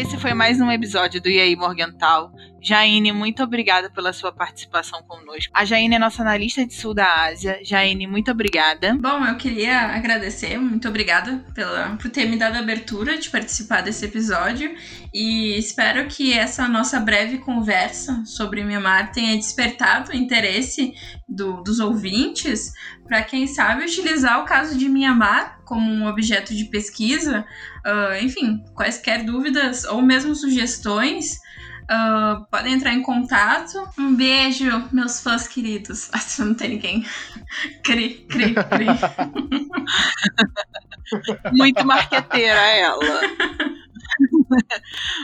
Esse 0.00 0.16
foi 0.16 0.32
mais 0.32 0.58
um 0.58 0.70
episódio 0.70 1.20
do 1.20 1.28
E 1.28 1.38
aí 1.38 1.54
Morgental. 1.54 2.32
Jaine, 2.62 3.12
muito 3.12 3.42
obrigada 3.42 3.90
pela 3.90 4.12
sua 4.12 4.32
participação 4.32 5.02
conosco. 5.02 5.52
A 5.54 5.64
Jaine 5.64 5.96
é 5.96 5.98
nossa 5.98 6.22
analista 6.22 6.64
de 6.66 6.74
sul 6.74 6.92
da 6.92 7.24
Ásia. 7.24 7.60
Jaine, 7.62 8.06
muito 8.06 8.30
obrigada. 8.30 8.96
Bom, 9.00 9.24
eu 9.24 9.36
queria 9.36 9.80
agradecer, 9.80 10.58
muito 10.58 10.88
obrigada 10.88 11.44
pela, 11.54 11.96
por 11.96 12.10
ter 12.10 12.26
me 12.26 12.36
dado 12.36 12.56
a 12.56 12.60
abertura 12.60 13.18
de 13.18 13.30
participar 13.30 13.82
desse 13.82 14.04
episódio 14.04 14.74
e 15.12 15.58
espero 15.58 16.06
que 16.06 16.32
essa 16.32 16.68
nossa 16.68 17.00
breve 17.00 17.38
conversa 17.38 18.22
sobre 18.24 18.62
Myanmar 18.62 19.12
tenha 19.12 19.36
despertado 19.36 20.12
o 20.12 20.16
interesse 20.16 20.94
do, 21.28 21.62
dos 21.62 21.80
ouvintes 21.80 22.72
para 23.04 23.22
quem 23.22 23.46
sabe 23.46 23.84
utilizar 23.84 24.40
o 24.40 24.44
caso 24.44 24.78
de 24.78 24.88
Myanmar 24.88 25.60
como 25.64 25.90
um 25.90 26.06
objeto 26.06 26.54
de 26.54 26.64
pesquisa. 26.64 27.44
Uh, 27.86 28.24
enfim, 28.24 28.62
quaisquer 28.74 29.24
dúvidas 29.24 29.84
ou 29.84 30.02
mesmo 30.02 30.34
sugestões, 30.34 31.38
uh, 31.90 32.46
podem 32.50 32.74
entrar 32.74 32.94
em 32.94 33.02
contato. 33.02 33.76
Um 33.98 34.14
beijo, 34.14 34.88
meus 34.92 35.20
fãs 35.20 35.48
queridos. 35.48 36.08
Ah, 36.12 36.18
se 36.18 36.42
não 36.42 36.54
tem 36.54 36.70
ninguém. 36.70 37.04
Cri, 37.82 38.26
cri, 38.28 38.54
cri. 38.54 38.86
Muito 41.52 41.84
marqueteira 41.84 42.60
ela. 42.60 43.00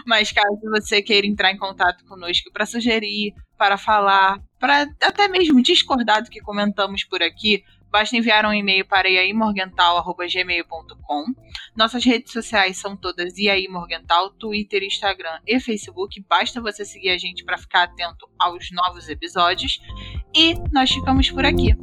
Mas 0.06 0.32
caso 0.32 0.58
você 0.62 1.00
queira 1.00 1.26
entrar 1.26 1.52
em 1.52 1.56
contato 1.56 2.04
conosco 2.06 2.50
para 2.52 2.66
sugerir, 2.66 3.32
para 3.56 3.78
falar, 3.78 4.40
para 4.58 4.88
até 5.02 5.28
mesmo 5.28 5.62
discordar 5.62 6.22
do 6.22 6.30
que 6.30 6.40
comentamos 6.40 7.04
por 7.04 7.22
aqui, 7.22 7.62
basta 7.96 8.14
enviar 8.14 8.44
um 8.44 8.52
e-mail 8.52 8.84
para 8.84 9.08
iaimorgental.gmail.com. 9.08 11.24
Nossas 11.74 12.04
redes 12.04 12.30
sociais 12.30 12.76
são 12.76 12.94
todas 12.94 13.38
iaimorgental, 13.38 14.28
Twitter, 14.32 14.82
Instagram 14.82 15.40
e 15.46 15.58
Facebook. 15.58 16.22
Basta 16.28 16.60
você 16.60 16.84
seguir 16.84 17.08
a 17.08 17.16
gente 17.16 17.42
para 17.42 17.56
ficar 17.56 17.84
atento 17.84 18.28
aos 18.38 18.70
novos 18.70 19.08
episódios. 19.08 19.80
E 20.34 20.56
nós 20.70 20.90
ficamos 20.90 21.30
por 21.30 21.46
aqui. 21.46 21.74